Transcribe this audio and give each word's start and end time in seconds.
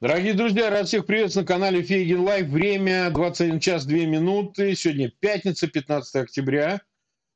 Дорогие 0.00 0.32
друзья, 0.32 0.70
рад 0.70 0.88
всех 0.88 1.04
приветствовать 1.04 1.46
на 1.46 1.54
канале 1.54 1.82
Фейгин 1.82 2.20
Лайв. 2.20 2.46
Время 2.46 3.10
21 3.10 3.60
час 3.60 3.84
2 3.84 3.98
минуты. 4.06 4.74
Сегодня 4.74 5.12
пятница, 5.20 5.68
15 5.68 6.16
октября. 6.16 6.80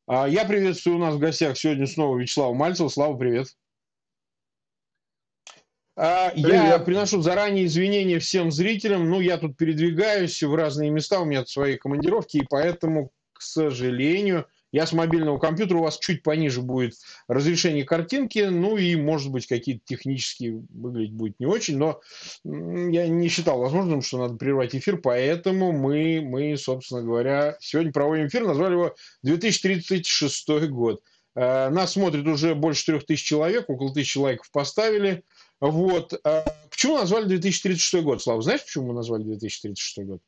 А, 0.07 0.27
я 0.27 0.47
приветствую 0.47 0.97
у 0.97 0.99
нас 0.99 1.15
в 1.15 1.19
гостях 1.19 1.59
сегодня 1.59 1.87
снова 1.87 2.17
Вячеслава 2.17 2.55
Мальцева. 2.55 2.89
Слава, 2.89 3.19
привет. 3.19 3.49
А, 5.95 6.33
я 6.35 6.79
приношу 6.79 7.21
заранее 7.21 7.67
извинения 7.67 8.19
всем 8.19 8.51
зрителям. 8.51 9.11
Ну, 9.11 9.21
я 9.21 9.37
тут 9.37 9.59
передвигаюсь 9.59 10.43
в 10.43 10.55
разные 10.55 10.89
места, 10.89 11.21
у 11.21 11.27
меня 11.27 11.45
свои 11.45 11.77
командировки, 11.77 12.39
и 12.39 12.47
поэтому, 12.49 13.13
к 13.35 13.43
сожалению, 13.43 14.49
я 14.75 14.87
с 14.89 14.93
мобильного 14.93 15.39
компьютера, 15.39 15.79
у 15.79 15.83
вас 15.83 16.01
чуть 16.01 16.25
пониже 16.25 16.61
будет 16.61 16.95
разрешение 17.29 17.85
картинки, 17.85 18.41
ну 18.41 18.77
и, 18.77 18.97
может 18.97 19.31
быть, 19.31 19.47
какие-то 19.47 19.83
технические 19.85 20.65
выглядеть 20.69 21.13
будет 21.13 21.39
не 21.39 21.47
очень, 21.47 21.79
но 21.79 22.01
я 22.45 23.07
не 23.07 23.29
считал 23.29 23.61
возможным, 23.61 24.03
что 24.03 24.19
надо 24.19 24.35
прервать 24.35 24.75
эфир, 24.75 24.97
поэтому 24.97 25.71
мы, 25.71 26.21
мы 26.21 26.57
собственно 26.57 27.03
говоря, 27.03 27.57
сегодня 27.61 27.93
проводим 27.93 28.27
эфир, 28.27 28.45
назвали 28.45 28.73
его 28.73 28.97
2036 29.23 30.49
год. 30.71 31.05
Э, 31.37 31.69
нас 31.69 31.93
смотрит 31.93 32.27
уже 32.27 32.57
больше 32.57 32.87
трех 32.87 33.07
тысяч 33.07 33.23
человек, 33.23 33.71
около 33.71 33.95
тысячи 33.95 34.19
лайков 34.19 34.51
поставили. 34.51 35.23
Вот. 35.61 36.15
Э, 36.25 36.43
почему 36.69 36.97
назвали 36.97 37.27
2036 37.27 38.03
год, 38.03 38.21
Слава? 38.21 38.43
Знаешь, 38.43 38.65
почему 38.65 38.89
мы 38.89 38.95
назвали 38.95 39.23
2036 39.23 39.99
год? 40.09 40.21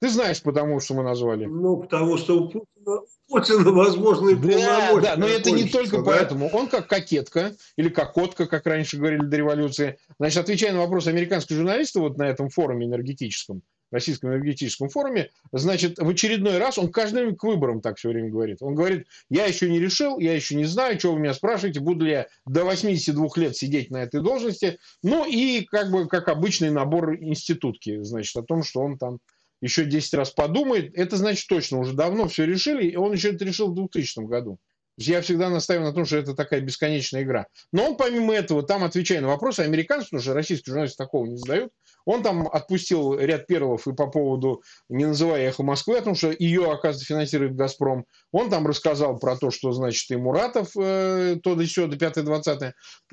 Ты 0.00 0.10
знаешь, 0.10 0.42
потому 0.42 0.78
что 0.80 0.94
мы 0.94 1.02
назвали. 1.02 1.46
Ну, 1.46 1.78
потому 1.78 2.18
что 2.18 2.38
у 2.38 2.48
Путина, 2.48 3.00
Путина 3.28 3.70
возможно, 3.72 4.36
Да, 4.36 5.00
да, 5.00 5.16
но 5.16 5.26
это 5.26 5.50
не 5.50 5.64
только 5.64 5.98
да? 5.98 6.02
поэтому. 6.04 6.48
Он 6.52 6.68
как 6.68 6.86
кокетка, 6.86 7.54
или 7.76 7.88
как 7.88 8.12
котка, 8.12 8.46
как 8.46 8.66
раньше 8.66 8.98
говорили 8.98 9.22
до 9.22 9.36
революции. 9.36 9.98
Значит, 10.18 10.38
отвечая 10.44 10.72
на 10.72 10.80
вопрос 10.80 11.06
американского 11.06 11.56
журналиста 11.56 12.00
вот 12.00 12.18
на 12.18 12.24
этом 12.24 12.50
форуме 12.50 12.86
энергетическом, 12.86 13.62
Российском 13.90 14.30
энергетическом 14.30 14.90
форуме, 14.90 15.30
значит, 15.52 15.98
в 15.98 16.08
очередной 16.08 16.58
раз 16.58 16.76
он 16.76 16.92
каждый 16.92 17.34
к 17.34 17.42
выборам 17.44 17.80
так 17.80 17.96
все 17.96 18.10
время 18.10 18.30
говорит. 18.30 18.58
Он 18.60 18.74
говорит, 18.74 19.06
я 19.30 19.46
еще 19.46 19.70
не 19.70 19.78
решил, 19.78 20.18
я 20.18 20.34
еще 20.34 20.56
не 20.56 20.64
знаю, 20.64 20.98
что 20.98 21.14
вы 21.14 21.20
меня 21.20 21.32
спрашиваете, 21.32 21.80
буду 21.80 22.04
ли 22.04 22.10
я 22.12 22.26
до 22.44 22.64
82 22.64 23.28
лет 23.36 23.56
сидеть 23.56 23.90
на 23.90 24.02
этой 24.02 24.20
должности. 24.20 24.78
Ну 25.02 25.24
и 25.24 25.64
как 25.64 25.90
бы 25.90 26.06
как 26.06 26.28
обычный 26.28 26.70
набор 26.70 27.14
институтки, 27.14 28.02
значит, 28.02 28.36
о 28.36 28.42
том, 28.42 28.62
что 28.62 28.80
он 28.80 28.98
там 28.98 29.20
еще 29.60 29.84
10 29.84 30.14
раз 30.14 30.30
подумает, 30.30 30.92
это 30.94 31.16
значит 31.16 31.48
точно 31.48 31.78
уже 31.78 31.94
давно 31.94 32.28
все 32.28 32.44
решили, 32.44 32.86
и 32.86 32.96
он 32.96 33.12
еще 33.12 33.32
это 33.32 33.44
решил 33.44 33.70
в 33.70 33.74
2000 33.74 34.26
году. 34.26 34.58
Я 34.98 35.20
всегда 35.20 35.50
настаиваю 35.50 35.88
на 35.88 35.94
том, 35.94 36.06
что 36.06 36.16
это 36.16 36.34
такая 36.34 36.62
бесконечная 36.62 37.22
игра. 37.22 37.46
Но 37.70 37.84
он 37.84 37.96
помимо 37.96 38.34
этого, 38.34 38.62
там 38.62 38.82
отвечая 38.82 39.20
на 39.20 39.28
вопросы, 39.28 39.60
американцы, 39.60 40.06
потому 40.06 40.22
что 40.22 40.32
российские 40.32 40.72
журналисты 40.72 40.96
такого 40.96 41.26
не 41.26 41.36
задают, 41.36 41.70
он 42.06 42.22
там 42.22 42.48
отпустил 42.48 43.18
ряд 43.18 43.46
перлов 43.46 43.86
и 43.86 43.92
по 43.92 44.06
поводу, 44.06 44.62
не 44.88 45.04
называя 45.04 45.48
«Эхо 45.48 45.64
Москвы», 45.64 45.98
о 45.98 46.02
том, 46.02 46.14
что 46.14 46.30
ее, 46.30 46.70
оказывается, 46.70 47.04
финансирует 47.04 47.56
«Газпром». 47.56 48.06
Он 48.32 48.48
там 48.48 48.66
рассказал 48.66 49.18
про 49.18 49.36
то, 49.36 49.50
что, 49.50 49.72
значит, 49.72 50.10
и 50.10 50.16
Муратов 50.16 50.70
э, 50.78 51.36
то 51.42 51.56
да 51.56 51.66
сё, 51.66 51.88
до 51.88 51.96
5-20. 51.96 52.72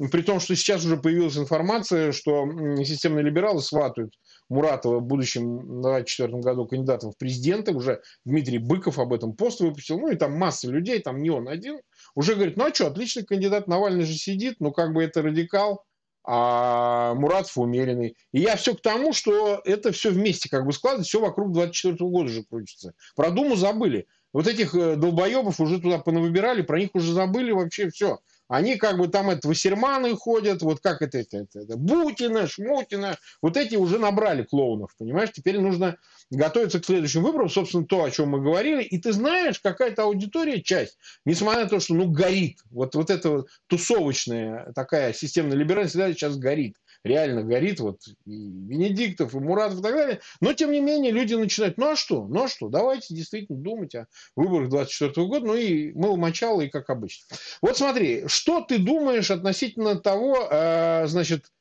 При 0.10 0.22
том, 0.22 0.40
что 0.40 0.56
сейчас 0.56 0.86
уже 0.86 0.98
появилась 0.98 1.38
информация, 1.38 2.12
что 2.12 2.46
системные 2.84 3.26
либералы 3.26 3.62
сватают 3.62 4.14
Муратова 4.54 5.00
в 5.00 5.04
будущем, 5.04 5.58
в 5.58 5.82
2024 5.82 6.42
году, 6.42 6.66
кандидатом 6.66 7.12
в 7.12 7.18
президенты. 7.18 7.74
Уже 7.74 8.02
Дмитрий 8.26 8.60
Быков 8.60 9.00
об 9.00 9.14
этом 9.14 9.34
пост 9.34 9.60
выпустил. 9.60 10.00
Ну 10.00 10.10
и 10.12 10.16
там 10.16 10.34
масса 10.34 10.70
людей, 10.70 11.00
там 11.00 11.22
не 11.22 11.30
он 11.30 11.48
один. 11.48 11.80
Уже 12.16 12.36
говорит, 12.36 12.58
ну 12.58 12.66
а 12.66 12.74
что, 12.74 12.88
отличный 12.88 13.24
кандидат, 13.24 13.68
Навальный 13.68 14.06
же 14.06 14.14
сидит, 14.14 14.58
ну 14.60 14.72
как 14.72 14.94
бы 14.94 15.04
это 15.04 15.22
радикал, 15.22 15.84
а 16.24 17.14
Муратов 17.16 17.58
умеренный. 17.58 18.16
И 18.32 18.40
я 18.40 18.56
все 18.56 18.76
к 18.76 18.82
тому, 18.82 19.14
что 19.14 19.62
это 19.66 19.92
все 19.92 20.12
вместе 20.12 20.50
как 20.50 20.66
бы 20.66 20.72
складывается, 20.72 21.10
все 21.10 21.20
вокруг 21.20 21.52
24 21.52 21.96
года 22.10 22.30
же 22.30 22.44
крутится. 22.44 22.94
Про 23.16 23.32
Думу 23.32 23.56
забыли. 23.56 24.08
Вот 24.32 24.48
этих 24.48 24.74
э, 24.74 24.96
долбоебов 24.96 25.60
уже 25.60 25.80
туда 25.80 26.00
понавыбирали, 26.00 26.64
про 26.64 26.80
них 26.80 26.90
уже 26.94 27.14
забыли 27.14 27.52
вообще 27.52 27.90
все. 27.90 28.20
Они 28.54 28.76
как 28.76 29.00
бы 29.00 29.08
там 29.08 29.32
это 29.32 29.48
Вассерманы 29.48 30.16
ходят, 30.16 30.62
вот 30.62 30.80
как 30.80 31.02
это, 31.02 31.18
это, 31.18 31.38
это, 31.38 31.62
это 31.62 31.76
Бутина, 31.76 32.46
Шмутина, 32.46 33.18
вот 33.42 33.58
эти 33.58 33.76
уже 33.76 33.98
набрали 33.98 34.44
клоунов, 34.44 34.92
понимаешь? 35.00 35.32
Теперь 35.34 35.60
нужно 35.60 35.98
готовиться 36.30 36.80
к 36.80 36.86
следующим 36.86 37.24
выборам, 37.24 37.50
собственно, 37.50 37.84
то, 37.84 38.04
о 38.04 38.12
чем 38.12 38.30
мы 38.30 38.44
говорили. 38.44 38.84
И 38.84 39.00
ты 39.00 39.12
знаешь, 39.12 39.60
какая-то 39.60 40.04
аудитория, 40.04 40.62
часть, 40.62 41.00
несмотря 41.26 41.64
на 41.64 41.70
то, 41.70 41.80
что, 41.80 41.96
ну, 41.96 42.08
горит, 42.12 42.60
вот, 42.70 42.94
вот 42.94 43.10
эта 43.10 43.32
вот 43.32 43.48
тусовочная 43.66 44.72
такая 44.76 45.14
системная 45.14 45.58
либеральность 45.58 45.96
сейчас 45.96 46.38
горит 46.38 46.76
реально 47.04 47.44
горит, 47.44 47.80
вот 47.80 48.02
и 48.26 48.32
Венедиктов, 48.32 49.34
и 49.34 49.40
Муратов 49.40 49.80
и 49.80 49.82
так 49.82 49.94
далее. 49.94 50.20
Но, 50.40 50.54
тем 50.54 50.72
не 50.72 50.80
менее, 50.80 51.12
люди 51.12 51.34
начинают, 51.34 51.78
ну 51.78 51.92
а 51.92 51.96
что, 51.96 52.28
ну 52.28 52.44
а 52.44 52.48
что, 52.48 52.70
давайте 52.70 53.14
действительно 53.14 53.58
думать 53.58 53.94
о 53.96 54.08
выборах 54.36 54.70
24 54.70 55.28
года, 55.28 55.46
ну 55.48 55.56
и 55.56 55.92
мыло 55.94 56.16
мочало, 56.16 56.62
и 56.62 56.70
как 56.70 56.90
обычно. 56.90 57.36
Вот 57.62 57.78
смотри, 57.78 58.24
что 58.28 58.62
ты 58.62 58.80
думаешь 58.80 59.32
относительно 59.32 59.96
того, 60.00 60.48
э, 60.50 61.08
значит, 61.08 61.52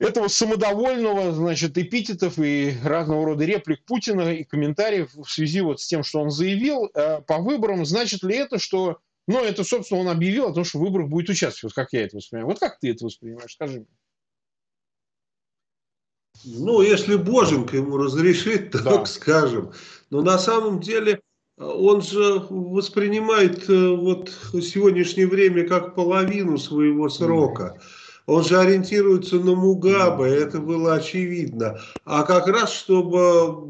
этого 0.00 0.28
самодовольного, 0.28 1.32
значит, 1.32 1.78
эпитетов 1.78 2.38
и 2.38 2.74
разного 2.82 3.24
рода 3.24 3.44
реплик 3.44 3.84
Путина 3.84 4.34
и 4.34 4.44
комментариев 4.44 5.14
в 5.14 5.26
связи 5.26 5.60
вот 5.60 5.80
с 5.80 5.86
тем, 5.86 6.02
что 6.02 6.20
он 6.20 6.30
заявил 6.30 6.90
э, 6.94 7.20
по 7.22 7.38
выборам, 7.38 7.86
значит 7.86 8.24
ли 8.24 8.36
это, 8.36 8.58
что, 8.58 8.98
ну, 9.28 9.42
это, 9.44 9.62
собственно, 9.62 10.00
он 10.00 10.08
объявил 10.08 10.48
о 10.48 10.52
том, 10.52 10.64
что 10.64 10.78
в 10.78 10.82
выборах 10.82 11.08
будет 11.08 11.28
участвовать, 11.30 11.74
как 11.74 11.92
я 11.92 12.04
это 12.04 12.16
воспринимаю. 12.16 12.48
Вот 12.48 12.58
как 12.58 12.80
ты 12.80 12.90
это 12.90 13.04
воспринимаешь, 13.04 13.52
скажи 13.52 13.78
мне. 13.78 13.86
Ну, 16.44 16.82
если 16.82 17.16
Боженька 17.16 17.76
ему 17.76 17.96
разрешит, 17.96 18.72
то 18.72 18.82
да. 18.82 19.04
скажем. 19.06 19.72
Но 20.10 20.22
на 20.22 20.38
самом 20.38 20.80
деле 20.80 21.20
он 21.56 22.02
же 22.02 22.42
воспринимает 22.50 23.68
э, 23.70 23.88
вот 23.96 24.30
сегодняшнее 24.54 25.26
время 25.26 25.66
как 25.66 25.94
половину 25.94 26.58
своего 26.58 27.08
срока. 27.08 27.78
Он 28.26 28.42
же 28.42 28.58
ориентируется 28.58 29.36
на 29.36 29.54
Мугабе, 29.54 30.24
это 30.24 30.58
было 30.58 30.94
очевидно. 30.94 31.78
А 32.04 32.22
как 32.22 32.48
раз, 32.48 32.72
чтобы 32.72 33.68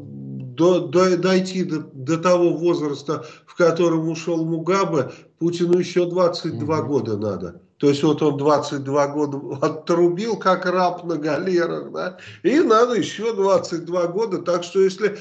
до, 0.55 0.79
до, 0.79 1.17
дойти 1.17 1.63
до, 1.63 1.79
до 1.79 2.17
того 2.17 2.51
возраста, 2.51 3.25
в 3.45 3.55
котором 3.55 4.09
ушел 4.09 4.45
Мугабе, 4.45 5.11
Путину 5.39 5.77
еще 5.77 6.05
22 6.05 6.79
угу. 6.79 6.87
года 6.87 7.17
надо. 7.17 7.61
То 7.77 7.89
есть 7.89 8.03
вот 8.03 8.21
он 8.21 8.37
22 8.37 9.07
года 9.07 9.41
отрубил 9.61 10.37
как 10.37 10.65
раб 10.65 11.03
на 11.03 11.17
галерах, 11.17 11.91
да, 11.91 12.17
и 12.43 12.59
надо 12.61 12.95
еще 12.95 13.33
22 13.33 14.07
года. 14.07 14.37
Так 14.37 14.63
что 14.63 14.79
если 14.79 15.17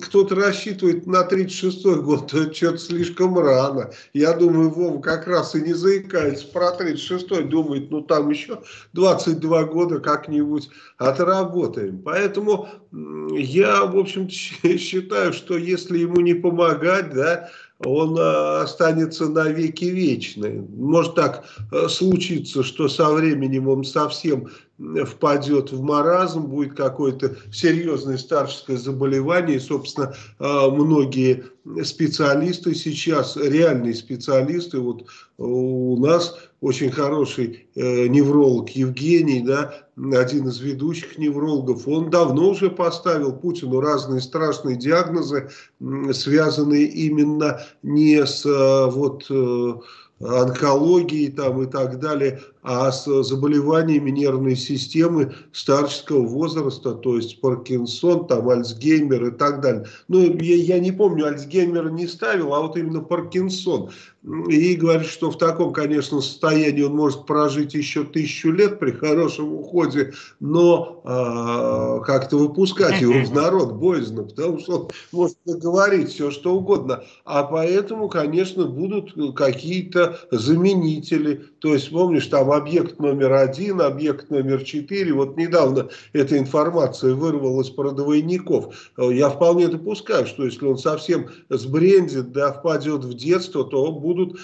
кто-то 0.00 0.36
рассчитывает 0.36 1.06
на 1.06 1.24
36 1.24 1.84
год, 2.02 2.30
то 2.30 2.42
это 2.42 2.54
что-то 2.54 2.78
слишком 2.78 3.36
рано. 3.38 3.90
Я 4.12 4.34
думаю, 4.34 4.70
Вова 4.70 5.00
как 5.00 5.26
раз 5.26 5.56
и 5.56 5.60
не 5.60 5.72
заикается 5.72 6.46
про 6.46 6.70
36 6.70 7.48
думает, 7.48 7.90
ну 7.90 8.02
там 8.02 8.30
еще 8.30 8.60
22 8.92 9.64
года 9.64 9.98
как-нибудь 9.98 10.68
отработаем. 10.98 12.02
Поэтому 12.02 12.68
я, 13.32 13.84
в 13.84 13.98
общем 13.98 14.28
считаю, 14.30 15.32
что 15.32 15.56
если 15.56 15.98
ему 15.98 16.20
не 16.20 16.34
помогать, 16.34 17.12
да, 17.12 17.50
он 17.84 18.16
э, 18.18 18.60
останется 18.62 19.28
навеки 19.28 19.84
вечный. 19.84 20.62
Может 20.76 21.14
так 21.14 21.44
э, 21.72 21.88
случиться, 21.88 22.62
что 22.62 22.88
со 22.88 23.10
временем 23.10 23.68
он 23.68 23.84
совсем 23.84 24.48
впадет 24.78 25.72
в 25.72 25.82
маразм, 25.82 26.46
будет 26.46 26.74
какое-то 26.74 27.36
серьезное 27.52 28.16
старческое 28.16 28.78
заболевание. 28.78 29.56
И, 29.56 29.60
собственно, 29.60 30.14
э, 30.38 30.70
многие 30.70 31.44
специалисты 31.82 32.74
сейчас, 32.74 33.36
реальные 33.36 33.94
специалисты, 33.94 34.78
вот 34.78 35.04
у 35.36 35.98
нас 36.00 36.38
очень 36.62 36.90
хороший 36.90 37.68
невролог 37.74 38.70
Евгений, 38.70 39.40
да, 39.40 39.85
один 39.96 40.48
из 40.48 40.60
ведущих 40.60 41.16
неврологов, 41.18 41.88
он 41.88 42.10
давно 42.10 42.50
уже 42.50 42.70
поставил 42.70 43.32
Путину 43.32 43.80
разные 43.80 44.20
страшные 44.20 44.76
диагнозы, 44.76 45.48
связанные 46.12 46.84
именно 46.84 47.60
не 47.82 48.26
с 48.26 48.44
вот 48.44 49.24
онкологией 50.20 51.32
там 51.32 51.62
и 51.62 51.66
так 51.66 51.98
далее, 51.98 52.40
а 52.66 52.90
с 52.90 53.04
заболеваниями 53.22 54.10
нервной 54.10 54.56
системы 54.56 55.32
старческого 55.52 56.26
возраста, 56.26 56.94
то 56.94 57.14
есть 57.14 57.40
Паркинсон, 57.40 58.26
там 58.26 58.48
Альцгеймер 58.48 59.26
и 59.26 59.30
так 59.30 59.60
далее. 59.60 59.86
Ну, 60.08 60.18
я, 60.18 60.56
я 60.56 60.80
не 60.80 60.90
помню, 60.90 61.26
Альцгеймера 61.26 61.90
не 61.90 62.08
ставил, 62.08 62.52
а 62.54 62.62
вот 62.62 62.76
именно 62.76 63.02
Паркинсон. 63.02 63.90
И 64.48 64.74
говорит, 64.74 65.06
что 65.06 65.30
в 65.30 65.38
таком, 65.38 65.72
конечно, 65.72 66.20
состоянии 66.20 66.82
он 66.82 66.96
может 66.96 67.26
прожить 67.26 67.74
еще 67.74 68.02
тысячу 68.02 68.50
лет 68.50 68.80
при 68.80 68.90
хорошем 68.90 69.52
уходе, 69.52 70.14
но 70.40 71.00
э, 71.04 72.04
как-то 72.04 72.36
выпускать 72.36 73.00
его 73.00 73.12
в 73.24 73.32
народ 73.32 73.74
боязно, 73.74 74.24
потому 74.24 74.58
что 74.58 74.72
он 74.80 74.88
может 75.12 75.36
говорить 75.44 76.08
все, 76.08 76.32
что 76.32 76.56
угодно. 76.56 77.04
А 77.24 77.44
поэтому, 77.44 78.08
конечно, 78.08 78.66
будут 78.66 79.14
какие-то 79.36 80.18
заменители. 80.32 81.44
То 81.60 81.74
есть, 81.74 81.92
помнишь, 81.92 82.26
там 82.26 82.50
объект 82.56 82.98
номер 82.98 83.34
один, 83.34 83.80
объект 83.80 84.30
номер 84.30 84.64
четыре. 84.64 85.12
Вот 85.12 85.36
недавно 85.36 85.88
эта 86.12 86.38
информация 86.38 87.14
вырвалась 87.14 87.70
про 87.70 87.92
двойников. 87.92 88.92
Я 88.96 89.30
вполне 89.30 89.68
допускаю, 89.68 90.26
что 90.26 90.44
если 90.44 90.64
он 90.64 90.78
совсем 90.78 91.30
сбрендит, 91.48 92.32
да, 92.32 92.52
впадет 92.52 93.04
в 93.04 93.14
детство, 93.14 93.64
то 93.64 93.92
будут 93.92 94.38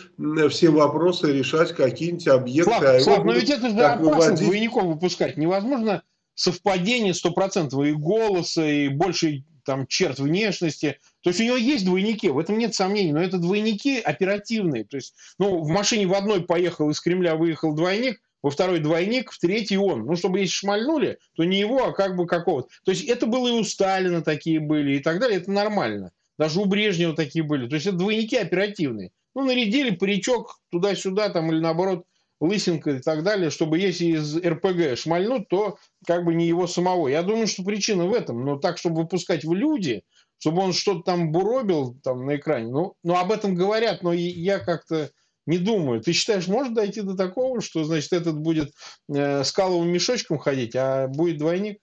все 0.50 0.70
вопросы 0.70 1.32
решать 1.32 1.72
какие-нибудь 1.72 2.28
объекты. 2.28 2.70
Слав, 2.70 2.82
а 2.84 3.00
Слав 3.00 3.24
но 3.24 3.32
ведь 3.32 3.50
это 3.50 3.70
же 3.70 3.80
опасно 3.80 4.10
выводить... 4.10 4.44
двойников 4.44 4.84
выпускать. 4.84 5.36
Невозможно 5.36 6.02
совпадение 6.34 7.14
стопроцентного 7.14 7.84
и 7.84 7.92
голоса, 7.92 8.66
и 8.66 8.88
больше 8.88 9.44
там 9.64 9.86
черт 9.86 10.18
внешности. 10.18 10.98
То 11.22 11.30
есть 11.30 11.40
у 11.40 11.44
него 11.44 11.56
есть 11.56 11.84
двойники, 11.84 12.28
в 12.28 12.38
этом 12.38 12.58
нет 12.58 12.74
сомнений, 12.74 13.12
но 13.12 13.22
это 13.22 13.38
двойники 13.38 14.00
оперативные. 14.00 14.84
То 14.84 14.96
есть, 14.96 15.14
ну, 15.38 15.62
в 15.62 15.68
машине 15.68 16.06
в 16.06 16.14
одной 16.14 16.44
поехал 16.44 16.90
из 16.90 17.00
Кремля, 17.00 17.36
выехал 17.36 17.74
двойник, 17.74 18.20
во 18.42 18.50
второй 18.50 18.80
двойник, 18.80 19.30
в 19.30 19.38
третий 19.38 19.78
он. 19.78 20.04
Ну, 20.04 20.16
чтобы 20.16 20.40
если 20.40 20.52
шмальнули, 20.52 21.18
то 21.34 21.44
не 21.44 21.60
его, 21.60 21.84
а 21.86 21.92
как 21.92 22.16
бы 22.16 22.26
какого-то. 22.26 22.68
То 22.84 22.90
есть 22.90 23.04
это 23.04 23.26
было 23.26 23.48
и 23.48 23.52
у 23.52 23.64
Сталина 23.64 24.20
такие 24.20 24.58
были 24.58 24.96
и 24.96 24.98
так 24.98 25.20
далее, 25.20 25.38
это 25.38 25.50
нормально. 25.52 26.10
Даже 26.38 26.60
у 26.60 26.64
Брежнева 26.64 27.14
такие 27.14 27.44
были. 27.44 27.68
То 27.68 27.76
есть 27.76 27.86
это 27.86 27.96
двойники 27.96 28.36
оперативные. 28.36 29.12
Ну, 29.34 29.44
нарядили 29.44 29.94
паричок 29.94 30.60
туда-сюда, 30.70 31.28
там, 31.28 31.52
или 31.52 31.60
наоборот, 31.60 32.04
лысинка 32.40 32.90
и 32.90 32.98
так 32.98 33.22
далее, 33.22 33.50
чтобы 33.50 33.78
если 33.78 34.06
из 34.06 34.36
РПГ 34.36 34.98
шмальнуть, 34.98 35.48
то 35.48 35.78
как 36.04 36.24
бы 36.24 36.34
не 36.34 36.48
его 36.48 36.66
самого. 36.66 37.06
Я 37.06 37.22
думаю, 37.22 37.46
что 37.46 37.62
причина 37.62 38.06
в 38.06 38.12
этом. 38.12 38.44
Но 38.44 38.58
так, 38.58 38.78
чтобы 38.78 39.02
выпускать 39.02 39.44
в 39.44 39.54
люди, 39.54 40.02
чтобы 40.42 40.60
он 40.62 40.72
что-то 40.72 41.02
там 41.02 41.30
буробил 41.30 41.96
там 42.02 42.26
на 42.26 42.34
экране, 42.34 42.68
ну, 42.68 42.94
ну 43.04 43.14
об 43.14 43.30
этом 43.30 43.54
говорят, 43.54 44.02
но 44.02 44.12
я 44.12 44.58
как-то 44.58 45.08
не 45.46 45.58
думаю. 45.58 46.00
Ты 46.00 46.12
считаешь, 46.12 46.48
может 46.48 46.74
дойти 46.74 47.00
до 47.00 47.16
такого, 47.16 47.60
что, 47.60 47.84
значит, 47.84 48.12
этот 48.12 48.40
будет 48.40 48.72
э, 49.08 49.44
с 49.44 49.56
мешочком 49.84 50.38
ходить, 50.38 50.74
а 50.74 51.06
будет 51.06 51.38
двойник? 51.38 51.78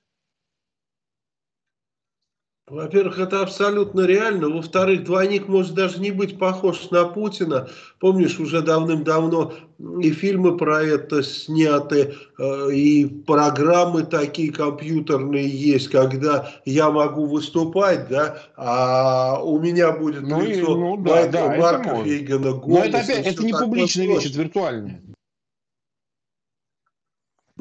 Во-первых, 2.70 3.18
это 3.18 3.42
абсолютно 3.42 4.02
реально. 4.02 4.50
Во-вторых, 4.50 5.04
двойник 5.04 5.48
может 5.48 5.74
даже 5.74 6.00
не 6.00 6.12
быть 6.12 6.38
похож 6.38 6.92
на 6.92 7.06
Путина. 7.06 7.68
Помнишь, 8.00 8.40
уже 8.40 8.62
давным-давно 8.62 9.54
и 10.02 10.12
фильмы 10.12 10.56
про 10.56 10.84
это 10.84 11.24
сняты, 11.24 12.14
э, 12.38 12.72
и 12.72 13.06
программы 13.08 14.04
такие 14.04 14.52
компьютерные 14.52 15.48
есть, 15.50 15.88
когда 15.88 16.52
я 16.66 16.92
могу 16.92 17.26
выступать, 17.26 18.08
да, 18.08 18.40
а 18.56 19.42
у 19.44 19.60
меня 19.60 19.92
будет 19.92 20.22
ну, 20.22 20.42
лицо 20.42 20.76
ну, 20.76 20.98
да, 20.98 21.28
да, 21.28 21.56
Марка 21.56 22.04
Фейгана. 22.04 22.62
Но 22.64 22.84
это 22.84 23.00
опять, 23.00 23.26
это 23.26 23.44
не 23.44 23.54
публичная 23.54 24.08
вещь, 24.08 24.28
это 24.28 24.40
виртуальная. 24.40 25.02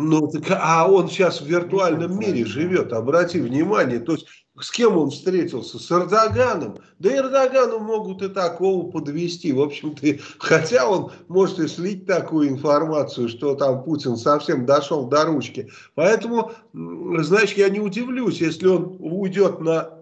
Ну, 0.01 0.29
так, 0.29 0.45
а 0.61 0.89
он 0.89 1.09
сейчас 1.09 1.41
в 1.41 1.47
виртуальном 1.47 2.13
ну, 2.13 2.21
мире 2.21 2.45
живет, 2.45 2.93
обрати 2.93 3.41
внимание. 3.41 3.99
То 3.99 4.13
есть 4.13 4.29
с 4.61 4.71
кем 4.71 4.97
он 4.97 5.11
встретился? 5.11 5.79
С 5.79 5.91
Эрдоганом. 5.91 6.79
Да 6.99 7.17
Эрдогану 7.17 7.79
могут 7.79 8.23
и 8.23 8.29
такого 8.29 8.91
подвести. 8.91 9.53
В 9.53 9.61
общем-то, 9.61 10.19
хотя 10.39 10.89
он 10.89 11.13
может 11.29 11.59
и 11.59 11.69
слить 11.69 12.07
такую 12.07 12.49
информацию, 12.49 13.29
что 13.29 13.55
там 13.55 13.83
Путин 13.85 14.17
совсем 14.17 14.67
дошел 14.67 15.07
до 15.07 15.25
ручки. 15.25 15.71
Поэтому, 15.95 16.53
знаешь, 16.73 17.53
я 17.53 17.69
не 17.69 17.81
удивлюсь, 17.81 18.41
если 18.41 18.67
он 18.67 18.97
уйдет 18.99 19.61
на 19.61 19.99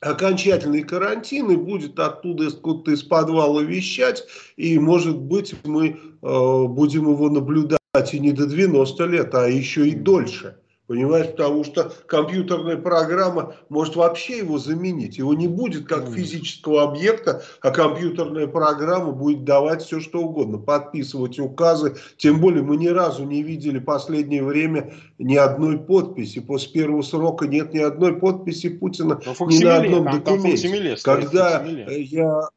окончательный 0.00 0.82
карантин 0.82 1.50
и 1.50 1.56
будет 1.56 1.98
оттуда 1.98 2.48
откуда-то 2.48 2.92
из 2.92 3.02
подвала 3.02 3.62
вещать. 3.62 4.24
И, 4.56 4.78
может 4.78 5.16
быть, 5.16 5.54
мы 5.64 5.88
э, 5.88 6.64
будем 6.66 7.10
его 7.10 7.30
наблюдать 7.30 7.78
и 8.12 8.18
не 8.18 8.32
до 8.32 8.46
90 8.46 9.04
лет, 9.06 9.34
а 9.34 9.48
еще 9.48 9.88
и 9.88 9.94
дольше. 9.94 10.56
Понимаешь, 10.86 11.30
потому 11.30 11.64
что 11.64 11.90
компьютерная 12.06 12.76
программа 12.76 13.56
может 13.70 13.96
вообще 13.96 14.38
его 14.38 14.58
заменить. 14.58 15.16
Его 15.16 15.32
не 15.32 15.48
будет 15.48 15.86
как 15.86 16.10
физического 16.10 16.82
объекта, 16.82 17.42
а 17.62 17.70
компьютерная 17.70 18.46
программа 18.46 19.12
будет 19.12 19.44
давать 19.44 19.82
все, 19.82 20.00
что 20.00 20.20
угодно. 20.20 20.58
Подписывать 20.58 21.38
указы. 21.38 21.96
Тем 22.18 22.38
более 22.38 22.62
мы 22.62 22.76
ни 22.76 22.88
разу 22.88 23.24
не 23.24 23.42
видели 23.42 23.78
в 23.78 23.84
последнее 23.84 24.44
время 24.44 24.92
ни 25.18 25.36
одной 25.36 25.78
подписи. 25.78 26.40
После 26.40 26.72
первого 26.72 27.00
срока 27.00 27.46
нет 27.46 27.72
ни 27.72 27.78
одной 27.78 28.16
подписи 28.16 28.68
Путина 28.68 29.18
ни 29.40 29.64
на 29.64 29.76
одном 29.76 30.04
там, 30.04 30.18
документе. 30.18 30.96
Там 30.96 30.96
Когда 31.02 31.64
я... 31.64 32.48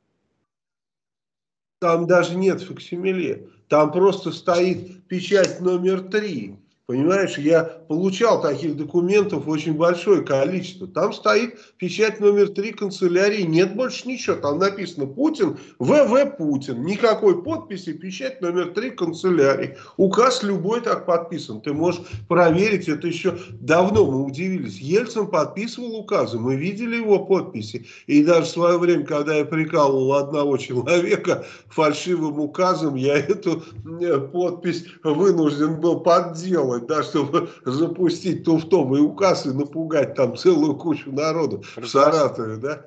Там 1.80 2.08
даже 2.08 2.36
нет 2.36 2.62
факсимиле. 2.62 3.48
Там 3.70 3.92
просто 3.92 4.34
стоит 4.34 5.08
печать 5.08 5.62
номер 5.62 6.02
три. 6.02 6.58
Понимаешь, 6.88 7.38
я 7.38 7.77
получал 7.88 8.42
таких 8.42 8.76
документов 8.76 9.48
очень 9.48 9.74
большое 9.74 10.24
количество. 10.24 10.88
Там 10.88 11.14
стоит 11.14 11.58
печать 11.78 12.20
номер 12.20 12.50
три 12.50 12.72
канцелярии, 12.72 13.44
нет 13.44 13.76
больше 13.76 14.08
ничего. 14.08 14.36
Там 14.36 14.60
написано 14.60 15.06
Путин, 15.06 15.58
ВВ 15.80 16.38
Путин. 16.38 16.84
Никакой 16.84 17.44
подписи, 17.44 17.94
печать 17.94 18.42
номер 18.42 18.74
три 18.74 18.92
канцелярии. 18.92 19.78
Указ 19.98 20.44
любой 20.44 20.82
так 20.82 21.06
подписан. 21.06 21.62
Ты 21.62 21.74
можешь 21.74 22.02
проверить, 22.28 22.88
это 22.90 23.08
еще 23.08 23.38
давно 23.60 24.06
мы 24.06 24.24
удивились. 24.24 24.80
Ельцин 24.80 25.28
подписывал 25.28 25.96
указы, 25.96 26.40
мы 26.40 26.56
видели 26.56 26.96
его 26.96 27.20
подписи. 27.26 27.86
И 28.08 28.24
даже 28.24 28.46
в 28.46 28.50
свое 28.50 28.78
время, 28.78 29.06
когда 29.06 29.36
я 29.36 29.46
прикалывал 29.46 30.14
одного 30.14 30.58
человека 30.58 31.46
фальшивым 31.70 32.40
указом, 32.40 32.96
я 32.96 33.18
эту 33.18 33.64
э, 34.02 34.20
подпись 34.20 34.86
вынужден 35.04 35.80
был 35.80 36.00
подделать 36.00 36.88
да, 36.88 37.04
чтобы 37.04 37.50
запустить 37.78 38.44
туфтовый 38.44 39.02
указ 39.02 39.46
и 39.46 39.50
напугать 39.50 40.16
там 40.16 40.36
целую 40.36 40.76
кучу 40.76 41.12
народу 41.12 41.60
Прекрасно. 41.60 41.82
в 41.84 41.90
Саратове, 41.90 42.58
да. 42.58 42.86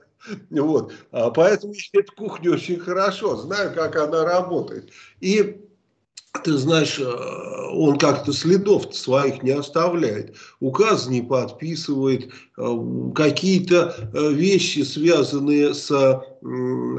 Вот. 0.50 0.92
А 1.12 1.30
поэтому 1.30 1.72
я 1.72 2.00
эту 2.00 2.12
кухню 2.14 2.52
очень 2.52 2.78
хорошо 2.78 3.36
знаю, 3.36 3.72
как 3.74 3.96
она 3.96 4.24
работает. 4.24 4.90
И 5.20 5.60
ты 6.44 6.52
знаешь, 6.56 6.98
э, 6.98 7.04
он 7.72 7.98
как-то 7.98 8.32
следов 8.32 8.94
своих 8.94 9.42
не 9.42 9.50
оставляет, 9.50 10.36
указ 10.60 11.08
не 11.08 11.22
подписывает, 11.22 12.30
э, 12.56 12.78
какие-то 13.14 13.94
э, 14.14 14.32
вещи, 14.32 14.80
связанные 14.80 15.74
с 15.74 15.90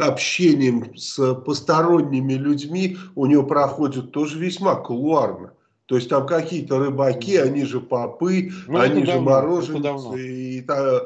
общением 0.01 0.95
с 0.95 1.33
посторонними 1.33 2.33
людьми, 2.33 2.97
у 3.15 3.25
него 3.25 3.43
проходят 3.43 4.11
тоже 4.11 4.37
весьма 4.37 4.75
кулуарно. 4.75 5.53
То 5.91 5.97
есть 5.97 6.07
там 6.07 6.25
какие-то 6.25 6.79
рыбаки, 6.79 7.35
они 7.35 7.65
же 7.65 7.81
попы, 7.81 8.49
ну, 8.65 8.79
они 8.79 9.05
же 9.05 9.19
мороженцы. 9.19 10.25
И, 10.25 10.61
да, 10.61 11.01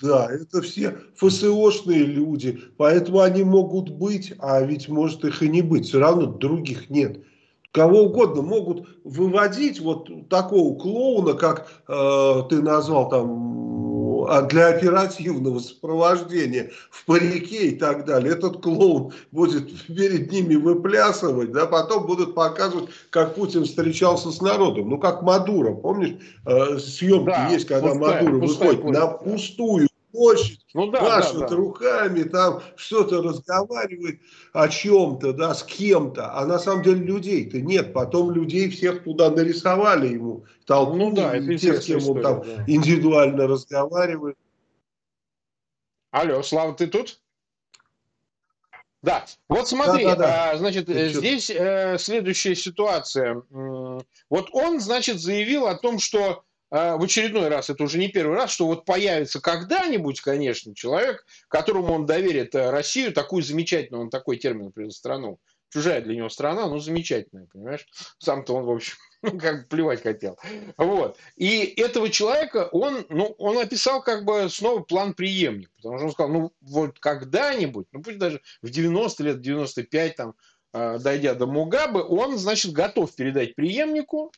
да, 0.00 0.28
это 0.28 0.60
все 0.60 0.98
ФСОшные 1.14 2.02
люди, 2.02 2.60
поэтому 2.78 3.20
они 3.20 3.44
могут 3.44 3.90
быть, 3.90 4.34
а 4.40 4.60
ведь 4.60 4.88
может 4.88 5.24
их 5.24 5.40
и 5.40 5.48
не 5.48 5.62
быть, 5.62 5.86
все 5.86 6.00
равно 6.00 6.26
других 6.26 6.90
нет. 6.90 7.22
Кого 7.70 8.06
угодно 8.06 8.42
могут 8.42 8.88
выводить 9.04 9.78
вот 9.78 10.10
такого 10.28 10.76
клоуна, 10.76 11.34
как 11.34 11.68
э, 11.86 12.42
ты 12.50 12.60
назвал 12.62 13.08
там 13.08 13.65
а 14.28 14.42
для 14.42 14.68
оперативного 14.68 15.58
сопровождения 15.58 16.70
в 16.90 17.04
парике 17.04 17.68
и 17.68 17.76
так 17.76 18.04
далее. 18.04 18.32
Этот 18.32 18.62
клоун 18.62 19.12
будет 19.32 19.86
перед 19.86 20.30
ними 20.30 20.56
выплясывать, 20.56 21.52
да, 21.52 21.66
потом 21.66 22.06
будут 22.06 22.34
показывать, 22.34 22.88
как 23.10 23.34
Путин 23.34 23.64
встречался 23.64 24.30
с 24.30 24.40
народом. 24.40 24.90
Ну, 24.90 24.98
как 24.98 25.22
Мадуро, 25.22 25.74
помнишь, 25.74 26.16
э, 26.44 26.78
съемки 26.78 27.26
да, 27.26 27.48
есть, 27.48 27.66
когда 27.66 27.90
пустая, 27.90 28.22
Мадуро 28.22 28.46
выходит 28.46 28.84
на 28.84 29.06
пустую 29.06 29.88
площадь, 30.16 30.66
ну, 30.72 30.90
да, 30.90 31.02
машет 31.02 31.40
да, 31.40 31.48
да. 31.48 31.56
руками, 31.56 32.22
там 32.22 32.62
что-то 32.76 33.22
разговаривает 33.22 34.20
о 34.52 34.68
чем-то, 34.68 35.32
да, 35.34 35.54
с 35.54 35.62
кем-то, 35.62 36.34
а 36.34 36.46
на 36.46 36.58
самом 36.58 36.82
деле 36.82 37.04
людей-то 37.04 37.60
нет. 37.60 37.92
Потом 37.92 38.30
людей 38.30 38.70
всех 38.70 39.04
туда 39.04 39.30
нарисовали 39.30 40.08
ему, 40.08 40.46
толпу, 40.64 40.96
ну, 40.96 41.12
да, 41.12 41.36
это 41.36 41.58
те, 41.58 41.80
с 41.80 41.84
кем 41.84 41.98
история, 41.98 42.16
он 42.16 42.22
там 42.22 42.42
да. 42.44 42.64
индивидуально 42.66 43.46
разговаривает. 43.46 44.38
Алло, 46.10 46.42
Слава, 46.42 46.74
ты 46.74 46.86
тут? 46.86 47.20
Да, 49.02 49.24
вот 49.48 49.68
смотри, 49.68 50.04
да, 50.04 50.16
да, 50.16 50.26
да. 50.26 50.50
А, 50.50 50.56
значит, 50.56 50.86
Ты 50.86 51.10
здесь 51.10 51.50
э, 51.50 51.96
следующая 51.98 52.56
ситуация. 52.56 53.42
Вот 53.50 54.48
он, 54.52 54.80
значит, 54.80 55.20
заявил 55.20 55.66
о 55.66 55.76
том, 55.76 55.98
что 55.98 56.42
в 56.70 57.04
очередной 57.04 57.48
раз, 57.48 57.70
это 57.70 57.84
уже 57.84 57.98
не 57.98 58.08
первый 58.08 58.36
раз, 58.36 58.50
что 58.50 58.66
вот 58.66 58.84
появится 58.84 59.40
когда-нибудь, 59.40 60.20
конечно, 60.20 60.74
человек, 60.74 61.24
которому 61.48 61.92
он 61.92 62.06
доверит 62.06 62.54
э, 62.54 62.70
Россию, 62.70 63.12
такую 63.12 63.42
замечательную, 63.42 64.02
он 64.02 64.10
такой 64.10 64.36
термин 64.36 64.72
привел 64.72 64.90
страну, 64.90 65.38
чужая 65.70 66.00
для 66.00 66.16
него 66.16 66.28
страна, 66.28 66.66
но 66.68 66.78
замечательная, 66.78 67.46
понимаешь? 67.52 67.86
Сам-то 68.18 68.54
он, 68.54 68.64
в 68.64 68.70
общем, 68.70 68.96
ну, 69.22 69.38
как 69.38 69.62
бы 69.62 69.68
плевать 69.68 70.02
хотел. 70.02 70.38
Вот. 70.76 71.18
И 71.36 71.64
этого 71.76 72.08
человека, 72.08 72.68
он, 72.72 73.06
ну, 73.08 73.34
он 73.38 73.58
описал 73.58 74.02
как 74.02 74.24
бы 74.24 74.48
снова 74.50 74.80
план 74.80 75.14
преемник, 75.14 75.70
потому 75.76 75.98
что 75.98 76.06
он 76.06 76.12
сказал, 76.12 76.32
ну, 76.32 76.52
вот 76.60 76.98
когда-нибудь, 76.98 77.86
ну, 77.92 78.02
пусть 78.02 78.18
даже 78.18 78.40
в 78.62 78.70
90 78.70 79.22
лет, 79.22 79.40
95, 79.40 80.16
там, 80.16 80.34
э, 80.72 80.98
дойдя 80.98 81.34
до 81.34 81.46
Мугабы, 81.46 82.02
он, 82.02 82.38
значит, 82.38 82.72
готов 82.72 83.14
передать 83.14 83.54
преемнику, 83.54 84.32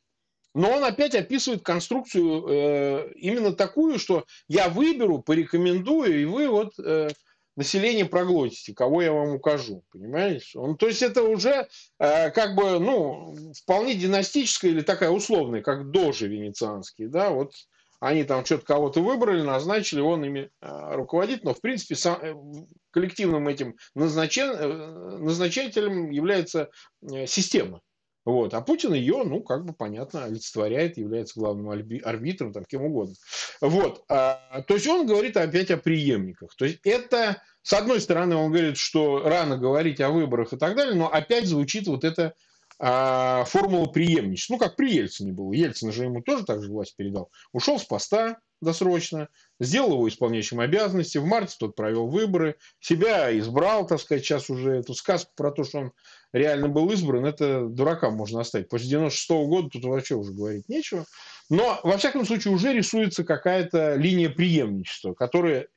но 0.55 0.71
он 0.71 0.85
опять 0.85 1.15
описывает 1.15 1.63
конструкцию 1.63 2.47
э, 2.49 3.13
именно 3.17 3.53
такую, 3.53 3.99
что 3.99 4.25
я 4.49 4.69
выберу, 4.69 5.21
порекомендую, 5.21 6.23
и 6.23 6.25
вы 6.25 6.49
вот 6.49 6.79
э, 6.79 7.11
население 7.57 8.05
проглотите, 8.05 8.73
кого 8.73 9.03
я 9.03 9.13
вам 9.13 9.35
укажу, 9.35 9.83
понимаешь? 9.91 10.55
Он, 10.55 10.77
то 10.77 10.87
есть 10.87 11.03
это 11.03 11.23
уже 11.25 11.69
э, 11.99 12.31
как 12.31 12.55
бы, 12.55 12.79
ну, 12.79 13.35
вполне 13.53 13.95
династическая 13.95 14.71
или 14.71 14.81
такая 14.81 15.11
условная, 15.11 15.61
как 15.61 15.91
дожи 15.91 16.29
венецианские, 16.29 17.09
да, 17.09 17.31
вот 17.31 17.53
они 18.01 18.23
там 18.25 18.45
что-то 18.45 18.65
кого-то 18.65 19.01
выбрали, 19.01 19.43
назначили, 19.43 20.01
он 20.01 20.25
ими 20.25 20.51
э, 20.61 20.95
руководит, 20.95 21.43
но 21.43 21.53
в 21.53 21.61
принципе 21.61 21.97
сам, 21.97 22.19
э, 22.23 22.35
коллективным 22.93 23.49
этим 23.49 23.77
назначен, 23.95 24.51
э, 24.51 25.19
назначателем 25.19 26.11
является 26.11 26.71
э, 27.03 27.27
система. 27.27 27.81
Вот. 28.29 28.53
А 28.53 28.61
Путин 28.61 28.93
ее, 28.93 29.23
ну, 29.25 29.41
как 29.41 29.65
бы 29.65 29.73
понятно, 29.73 30.25
олицетворяет, 30.25 30.99
является 30.99 31.41
главным 31.41 31.71
арбитром, 31.71 32.53
там, 32.53 32.67
кем 32.67 32.83
угодно. 32.83 33.15
Вот. 33.63 34.05
А, 34.11 34.61
то 34.69 34.75
есть 34.75 34.87
он 34.87 35.07
говорит 35.07 35.39
опять 35.39 35.71
о 35.71 35.79
преемниках. 35.79 36.55
То 36.55 36.67
есть 36.67 36.81
это, 36.85 37.43
с 37.63 37.73
одной 37.73 38.03
стороны, 38.03 38.37
он 38.37 38.53
говорит, 38.53 38.77
что 38.77 39.23
рано 39.23 39.57
говорить 39.57 40.03
о 40.03 40.11
выборах 40.11 40.53
и 40.53 40.59
так 40.59 40.77
далее, 40.77 40.95
но 40.95 41.11
опять 41.11 41.47
звучит 41.47 41.87
вот 41.87 42.05
эта 42.05 42.35
а, 42.79 43.45
формула 43.45 43.87
преемничества. 43.87 44.57
Ну, 44.57 44.59
как 44.59 44.77
при 44.77 44.93
Ельцине 44.93 45.33
было. 45.33 45.51
Ельцин 45.55 45.91
же 45.91 46.05
ему 46.05 46.21
тоже 46.21 46.45
так 46.45 46.63
же 46.63 46.71
власть 46.71 46.97
передал. 46.97 47.31
Ушел 47.55 47.79
с 47.79 47.85
поста, 47.85 48.37
досрочно, 48.61 49.29
сделал 49.61 49.93
его 49.93 50.09
исполняющим 50.09 50.61
обязанности, 50.61 51.19
в 51.19 51.25
марте 51.25 51.57
тот 51.59 51.75
провел 51.77 52.09
выборы, 52.09 52.57
себя 52.81 53.37
избрал, 53.39 53.87
так 53.87 54.01
сказать, 54.01 54.25
сейчас 54.25 54.51
уже 54.51 54.77
эту 54.77 54.95
сказку 54.95 55.33
про 55.37 55.51
то, 55.51 55.65
что 55.65 55.79
он 55.79 55.93
реально 56.33 56.69
был 56.69 56.91
избран, 56.91 57.25
это 57.25 57.67
дуракам 57.67 58.15
можно 58.15 58.41
оставить. 58.41 58.69
После 58.69 58.89
96 58.89 59.31
-го 59.31 59.47
года 59.47 59.69
тут 59.71 59.85
вообще 59.85 60.15
уже 60.15 60.33
говорить 60.33 60.69
нечего. 60.69 61.05
Но, 61.51 61.81
во 61.83 61.97
всяком 61.97 62.27
случае, 62.27 62.55
уже 62.55 62.73
рисуется 62.73 63.25
какая-то 63.25 63.95
линия 63.95 64.29
преемничества, 64.29 65.15
которая 65.15 65.69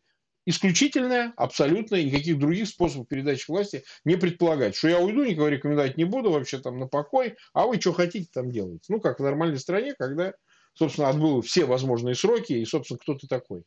исключительная, 0.45 1.33
абсолютно, 1.37 2.03
никаких 2.03 2.39
других 2.39 2.67
способов 2.67 3.07
передачи 3.07 3.45
власти 3.47 3.83
не 4.05 4.15
предполагать. 4.15 4.75
Что 4.75 4.89
я 4.89 4.99
уйду, 4.99 5.23
никого 5.23 5.47
рекомендовать 5.47 5.97
не 5.97 6.05
буду, 6.05 6.31
вообще 6.31 6.57
там 6.57 6.79
на 6.79 6.87
покой, 6.87 7.35
а 7.53 7.67
вы 7.67 7.79
что 7.79 7.93
хотите 7.93 8.27
там 8.33 8.51
делать. 8.51 8.83
Ну, 8.89 8.99
как 8.99 9.19
в 9.19 9.23
нормальной 9.23 9.59
стране, 9.59 9.93
когда 9.97 10.33
собственно, 10.73 11.09
отбыл 11.09 11.41
все 11.41 11.65
возможные 11.65 12.15
сроки, 12.15 12.53
и, 12.53 12.65
собственно, 12.65 12.99
кто 12.99 13.15
ты 13.15 13.27
такой. 13.27 13.63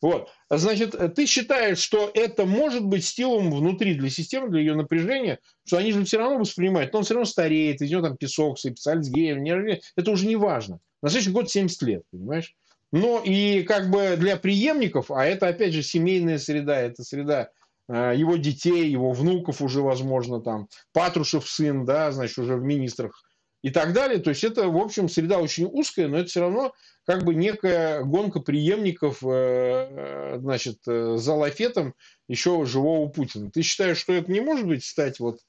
Вот. 0.00 0.28
Значит, 0.50 0.94
ты 1.14 1.26
считаешь, 1.26 1.78
что 1.78 2.10
это 2.12 2.46
может 2.46 2.84
быть 2.84 3.04
стилом 3.04 3.50
внутри 3.50 3.94
для 3.94 4.10
системы, 4.10 4.50
для 4.50 4.60
ее 4.60 4.74
напряжения, 4.74 5.38
что 5.66 5.78
они 5.78 5.92
же 5.92 6.04
все 6.04 6.18
равно 6.18 6.38
воспринимают, 6.38 6.92
но 6.92 7.00
он 7.00 7.04
все 7.04 7.14
равно 7.14 7.26
стареет, 7.26 7.80
из 7.80 7.90
него 7.90 8.02
там 8.02 8.16
песок 8.16 8.58
сыпется, 8.58 8.92
Альцгеймер, 8.92 9.80
это 9.96 10.10
уже 10.10 10.26
не 10.26 10.36
важно. 10.36 10.80
На 11.02 11.10
следующий 11.10 11.32
год 11.32 11.50
70 11.50 11.82
лет, 11.82 12.02
понимаешь? 12.10 12.54
Но 12.92 13.20
и 13.24 13.64
как 13.64 13.90
бы 13.90 14.16
для 14.16 14.36
преемников, 14.36 15.10
а 15.10 15.26
это 15.26 15.48
опять 15.48 15.72
же 15.72 15.82
семейная 15.82 16.38
среда, 16.38 16.80
это 16.80 17.02
среда 17.02 17.48
э, 17.88 18.14
его 18.16 18.36
детей, 18.36 18.88
его 18.88 19.10
внуков 19.10 19.62
уже, 19.62 19.82
возможно, 19.82 20.40
там, 20.40 20.68
Патрушев 20.92 21.48
сын, 21.48 21.84
да, 21.84 22.12
значит, 22.12 22.38
уже 22.38 22.56
в 22.56 22.62
министрах 22.62 23.24
и 23.64 23.70
так 23.70 23.94
далее. 23.94 24.18
То 24.18 24.28
есть 24.28 24.44
это, 24.44 24.68
в 24.68 24.76
общем, 24.76 25.08
среда 25.08 25.38
очень 25.38 25.64
узкая, 25.64 26.06
но 26.06 26.18
это 26.18 26.28
все 26.28 26.40
равно 26.40 26.74
как 27.06 27.24
бы 27.24 27.34
некая 27.34 28.04
гонка 28.04 28.40
преемников 28.40 29.24
э, 29.24 29.26
э, 29.26 30.38
значит, 30.38 30.80
э, 30.86 31.16
за 31.16 31.32
лафетом 31.32 31.94
еще 32.28 32.66
живого 32.66 33.08
Путина. 33.08 33.50
Ты 33.50 33.62
считаешь, 33.62 33.96
что 33.96 34.12
это 34.12 34.30
не 34.30 34.42
может 34.42 34.66
быть 34.66 34.84
стать 34.84 35.18
вот 35.18 35.40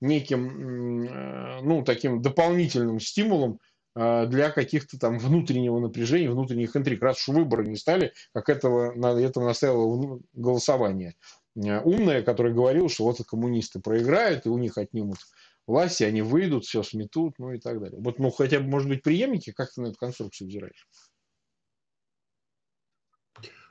неким, 0.00 1.04
ну, 1.64 1.82
таким 1.82 2.22
дополнительным 2.22 3.00
стимулом 3.00 3.58
для 3.96 4.50
каких-то 4.50 4.98
там 4.98 5.18
внутреннего 5.18 5.78
напряжения, 5.80 6.30
внутренних 6.30 6.76
интриг, 6.76 7.02
раз 7.02 7.26
уж 7.28 7.34
выборы 7.34 7.66
не 7.66 7.76
стали, 7.76 8.12
как 8.34 8.50
этого, 8.50 8.92
этого 9.18 9.46
наставило 9.46 10.20
голосование. 10.32 11.14
Умное, 11.54 12.22
которое 12.22 12.52
говорило, 12.52 12.88
что 12.88 13.04
вот 13.04 13.18
коммунисты 13.24 13.80
проиграют, 13.80 14.46
и 14.46 14.50
у 14.50 14.58
них 14.58 14.76
отнимут 14.76 15.18
власти, 15.66 16.04
они 16.04 16.22
выйдут, 16.22 16.64
все 16.64 16.82
сметут, 16.82 17.34
ну 17.38 17.52
и 17.52 17.58
так 17.58 17.80
далее. 17.80 18.00
Вот, 18.00 18.18
ну, 18.18 18.30
хотя 18.30 18.60
бы, 18.60 18.66
может 18.66 18.88
быть, 18.88 19.02
преемники, 19.02 19.52
как 19.52 19.72
ты 19.72 19.80
на 19.80 19.86
эту 19.88 19.98
конструкцию 19.98 20.48
взираешь? 20.48 20.86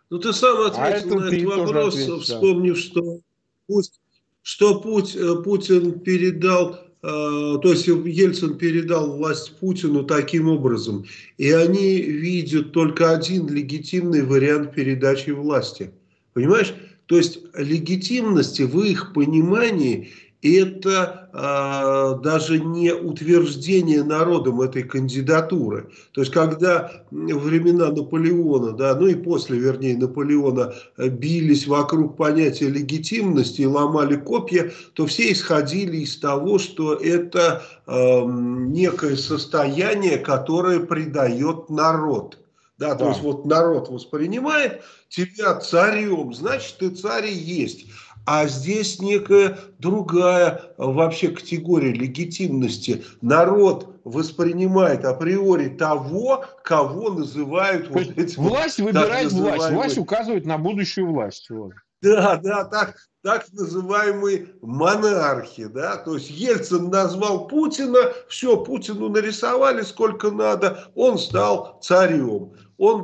Ну, 0.10 0.20
ты 0.20 0.34
сам 0.34 0.58
а 0.60 0.68
ответил 0.68 1.18
а 1.18 1.22
на 1.22 1.26
этот 1.28 1.44
вопрос, 1.44 1.96
ответишь, 1.96 2.24
вспомнив, 2.24 2.76
да. 2.76 2.82
что, 2.82 3.20
пусть, 3.68 4.02
что 4.44 4.80
Путь, 4.80 5.16
э, 5.16 5.42
Путин 5.44 6.00
передал, 6.02 6.76
э, 6.76 6.80
то 7.02 7.64
есть 7.64 7.88
Ельцин 7.88 8.58
передал 8.58 9.18
власть 9.18 9.58
Путину 9.58 10.04
таким 10.04 10.50
образом, 10.50 11.06
и 11.38 11.52
они 11.52 12.02
видят 12.02 12.74
только 12.74 13.12
один 13.12 13.48
легитимный 13.48 14.22
вариант 14.22 14.76
передачи 14.76 15.32
власти. 15.32 15.92
Понимаешь? 16.34 16.76
То 17.06 17.18
есть 17.18 17.40
легитимности 17.56 18.64
в 18.64 18.82
их 18.82 19.14
понимании 19.14 20.12
это 20.44 21.30
э, 21.32 22.22
даже 22.22 22.60
не 22.60 22.94
утверждение 22.94 24.04
народом 24.04 24.62
этой 24.62 24.84
кандидатуры. 24.84 25.90
То 26.12 26.22
есть, 26.22 26.34
когда 26.34 26.92
времена 27.12 27.92
Наполеона, 27.92 28.74
да, 28.74 28.94
ну 28.96 29.08
и 29.08 29.16
после, 29.16 29.58
вернее, 29.58 29.98
Наполеона 29.98 30.74
э, 30.98 31.08
бились 31.08 31.66
вокруг 31.66 32.18
понятия 32.18 32.68
легитимности 32.68 33.62
и 33.62 33.66
ломали 33.66 34.18
копья, 34.18 34.72
то 34.94 35.06
все 35.06 35.32
исходили 35.32 35.98
из 35.98 36.18
того, 36.18 36.60
что 36.60 36.94
это 36.94 37.64
э, 37.88 38.22
некое 38.26 39.16
состояние, 39.16 40.18
которое 40.18 40.82
придает 40.82 41.70
народ. 41.70 42.38
Да, 42.80 42.96
то 42.96 43.06
да. 43.06 43.10
есть 43.12 43.22
вот 43.22 43.46
народ 43.46 43.88
воспринимает 43.90 44.82
тебя 45.08 45.56
царем, 45.60 46.34
значит 46.34 46.78
ты 46.80 46.90
царь 46.90 47.28
и 47.28 47.34
есть. 47.34 47.86
А 48.26 48.48
здесь 48.48 49.02
некая 49.02 49.58
другая 49.80 50.74
вообще 50.78 51.30
категория 51.30 51.92
легитимности. 51.92 53.04
Народ 53.22 54.00
воспринимает 54.04 55.06
априори 55.06 55.70
того, 55.70 56.46
кого 56.64 57.10
называют 57.10 57.90
вот 57.90 58.18
эти 58.18 58.38
Власть 58.38 58.80
выбирает 58.80 59.32
власть, 59.32 59.72
власть 59.72 59.98
указывает 59.98 60.46
на 60.46 60.58
будущую 60.58 61.12
власть. 61.12 61.50
Вот. 61.50 61.74
Да, 62.02 62.36
да, 62.36 62.66
так, 62.66 62.96
так 63.22 63.46
называемые 63.54 64.50
монархи, 64.62 65.66
да, 65.66 65.96
то 65.96 66.16
есть 66.16 66.30
Ельцин 66.30 66.90
назвал 66.90 67.48
Путина, 67.48 68.12
все, 68.28 68.58
Путину 68.58 69.08
нарисовали 69.08 69.84
сколько 69.84 70.30
надо, 70.30 70.92
он 70.96 71.18
стал 71.18 71.80
царем. 71.82 72.54
Он 72.78 73.04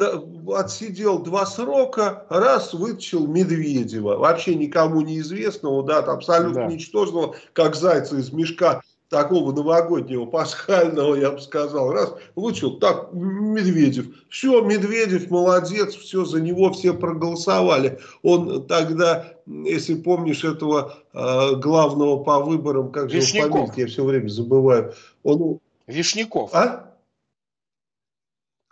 отсидел 0.56 1.20
два 1.20 1.46
срока, 1.46 2.26
раз 2.30 2.74
вытащил 2.74 3.28
Медведева, 3.28 4.18
вообще 4.18 4.56
никому 4.56 5.02
неизвестного, 5.02 5.84
да, 5.84 6.00
абсолютно 6.00 6.62
да. 6.62 6.68
ничтожного, 6.68 7.36
как 7.54 7.76
зайца 7.76 8.18
из 8.18 8.32
мешка 8.32 8.82
такого 9.10 9.52
новогоднего, 9.52 10.26
пасхального, 10.26 11.16
я 11.16 11.32
бы 11.32 11.42
сказал, 11.42 11.92
раз, 11.92 12.14
вычел, 12.36 12.80
так, 12.80 13.12
Медведев. 13.12 14.08
Все, 14.30 14.62
Медведев 14.62 15.30
молодец, 15.30 15.96
все, 15.96 16.26
за 16.26 16.40
него 16.40 16.72
все 16.72 16.94
проголосовали. 16.94 18.00
Он 18.22 18.66
тогда, 18.68 19.34
если 19.48 19.96
помнишь 19.96 20.44
этого 20.44 20.96
э, 21.14 21.56
главного 21.56 22.24
по 22.24 22.40
выборам, 22.40 22.92
как 22.92 23.10
же 23.10 23.18
его 23.18 23.50
фамилия, 23.50 23.74
я 23.76 23.88
все 23.88 24.04
время 24.04 24.28
забываю. 24.28 24.94
Он... 25.24 25.60
Вишняков. 25.88 26.54
А? 26.54 26.89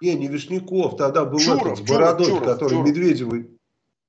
Не, 0.01 0.15
не 0.15 0.27
Вишняков, 0.27 0.97
тогда 0.97 1.25
был 1.25 1.39
Чуров, 1.39 1.79
этот, 1.79 1.89
Бородой, 1.89 2.27
Чуров, 2.27 2.43
который 2.43 2.69
Чуров. 2.71 2.87
Медведевый. 2.87 3.49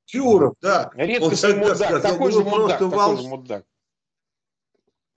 Тюров, 0.05 0.55
да. 0.61 0.91
Редкостный 0.95 1.55
мудак, 1.55 1.77
сказал, 1.77 2.01
такой, 2.01 2.33
же 2.33 2.45
мудак, 2.45 2.79
такой 2.79 2.89
вол... 2.89 3.17
же 3.17 3.29
мудак. 3.29 3.65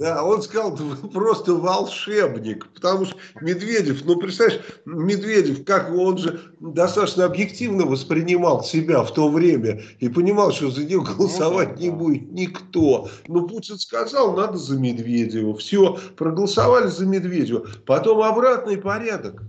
Да, 0.01 0.23
он 0.23 0.41
сказал, 0.41 0.75
просто 1.13 1.53
волшебник, 1.53 2.67
потому 2.73 3.05
что 3.05 3.15
Медведев, 3.39 4.03
ну, 4.03 4.17
представляешь, 4.17 4.63
Медведев, 4.85 5.63
как 5.63 5.91
он 5.93 6.17
же 6.17 6.55
достаточно 6.59 7.25
объективно 7.25 7.85
воспринимал 7.85 8.63
себя 8.63 9.03
в 9.03 9.13
то 9.13 9.29
время 9.29 9.83
и 9.99 10.09
понимал, 10.09 10.53
что 10.53 10.71
за 10.71 10.85
него 10.85 11.03
голосовать 11.03 11.79
не 11.79 11.91
будет 11.91 12.31
никто. 12.31 13.09
Но 13.27 13.47
Путин 13.47 13.77
сказал, 13.77 14.35
надо 14.35 14.57
за 14.57 14.75
Медведева. 14.79 15.55
Все, 15.55 15.99
проголосовали 16.17 16.87
за 16.87 17.05
Медведева. 17.05 17.67
Потом 17.85 18.23
обратный 18.23 18.77
порядок. 18.77 19.43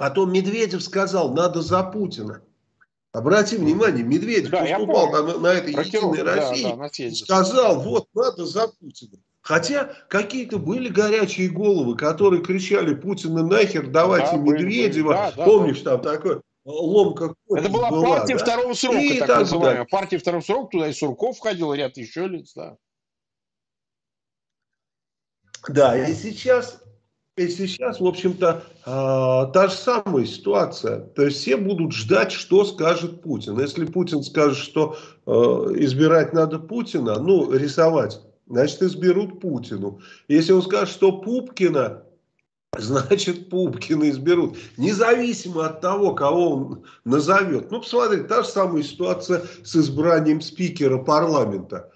Потом 0.00 0.32
Медведев 0.32 0.82
сказал, 0.82 1.34
надо 1.34 1.60
за 1.60 1.82
Путина. 1.82 2.40
Обрати 3.12 3.58
внимание, 3.58 4.02
Медведев 4.02 4.48
да, 4.50 4.62
выступал 4.62 5.10
на, 5.10 5.38
на 5.38 5.46
этой 5.48 5.74
единой 5.74 6.22
России 6.22 6.62
да, 6.62 6.76
да, 6.78 7.12
сказал, 7.12 7.82
вот 7.82 8.08
надо 8.14 8.46
за 8.46 8.68
Путина. 8.68 9.18
Хотя 9.42 9.92
какие-то 10.08 10.58
были 10.58 10.88
горячие 10.88 11.50
головы, 11.50 11.98
которые 11.98 12.42
кричали 12.42 12.94
Путина 12.94 13.42
нахер, 13.42 13.88
давайте 13.88 14.30
да, 14.30 14.36
Медведева. 14.38 15.12
Да, 15.12 15.32
да, 15.36 15.44
Помнишь, 15.44 15.82
да. 15.82 15.98
там 15.98 16.00
такой 16.00 16.40
ломка 16.64 17.34
Это 17.50 17.68
была, 17.68 17.90
была 17.90 18.16
партия 18.16 18.38
да? 18.38 18.42
второго 18.42 18.72
срока, 18.72 18.98
и 19.00 19.18
так, 19.18 19.28
так 19.28 19.38
называемая. 19.40 19.84
Да. 19.84 19.84
Партия 19.84 20.16
второго 20.16 20.40
срока, 20.42 20.70
туда 20.70 20.88
и 20.88 20.94
Сурков 20.94 21.36
входил, 21.36 21.74
ряд 21.74 21.98
еще 21.98 22.26
лиц, 22.26 22.54
да. 22.54 22.78
Да, 25.68 26.08
и 26.08 26.14
сейчас, 26.14 26.79
и 27.40 27.48
сейчас, 27.48 28.00
в 28.00 28.06
общем-то, 28.06 28.62
э, 28.84 29.52
та 29.52 29.68
же 29.68 29.74
самая 29.74 30.26
ситуация. 30.26 31.00
То 31.00 31.24
есть 31.24 31.38
все 31.38 31.56
будут 31.56 31.92
ждать, 31.92 32.32
что 32.32 32.64
скажет 32.64 33.22
Путин. 33.22 33.58
Если 33.58 33.86
Путин 33.86 34.22
скажет, 34.22 34.58
что 34.58 34.96
э, 35.26 35.30
избирать 35.76 36.32
надо 36.32 36.58
Путина, 36.58 37.18
ну, 37.18 37.50
рисовать, 37.52 38.20
значит, 38.46 38.82
изберут 38.82 39.40
Путину. 39.40 40.00
Если 40.28 40.52
он 40.52 40.62
скажет, 40.62 40.90
что 40.90 41.12
Пупкина 41.12 42.02
значит 42.78 43.48
Пупкина 43.48 44.10
изберут. 44.10 44.56
Независимо 44.76 45.66
от 45.66 45.80
того, 45.80 46.14
кого 46.14 46.50
он 46.50 46.84
назовет. 47.04 47.70
Ну, 47.70 47.80
посмотрите, 47.80 48.24
та 48.24 48.42
же 48.42 48.48
самая 48.48 48.82
ситуация 48.82 49.42
с 49.64 49.74
избранием 49.76 50.40
спикера 50.40 50.98
парламента. 50.98 51.90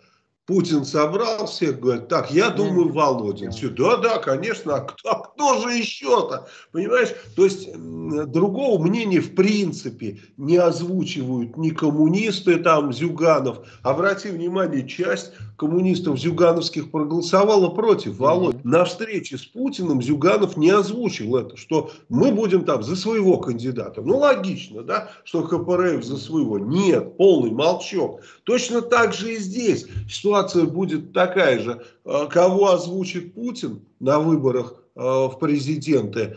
Путин 0.47 0.85
собрал 0.85 1.47
всех, 1.47 1.81
говорит, 1.81 2.09
так, 2.09 2.31
я 2.31 2.51
думаю, 2.51 2.93
Володин. 2.93 3.51
Все, 3.51 3.71
да, 3.71 3.97
да, 3.97 4.19
конечно, 4.19 4.77
а 4.77 4.81
кто, 4.81 5.11
а 5.11 5.23
кто 5.23 5.61
же 5.61 5.75
еще-то? 5.75 6.49
Понимаешь? 6.71 7.15
То 7.35 7.45
есть 7.45 7.73
другого 7.73 8.83
мнения 8.83 9.21
в 9.21 9.35
принципе 9.35 10.21
не 10.37 10.59
озвучивают 10.59 11.57
ни 11.57 11.71
коммунисты, 11.71 12.59
там, 12.59 12.93
Зюганов. 12.93 13.67
Обрати 13.83 14.29
внимание, 14.29 14.87
часть 14.87 15.33
коммунистов 15.57 16.19
зюгановских 16.19 16.91
проголосовала 16.91 17.69
против 17.69 18.19
Володь. 18.19 18.57
Mm-hmm. 18.57 18.61
На 18.65 18.85
встрече 18.85 19.39
с 19.39 19.45
Путиным 19.45 20.03
Зюганов 20.03 20.57
не 20.57 20.71
озвучил 20.71 21.37
это, 21.37 21.57
что 21.57 21.91
мы 22.09 22.33
будем 22.33 22.65
там 22.65 22.83
за 22.83 22.97
своего 22.97 23.39
кандидата. 23.39 24.03
Ну, 24.03 24.19
логично, 24.19 24.83
да, 24.83 25.11
что 25.25 25.43
КПРФ 25.43 26.05
за 26.05 26.17
своего. 26.17 26.59
Нет, 26.59 27.17
полный 27.17 27.51
молчок. 27.51 28.21
Точно 28.45 28.83
так 28.83 29.13
же 29.15 29.35
и 29.35 29.37
здесь 29.37 29.87
ситуация 30.09 30.65
будет 30.65 31.13
такая 31.13 31.61
же. 31.61 31.83
А, 32.05 32.27
кого 32.27 32.71
озвучит 32.71 33.35
Путин 33.35 33.83
на 34.01 34.19
выборах 34.19 34.75
а, 34.97 35.29
в 35.29 35.39
президенты, 35.39 36.37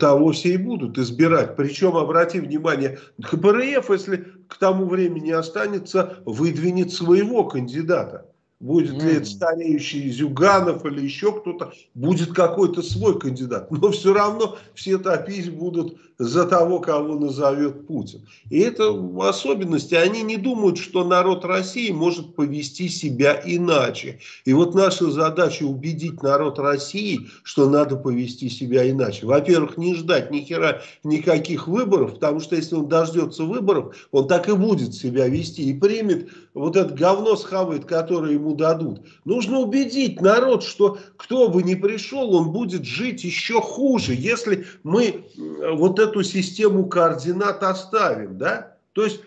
того 0.00 0.32
все 0.32 0.54
и 0.54 0.56
будут 0.56 0.98
избирать. 0.98 1.54
Причем, 1.54 1.96
обрати 1.96 2.40
внимание, 2.40 2.98
КПРФ, 3.22 3.90
если 3.90 4.26
к 4.48 4.56
тому 4.58 4.86
времени 4.86 5.30
останется, 5.30 6.18
выдвинет 6.24 6.92
своего 6.92 7.44
кандидата. 7.44 8.26
Будет 8.64 9.02
ли 9.02 9.16
это 9.16 9.26
стареющий 9.26 10.10
Зюганов 10.10 10.86
или 10.86 11.02
еще 11.02 11.38
кто-то, 11.38 11.74
будет 11.94 12.32
какой-то 12.32 12.80
свой 12.80 13.18
кандидат. 13.18 13.70
Но 13.70 13.90
все 13.90 14.14
равно 14.14 14.56
все 14.74 14.96
топить 14.96 15.52
будут 15.52 15.98
за 16.18 16.46
того, 16.46 16.78
кого 16.78 17.18
назовет 17.18 17.86
Путин. 17.86 18.26
И 18.48 18.60
это 18.60 18.90
особенности. 19.20 19.94
Они 19.94 20.22
не 20.22 20.38
думают, 20.38 20.78
что 20.78 21.04
народ 21.04 21.44
России 21.44 21.90
может 21.90 22.36
повести 22.36 22.88
себя 22.88 23.38
иначе. 23.44 24.20
И 24.46 24.54
вот 24.54 24.74
наша 24.74 25.10
задача 25.10 25.64
убедить 25.64 26.22
народ 26.22 26.58
России, 26.58 27.28
что 27.42 27.68
надо 27.68 27.96
повести 27.96 28.48
себя 28.48 28.88
иначе. 28.88 29.26
Во-первых, 29.26 29.76
не 29.76 29.94
ждать 29.94 30.30
ни 30.30 30.40
хера 30.40 30.80
никаких 31.02 31.68
выборов, 31.68 32.14
потому 32.14 32.40
что 32.40 32.56
если 32.56 32.76
он 32.76 32.88
дождется 32.88 33.44
выборов, 33.44 33.94
он 34.10 34.26
так 34.26 34.48
и 34.48 34.52
будет 34.52 34.94
себя 34.94 35.28
вести 35.28 35.68
и 35.68 35.74
примет 35.74 36.30
вот 36.54 36.76
это 36.76 36.94
говно 36.94 37.34
схавает, 37.36 37.84
которое 37.84 38.34
ему 38.34 38.54
дадут. 38.54 39.00
Нужно 39.24 39.58
убедить 39.58 40.20
народ, 40.20 40.62
что 40.62 40.98
кто 41.16 41.48
бы 41.48 41.62
ни 41.64 41.74
пришел, 41.74 42.34
он 42.34 42.52
будет 42.52 42.84
жить 42.84 43.24
еще 43.24 43.60
хуже, 43.60 44.14
если 44.14 44.64
мы 44.84 45.24
вот 45.36 45.98
эту 45.98 46.22
систему 46.22 46.86
координат 46.86 47.62
оставим, 47.64 48.38
да? 48.38 48.76
То 48.92 49.04
есть 49.04 49.20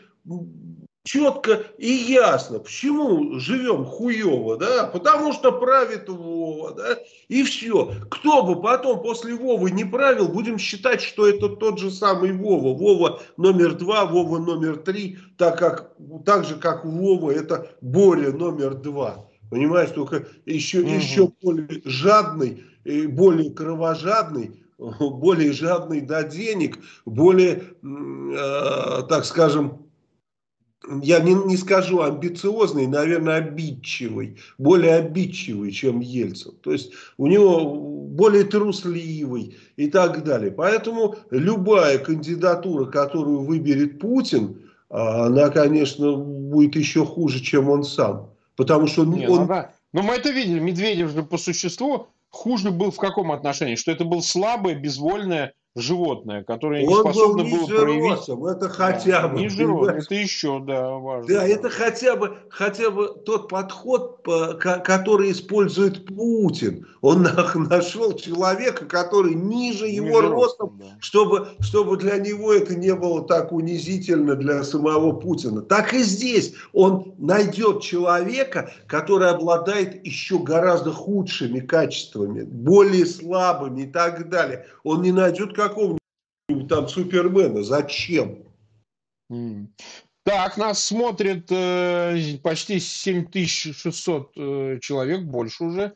четко 1.08 1.64
и 1.78 1.90
ясно, 1.90 2.60
почему 2.60 3.40
живем 3.40 3.86
хуево, 3.86 4.58
да, 4.58 4.88
потому 4.88 5.32
что 5.32 5.54
правит 5.54 6.10
Вова, 6.10 6.74
да, 6.74 6.98
и 7.30 7.44
все. 7.44 7.94
Кто 8.12 8.44
бы 8.44 8.62
потом 8.62 9.02
после 9.02 9.34
Вовы 9.34 9.72
не 9.72 9.86
правил, 9.86 10.28
будем 10.28 10.58
считать, 10.58 11.02
что 11.02 11.26
это 11.28 11.48
тот 11.50 11.80
же 11.80 11.92
самый 11.92 12.34
Вова. 12.34 12.78
Вова 12.78 13.22
номер 13.38 13.76
два, 13.76 14.06
Вова 14.06 14.40
номер 14.40 14.78
три, 14.78 15.18
так, 15.38 15.58
как, 15.58 15.94
так 16.26 16.44
же, 16.44 16.56
как 16.56 16.84
Вова, 16.84 17.32
это 17.32 17.70
Боря 17.80 18.32
номер 18.32 18.76
два. 18.76 19.30
Понимаешь, 19.50 19.92
только 19.92 20.28
еще, 20.46 20.82
угу. 20.82 20.90
еще 20.90 21.32
более 21.42 21.82
жадный, 21.86 22.66
более 22.84 23.52
кровожадный, 23.52 24.62
более 24.78 25.54
жадный 25.54 26.02
до 26.02 26.24
денег, 26.24 26.80
более, 27.06 27.64
э, 27.82 29.04
так 29.08 29.24
скажем, 29.24 29.87
я 31.02 31.20
не, 31.20 31.34
не 31.34 31.58
скажу 31.58 32.02
амбициозный, 32.02 32.88
наверное, 32.88 33.36
обидчивый, 33.36 34.38
более 34.58 34.96
обидчивый, 34.96 35.72
чем 35.72 36.00
Ельцин. 36.00 36.54
То 36.62 36.72
есть 36.72 36.92
у 37.18 37.28
него 37.28 37.76
более 37.76 38.44
трусливый 38.44 39.58
и 39.76 39.90
так 39.90 40.24
далее. 40.24 40.52
Поэтому 40.52 41.16
любая 41.30 41.98
кандидатура, 41.98 42.86
которую 42.86 43.42
выберет 43.42 44.00
Путин, 44.00 44.62
она, 44.90 45.50
конечно, 45.50 46.16
будет 46.16 46.76
еще 46.76 47.06
хуже, 47.06 47.42
чем 47.42 47.70
он 47.70 47.84
сам. 47.84 48.30
Потому 48.56 48.88
что 48.88 49.02
он... 49.02 49.12
Не, 49.12 49.28
он... 49.28 49.42
Ну, 49.42 49.48
да. 49.48 49.74
Но 49.94 50.02
мы 50.02 50.16
это 50.16 50.32
видели. 50.32 50.60
Медведев 50.60 51.12
же 51.12 51.24
по 51.24 51.38
существу 51.38 52.08
хуже 52.30 52.72
был 52.72 52.92
в 52.92 52.98
каком 52.98 53.32
отношении? 53.32 53.76
Что 53.76 53.92
это 53.92 54.06
был 54.06 54.22
слабое, 54.22 54.76
безвольное 54.76 55.54
животное, 55.82 56.44
которое 56.44 56.86
не 56.86 56.94
способно 56.94 57.44
было 57.44 57.66
проявить. 57.66 58.56
Это 58.58 58.70
хотя 58.70 59.22
да, 59.24 59.28
бы. 59.28 59.40
Ниже 59.40 59.66
ростом, 59.66 59.96
это 59.96 60.16
еще, 60.16 60.64
да, 60.66 60.92
важно. 60.92 61.28
Да, 61.28 61.48
это 61.48 61.70
хотя 61.70 62.16
бы, 62.16 62.38
хотя 62.50 62.90
бы 62.90 63.16
тот 63.26 63.50
подход, 63.50 64.26
который 64.84 65.32
использует 65.32 66.06
Путин. 66.06 66.88
Он 67.02 67.28
нашел 67.70 68.14
человека, 68.14 68.86
который 68.86 69.34
ниже 69.36 69.88
его 69.88 70.22
ниже 70.22 70.30
ростом, 70.30 70.38
ростом 70.38 70.78
да. 70.80 70.98
чтобы, 71.00 71.48
чтобы 71.60 71.98
для 71.98 72.18
него 72.18 72.54
это 72.54 72.76
не 72.76 72.94
было 72.96 73.26
так 73.26 73.52
унизительно 73.52 74.36
для 74.36 74.64
самого 74.64 75.12
Путина. 75.12 75.62
Так 75.62 75.94
и 75.94 76.00
здесь 76.00 76.54
он 76.74 77.14
найдет 77.18 77.82
человека, 77.82 78.72
который 78.88 79.30
обладает 79.30 80.06
еще 80.06 80.40
гораздо 80.40 80.92
худшими 80.92 81.60
качествами, 81.60 82.44
более 82.44 83.06
слабыми 83.06 83.84
и 83.84 83.88
так 83.88 84.30
далее. 84.30 84.66
Он 84.84 85.02
не 85.02 85.12
найдет 85.12 85.54
как 85.54 85.67
какого-нибудь 85.70 86.68
там 86.70 86.88
Супермена. 86.88 87.64
Зачем? 87.64 88.44
Так, 90.28 90.58
нас 90.58 90.84
смотрит 90.84 91.50
э, 91.52 92.38
почти 92.44 92.82
7600 92.82 94.32
э, 94.36 94.80
человек, 94.82 95.22
больше 95.22 95.64
уже. 95.64 95.94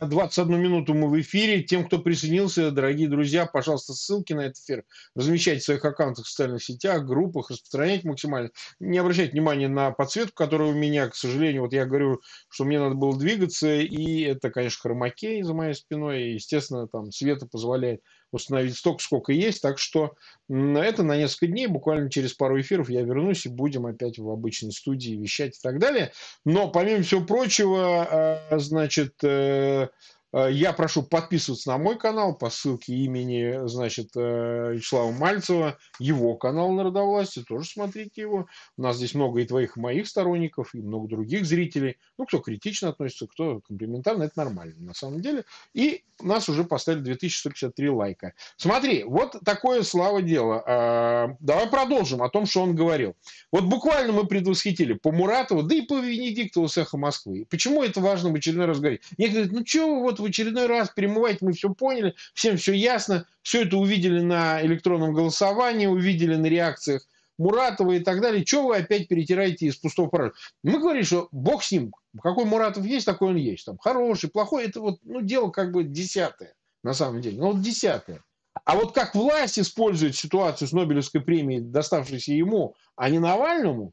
21 0.00 0.54
а, 0.54 0.58
минуту 0.58 0.94
мы 0.94 1.10
в 1.10 1.20
эфире. 1.20 1.62
Тем, 1.62 1.84
кто 1.84 1.98
присоединился, 1.98 2.70
дорогие 2.70 3.06
друзья, 3.06 3.44
пожалуйста, 3.44 3.92
ссылки 3.92 4.32
на 4.32 4.46
этот 4.46 4.56
эфир 4.62 4.84
размещайте 5.14 5.60
в 5.60 5.64
своих 5.64 5.84
аккаунтах 5.84 6.24
в 6.24 6.30
социальных 6.30 6.64
сетях, 6.64 7.04
группах, 7.04 7.50
распространяйте 7.50 8.08
максимально. 8.08 8.48
Не 8.78 8.96
обращайте 8.96 9.32
внимания 9.32 9.68
на 9.68 9.90
подсветку, 9.90 10.36
которая 10.36 10.70
у 10.70 10.74
меня, 10.74 11.06
к 11.10 11.14
сожалению, 11.14 11.64
вот 11.64 11.74
я 11.74 11.84
говорю, 11.84 12.22
что 12.48 12.64
мне 12.64 12.78
надо 12.78 12.94
было 12.94 13.14
двигаться, 13.18 13.74
и 13.74 14.22
это, 14.22 14.48
конечно, 14.48 14.80
хромакей 14.80 15.42
за 15.42 15.52
моей 15.52 15.74
спиной, 15.74 16.22
и, 16.22 16.32
естественно, 16.32 16.88
там 16.88 17.12
света 17.12 17.44
позволяет 17.44 18.00
установить 18.32 18.76
столько, 18.76 19.02
сколько 19.02 19.32
есть. 19.32 19.62
Так 19.62 19.78
что 19.78 20.14
это 20.48 21.02
на 21.02 21.16
несколько 21.16 21.46
дней, 21.46 21.66
буквально 21.66 22.10
через 22.10 22.34
пару 22.34 22.60
эфиров 22.60 22.90
я 22.90 23.02
вернусь 23.02 23.46
и 23.46 23.48
будем 23.48 23.86
опять 23.86 24.18
в 24.18 24.28
обычной 24.28 24.72
студии 24.72 25.12
вещать 25.12 25.56
и 25.56 25.60
так 25.62 25.78
далее. 25.78 26.12
Но 26.44 26.68
помимо 26.70 27.02
всего 27.02 27.24
прочего, 27.24 28.06
а, 28.50 28.58
значит, 28.58 29.14
э, 29.22 29.70
Э, 29.70 29.88
я 30.32 30.72
прошу 30.72 31.02
подписываться 31.02 31.70
на 31.70 31.78
мой 31.78 31.98
канал 31.98 32.34
по 32.34 32.50
ссылке 32.50 32.94
имени, 32.94 33.66
значит, 33.66 34.10
э, 34.16 34.74
Вячеслава 34.74 35.10
Мальцева, 35.12 35.78
его 35.98 36.36
канал 36.36 36.70
Народовластия, 36.72 37.42
тоже 37.44 37.68
смотрите 37.68 38.20
его. 38.20 38.46
У 38.76 38.82
нас 38.82 38.96
здесь 38.96 39.14
много 39.14 39.40
и 39.40 39.46
твоих, 39.46 39.76
и 39.76 39.80
моих 39.80 40.06
сторонников, 40.06 40.74
и 40.74 40.80
много 40.80 41.08
других 41.08 41.44
зрителей. 41.44 41.98
Ну, 42.18 42.26
кто 42.26 42.38
критично 42.38 42.90
относится, 42.90 43.26
кто 43.26 43.60
комплиментарно, 43.60 44.24
это 44.24 44.34
нормально 44.36 44.74
на 44.78 44.94
самом 44.94 45.20
деле. 45.20 45.44
И 45.74 46.04
нас 46.22 46.48
уже 46.48 46.64
поставили 46.64 47.00
2153 47.00 47.90
лайка. 47.90 48.34
Смотри, 48.56 49.04
вот 49.04 49.36
такое 49.44 49.82
слава 49.82 50.22
дело. 50.22 50.62
А, 50.66 51.36
давай 51.40 51.68
продолжим 51.68 52.22
о 52.22 52.30
том, 52.30 52.46
что 52.46 52.62
он 52.62 52.74
говорил. 52.74 53.16
Вот 53.50 53.64
буквально 53.64 54.12
мы 54.12 54.26
предвосхитили 54.26 54.92
по 54.92 55.12
Муратову, 55.12 55.62
да 55.62 55.74
и 55.74 55.82
по 55.82 55.98
Венедиктову 55.98 56.68
с 56.68 56.76
эхо 56.78 56.96
Москвы. 56.96 57.46
Почему 57.50 57.82
это 57.82 58.00
важно 58.00 58.30
в 58.30 58.34
очередной 58.34 58.66
раз 58.66 58.78
говорить? 58.78 59.02
Некоторые 59.18 59.48
говорят, 59.48 59.60
ну 59.60 59.66
что 59.66 60.00
вот 60.00 60.19
в 60.20 60.24
очередной 60.24 60.66
раз 60.66 60.90
перемывать, 60.90 61.40
мы 61.40 61.52
все 61.52 61.72
поняли, 61.72 62.14
всем 62.34 62.56
все 62.56 62.72
ясно, 62.72 63.26
все 63.42 63.62
это 63.62 63.76
увидели 63.76 64.20
на 64.20 64.62
электронном 64.64 65.12
голосовании, 65.12 65.86
увидели 65.86 66.36
на 66.36 66.46
реакциях 66.46 67.02
Муратова 67.38 67.92
и 67.92 68.00
так 68.00 68.20
далее. 68.20 68.44
Чего 68.44 68.68
вы 68.68 68.76
опять 68.76 69.08
перетираете 69.08 69.66
из 69.66 69.76
пустого 69.76 70.08
порожа? 70.08 70.34
Мы 70.62 70.78
говорим, 70.78 71.02
что 71.04 71.28
бог 71.32 71.64
с 71.64 71.72
ним. 71.72 71.92
Какой 72.22 72.44
Муратов 72.44 72.84
есть, 72.84 73.06
такой 73.06 73.30
он 73.30 73.36
есть. 73.36 73.64
Там 73.64 73.78
хороший, 73.78 74.30
плохой, 74.30 74.66
это 74.66 74.80
вот 74.80 74.98
ну, 75.04 75.22
дело 75.22 75.50
как 75.50 75.72
бы 75.72 75.84
десятое 75.84 76.54
на 76.82 76.92
самом 76.92 77.20
деле. 77.20 77.38
Ну 77.38 77.52
вот 77.52 77.62
десятое. 77.62 78.22
А 78.64 78.76
вот 78.76 78.94
как 78.94 79.14
власть 79.14 79.58
использует 79.58 80.16
ситуацию 80.16 80.68
с 80.68 80.72
Нобелевской 80.72 81.20
премией, 81.20 81.60
доставшейся 81.60 82.32
ему, 82.32 82.74
а 82.96 83.08
не 83.08 83.18
Навальному, 83.18 83.92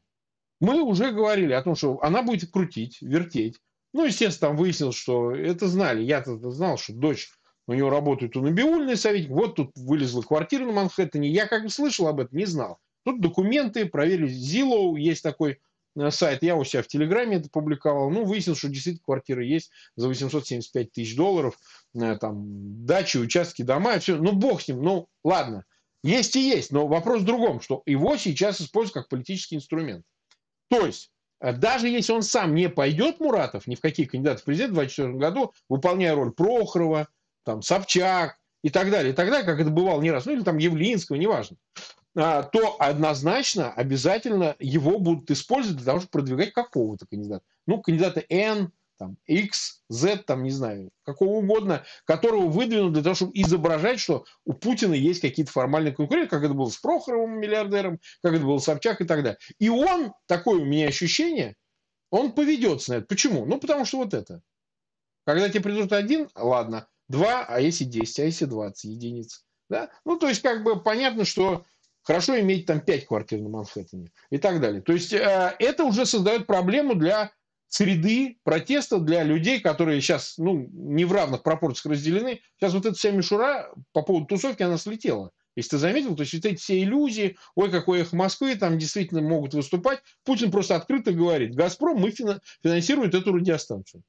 мы 0.60 0.82
уже 0.82 1.12
говорили 1.12 1.52
о 1.52 1.62
том, 1.62 1.74
что 1.74 2.02
она 2.02 2.22
будет 2.22 2.50
крутить, 2.50 2.98
вертеть, 3.00 3.58
Ну, 3.98 4.04
естественно, 4.04 4.50
там 4.50 4.56
выяснилось, 4.56 4.94
что 4.94 5.32
это 5.34 5.66
знали. 5.66 6.04
Я-то 6.04 6.36
знал, 6.52 6.78
что 6.78 6.92
дочь 6.92 7.32
у 7.66 7.72
него 7.72 7.90
работает 7.90 8.36
у 8.36 8.40
Набиульный 8.40 8.96
советник. 8.96 9.30
Вот 9.30 9.56
тут 9.56 9.72
вылезла 9.74 10.22
квартира 10.22 10.64
на 10.64 10.70
Манхэттене. 10.70 11.28
Я 11.28 11.48
как 11.48 11.64
бы 11.64 11.68
слышал 11.68 12.06
об 12.06 12.20
этом, 12.20 12.38
не 12.38 12.46
знал. 12.46 12.78
Тут 13.04 13.20
документы, 13.20 13.86
проверили 13.86 14.32
Zillow, 14.32 14.96
есть 14.96 15.24
такой 15.24 15.58
э, 15.96 16.12
сайт. 16.12 16.44
Я 16.44 16.54
у 16.54 16.62
себя 16.62 16.84
в 16.84 16.86
Телеграме 16.86 17.38
это 17.38 17.50
публиковал. 17.50 18.08
Ну, 18.10 18.24
выяснилось, 18.24 18.60
что 18.60 18.68
действительно 18.68 19.02
квартира 19.04 19.44
есть 19.44 19.72
за 19.96 20.06
875 20.06 20.92
тысяч 20.92 21.16
долларов. 21.16 21.58
Э, 22.00 22.16
там 22.20 22.86
дачи, 22.86 23.16
участки, 23.16 23.62
дома, 23.62 23.98
все. 23.98 24.14
Ну, 24.14 24.30
бог 24.30 24.62
с 24.62 24.68
ним. 24.68 24.80
Ну, 24.80 25.08
ладно. 25.24 25.64
Есть 26.04 26.36
и 26.36 26.48
есть. 26.48 26.70
Но 26.70 26.86
вопрос 26.86 27.22
в 27.22 27.24
другом, 27.24 27.60
что 27.60 27.82
его 27.84 28.16
сейчас 28.16 28.60
используют 28.60 28.94
как 28.94 29.08
политический 29.08 29.56
инструмент. 29.56 30.04
То 30.70 30.86
есть, 30.86 31.10
даже 31.40 31.88
если 31.88 32.12
он 32.12 32.22
сам 32.22 32.54
не 32.54 32.68
пойдет, 32.68 33.20
Муратов, 33.20 33.66
ни 33.66 33.74
в 33.74 33.80
какие 33.80 34.06
кандидаты 34.06 34.42
в 34.42 34.44
президент 34.44 34.72
в 34.72 34.74
2024 34.74 35.18
году, 35.18 35.52
выполняя 35.68 36.14
роль 36.14 36.32
Прохорова, 36.32 37.08
там, 37.44 37.62
Собчак 37.62 38.36
и 38.62 38.70
так 38.70 38.90
далее, 38.90 39.12
и 39.12 39.16
так 39.16 39.30
далее, 39.30 39.46
как 39.46 39.60
это 39.60 39.70
бывало 39.70 40.02
не 40.02 40.10
раз, 40.10 40.26
ну 40.26 40.32
или 40.32 40.42
там 40.42 40.58
Явлинского, 40.58 41.16
неважно, 41.16 41.56
а, 42.16 42.42
то 42.42 42.76
однозначно 42.80 43.72
обязательно 43.72 44.56
его 44.58 44.98
будут 44.98 45.30
использовать 45.30 45.76
для 45.76 45.86
того, 45.86 46.00
чтобы 46.00 46.10
продвигать 46.10 46.52
какого-то 46.52 47.06
кандидата. 47.06 47.44
Ну, 47.66 47.80
кандидата 47.80 48.24
N, 48.28 48.72
там, 48.98 49.16
X, 49.26 49.82
Z, 49.88 50.24
там, 50.26 50.42
не 50.42 50.50
знаю, 50.50 50.90
какого 51.04 51.38
угодно, 51.38 51.84
которого 52.04 52.48
выдвинут 52.48 52.92
для 52.92 53.02
того, 53.02 53.14
чтобы 53.14 53.32
изображать, 53.34 54.00
что 54.00 54.24
у 54.44 54.52
Путина 54.52 54.94
есть 54.94 55.20
какие-то 55.20 55.52
формальные 55.52 55.94
конкуренты, 55.94 56.28
как 56.28 56.42
это 56.42 56.54
было 56.54 56.68
с 56.68 56.76
Прохоровым, 56.76 57.40
миллиардером, 57.40 58.00
как 58.22 58.34
это 58.34 58.44
было 58.44 58.58
с 58.58 58.64
Собчак 58.64 59.00
и 59.00 59.04
так 59.04 59.22
далее. 59.22 59.38
И 59.58 59.68
он, 59.68 60.12
такое 60.26 60.60
у 60.60 60.64
меня 60.64 60.88
ощущение, 60.88 61.56
он 62.10 62.32
поведется 62.32 62.92
на 62.92 62.96
это. 62.96 63.06
Почему? 63.06 63.44
Ну, 63.46 63.58
потому 63.58 63.84
что 63.84 63.98
вот 63.98 64.14
это. 64.14 64.42
Когда 65.24 65.48
тебе 65.48 65.62
придут 65.62 65.92
один, 65.92 66.28
ладно, 66.34 66.88
2, 67.08 67.46
а 67.46 67.60
если 67.60 67.84
10, 67.84 68.18
а 68.18 68.24
если 68.24 68.44
20 68.46 68.84
единиц. 68.84 69.44
Да? 69.68 69.90
Ну, 70.04 70.18
то 70.18 70.28
есть, 70.28 70.42
как 70.42 70.62
бы 70.62 70.82
понятно, 70.82 71.24
что 71.24 71.64
хорошо 72.02 72.40
иметь 72.40 72.66
там 72.66 72.80
5 72.80 73.06
квартир 73.06 73.40
на 73.40 73.50
Манхэттене 73.50 74.10
и 74.30 74.38
так 74.38 74.60
далее. 74.60 74.80
То 74.80 74.92
есть, 74.92 75.12
э, 75.12 75.54
это 75.58 75.84
уже 75.84 76.06
создает 76.06 76.46
проблему 76.46 76.94
для 76.94 77.30
среды 77.68 78.38
протеста 78.44 78.98
для 78.98 79.22
людей, 79.22 79.60
которые 79.60 80.00
сейчас 80.00 80.34
ну, 80.38 80.68
не 80.72 81.04
в 81.04 81.12
равных 81.12 81.42
пропорциях 81.42 81.92
разделены. 81.92 82.40
Сейчас 82.58 82.74
вот 82.74 82.86
эта 82.86 82.96
вся 82.96 83.10
мишура 83.10 83.70
по 83.92 84.02
поводу 84.02 84.26
тусовки, 84.26 84.62
она 84.62 84.78
слетела. 84.78 85.30
Если 85.56 85.70
ты 85.70 85.78
заметил, 85.78 86.14
то 86.14 86.22
есть 86.22 86.34
вот 86.34 86.44
эти 86.44 86.60
все 86.60 86.80
иллюзии, 86.80 87.36
ой, 87.56 87.70
какой 87.70 88.00
их 88.00 88.12
Москвы, 88.12 88.54
там 88.54 88.78
действительно 88.78 89.22
могут 89.22 89.54
выступать. 89.54 90.00
Путин 90.24 90.52
просто 90.52 90.76
открыто 90.76 91.12
говорит, 91.12 91.56
«Газпром» 91.56 91.98
мы 91.98 92.12
финансирует 92.62 93.14
эту 93.14 93.32
радиостанцию. 93.32 94.04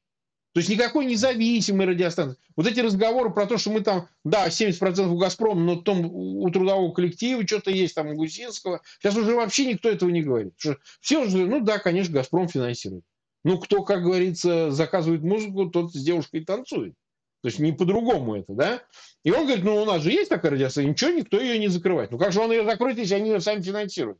То 0.53 0.59
есть 0.59 0.69
никакой 0.69 1.05
независимой 1.05 1.87
радиостанции. 1.87 2.39
Вот 2.55 2.67
эти 2.67 2.79
разговоры 2.79 3.31
про 3.31 3.45
то, 3.45 3.57
что 3.57 3.71
мы 3.71 3.81
там, 3.81 4.07
да, 4.23 4.47
70% 4.47 5.07
у 5.07 5.17
«Газпрома», 5.17 5.61
но 5.61 5.75
том, 5.75 6.05
у 6.05 6.47
трудового 6.51 6.91
коллектива 6.91 7.45
что-то 7.45 7.71
есть, 7.71 7.95
там 7.95 8.09
у 8.09 8.15
Гусинского. 8.15 8.81
Сейчас 8.99 9.15
уже 9.15 9.35
вообще 9.35 9.65
никто 9.65 9.89
этого 9.89 10.09
не 10.09 10.21
говорит. 10.21 10.53
Что 10.57 10.77
все 11.01 11.23
уже, 11.23 11.47
ну 11.47 11.61
да, 11.61 11.79
конечно, 11.79 12.13
«Газпром» 12.13 12.47
финансирует. 12.47 13.03
Ну, 13.43 13.57
кто, 13.57 13.83
как 13.83 14.03
говорится, 14.03 14.71
заказывает 14.71 15.21
музыку, 15.21 15.69
тот 15.69 15.93
с 15.93 16.03
девушкой 16.03 16.43
танцует. 16.43 16.93
То 17.41 17.47
есть 17.47 17.59
не 17.59 17.71
по-другому 17.71 18.35
это, 18.35 18.53
да? 18.53 18.81
И 19.23 19.31
он 19.31 19.45
говорит, 19.45 19.63
ну 19.63 19.81
у 19.81 19.85
нас 19.85 20.01
же 20.01 20.11
есть 20.11 20.29
такая 20.29 20.51
радиостанция, 20.51 20.89
ничего, 20.89 21.11
никто 21.11 21.39
ее 21.39 21.57
не 21.57 21.69
закрывает. 21.69 22.11
Ну 22.11 22.17
как 22.17 22.33
же 22.33 22.41
он 22.41 22.51
ее 22.51 22.65
закроет, 22.65 22.97
если 22.97 23.15
они 23.15 23.29
ее 23.29 23.39
сами 23.39 23.61
финансируют? 23.61 24.19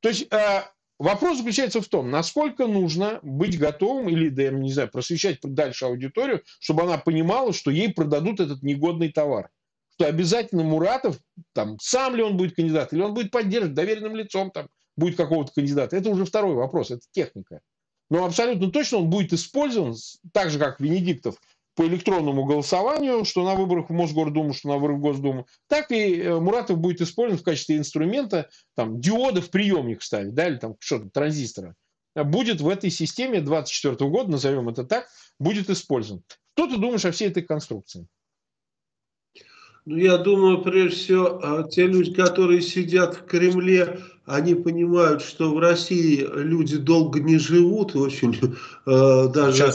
То 0.00 0.08
есть 0.08 0.26
э, 0.32 0.62
Вопрос 0.98 1.38
заключается 1.38 1.80
в 1.80 1.86
том, 1.86 2.10
насколько 2.10 2.66
нужно 2.66 3.20
быть 3.22 3.56
готовым 3.56 4.08
или, 4.08 4.30
да, 4.30 4.42
я 4.42 4.50
не 4.50 4.72
знаю, 4.72 4.90
просвещать 4.90 5.38
дальше 5.42 5.84
аудиторию, 5.84 6.42
чтобы 6.58 6.82
она 6.82 6.98
понимала, 6.98 7.52
что 7.52 7.70
ей 7.70 7.92
продадут 7.92 8.40
этот 8.40 8.64
негодный 8.64 9.12
товар. 9.12 9.50
Что 9.94 10.06
обязательно 10.06 10.64
Муратов, 10.64 11.18
там, 11.52 11.76
сам 11.80 12.16
ли 12.16 12.22
он 12.22 12.36
будет 12.36 12.56
кандидат, 12.56 12.92
или 12.92 13.00
он 13.00 13.14
будет 13.14 13.30
поддерживать 13.30 13.74
доверенным 13.74 14.16
лицом, 14.16 14.50
там, 14.50 14.68
будет 14.96 15.16
какого-то 15.16 15.52
кандидата. 15.52 15.96
Это 15.96 16.10
уже 16.10 16.24
второй 16.24 16.54
вопрос, 16.54 16.90
это 16.90 17.02
техника. 17.12 17.60
Но 18.10 18.24
абсолютно 18.24 18.70
точно 18.70 18.98
он 18.98 19.10
будет 19.10 19.32
использован, 19.32 19.94
так 20.32 20.50
же, 20.50 20.58
как 20.58 20.80
Венедиктов, 20.80 21.36
по 21.78 21.86
электронному 21.86 22.44
голосованию, 22.44 23.24
что 23.24 23.44
на 23.44 23.54
выборах 23.54 23.88
в 23.88 23.92
Мосгордуму, 23.92 24.52
что 24.52 24.68
на 24.68 24.74
выборах 24.74 24.96
в 24.96 25.00
Госдуму, 25.00 25.46
так 25.68 25.92
и 25.92 26.20
э, 26.20 26.40
Муратов 26.40 26.78
будет 26.78 27.00
использован 27.00 27.40
в 27.40 27.44
качестве 27.44 27.76
инструмента 27.76 28.50
там, 28.74 29.00
диоды 29.00 29.40
в 29.40 29.50
приемник 29.50 30.02
ставить, 30.02 30.34
да, 30.34 30.48
или 30.48 30.56
там 30.56 30.74
что-то, 30.80 31.08
транзистора. 31.08 31.76
Будет 32.16 32.60
в 32.60 32.68
этой 32.68 32.90
системе 32.90 33.40
24 33.40 34.10
года, 34.10 34.28
назовем 34.28 34.68
это 34.68 34.82
так, 34.82 35.06
будет 35.38 35.70
использован. 35.70 36.24
Что 36.56 36.66
ты 36.66 36.78
думаешь 36.78 37.04
о 37.04 37.12
всей 37.12 37.28
этой 37.28 37.44
конструкции? 37.44 38.08
Ну, 39.84 39.96
я 39.96 40.18
думаю, 40.18 40.62
прежде 40.62 40.96
всего, 40.96 41.40
а, 41.40 41.62
те 41.68 41.86
люди, 41.86 42.12
которые 42.12 42.60
сидят 42.60 43.14
в 43.14 43.24
Кремле, 43.26 44.00
они 44.28 44.54
понимают, 44.54 45.22
что 45.22 45.54
в 45.54 45.58
России 45.58 46.26
люди 46.34 46.76
долго 46.76 47.18
не 47.18 47.38
живут, 47.38 47.96
очень 47.96 48.38
э, 48.86 49.28
даже 49.32 49.72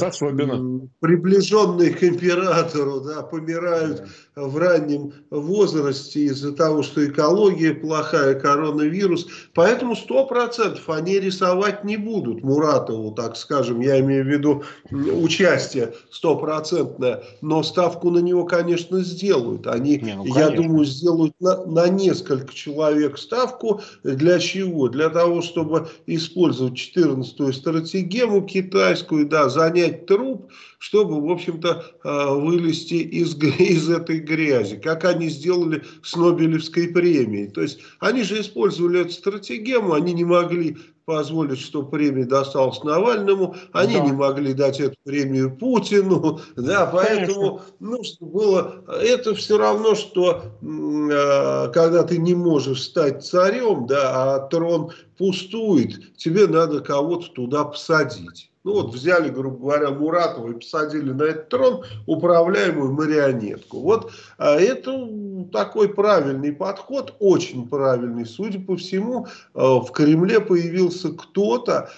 приближенные 0.99 1.89
к 1.91 2.03
императору, 2.03 3.01
да, 3.01 3.23
помирают 3.23 4.03
да. 4.35 4.43
в 4.43 4.55
раннем 4.57 5.13
возрасте 5.31 6.25
из-за 6.25 6.51
того, 6.53 6.83
что 6.83 7.05
экология 7.05 7.73
плохая, 7.73 8.39
коронавирус. 8.39 9.27
Поэтому 9.55 9.95
сто 9.95 10.25
процентов 10.25 10.87
они 10.87 11.19
рисовать 11.19 11.83
не 11.83 11.97
будут 11.97 12.43
Муратову, 12.43 13.11
так 13.11 13.35
скажем, 13.37 13.79
я 13.81 13.99
имею 14.01 14.23
в 14.23 14.27
виду 14.27 14.63
участие 14.91 15.93
стопроцентное, 16.11 17.23
но 17.41 17.63
ставку 17.63 18.11
на 18.11 18.19
него, 18.19 18.45
конечно, 18.45 18.99
сделают. 18.99 19.65
Они, 19.65 19.97
не, 19.97 20.15
ну, 20.15 20.25
я 20.37 20.51
думаю, 20.51 20.85
сделают 20.85 21.33
на, 21.39 21.65
на 21.65 21.87
несколько 21.87 22.53
человек 22.53 23.17
ставку 23.17 23.81
для 24.03 24.42
чего? 24.43 24.89
Для 24.89 25.09
того, 25.09 25.41
чтобы 25.41 25.87
использовать 26.05 26.73
14-ю 26.73 27.53
стратегему 27.53 28.41
китайскую, 28.41 29.27
да, 29.27 29.49
занять 29.49 30.05
труп, 30.05 30.51
чтобы, 30.83 31.25
в 31.25 31.31
общем-то, 31.31 31.85
э, 32.03 32.33
вылезти 32.35 32.95
из, 32.95 33.35
из 33.41 33.89
этой 33.89 34.19
грязи, 34.19 34.75
как 34.75 35.05
они 35.05 35.29
сделали 35.29 35.81
с 36.03 36.13
Нобелевской 36.13 36.89
премией. 36.89 37.47
То 37.47 37.61
есть 37.61 37.79
они 38.01 38.23
же 38.23 38.41
использовали 38.41 38.99
эту 38.99 39.11
стратегему, 39.11 39.93
они 39.93 40.11
не 40.11 40.25
могли 40.25 40.75
позволить, 41.05 41.61
что 41.61 41.83
премия 41.83 42.25
досталась 42.25 42.83
Навальному, 42.83 43.55
они 43.71 43.95
да. 43.95 43.99
не 44.01 44.11
могли 44.11 44.53
дать 44.53 44.81
эту 44.81 44.95
премию 45.05 45.55
Путину, 45.55 46.41
да, 46.57 46.85
поэтому 46.85 47.61
нужно 47.79 48.27
было, 48.27 48.83
это 49.01 49.35
все 49.35 49.57
равно, 49.57 49.95
что 49.95 50.43
э, 50.61 51.71
когда 51.73 52.03
ты 52.03 52.17
не 52.17 52.35
можешь 52.35 52.83
стать 52.83 53.25
царем, 53.25 53.87
да, 53.87 54.35
а 54.35 54.39
трон 54.47 54.91
пустует, 55.17 56.15
тебе 56.17 56.47
надо 56.47 56.81
кого-то 56.81 57.29
туда 57.31 57.63
посадить. 57.63 58.49
Ну 58.63 58.73
вот 58.73 58.93
взяли, 58.93 59.29
грубо 59.29 59.57
говоря, 59.57 59.91
Муратова 59.91 60.51
и 60.51 60.53
посадили 60.53 61.11
на 61.11 61.23
этот 61.23 61.49
трон 61.49 61.83
управляемую 62.05 62.93
марионетку. 62.93 63.81
Вот 63.81 64.11
а 64.37 64.55
это 64.55 65.09
такой 65.51 65.89
правильный 65.89 66.53
подход, 66.53 67.13
очень 67.19 67.67
правильный. 67.67 68.25
Судя 68.25 68.61
по 68.61 68.77
всему, 68.77 69.27
а, 69.53 69.79
в 69.81 69.91
Кремле 69.91 70.39
появился 70.39 71.09
кто-то, 71.11 71.89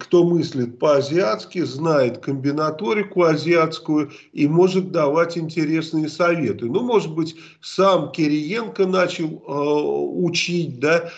кто 0.00 0.24
мыслит 0.24 0.78
по-азиатски, 0.78 1.62
знает 1.62 2.18
комбинаторику 2.18 3.24
азиатскую 3.24 4.10
и 4.32 4.48
может 4.48 4.92
давать 4.92 5.36
интересные 5.36 6.08
советы. 6.08 6.66
Ну, 6.66 6.80
может 6.80 7.14
быть, 7.14 7.36
сам 7.60 8.10
Кириенко 8.12 8.86
начал 8.86 9.26
э, 9.26 10.22
учить 10.24 10.80
да, 10.80 11.10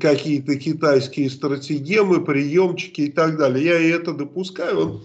какие-то 0.00 0.56
китайские 0.56 1.30
стратегемы, 1.30 2.22
приемчики 2.22 3.02
и 3.02 3.10
так 3.10 3.38
далее. 3.38 3.64
Я 3.64 3.78
и 3.78 3.88
это 3.88 4.12
допускаю. 4.12 4.80
Он 4.80 5.02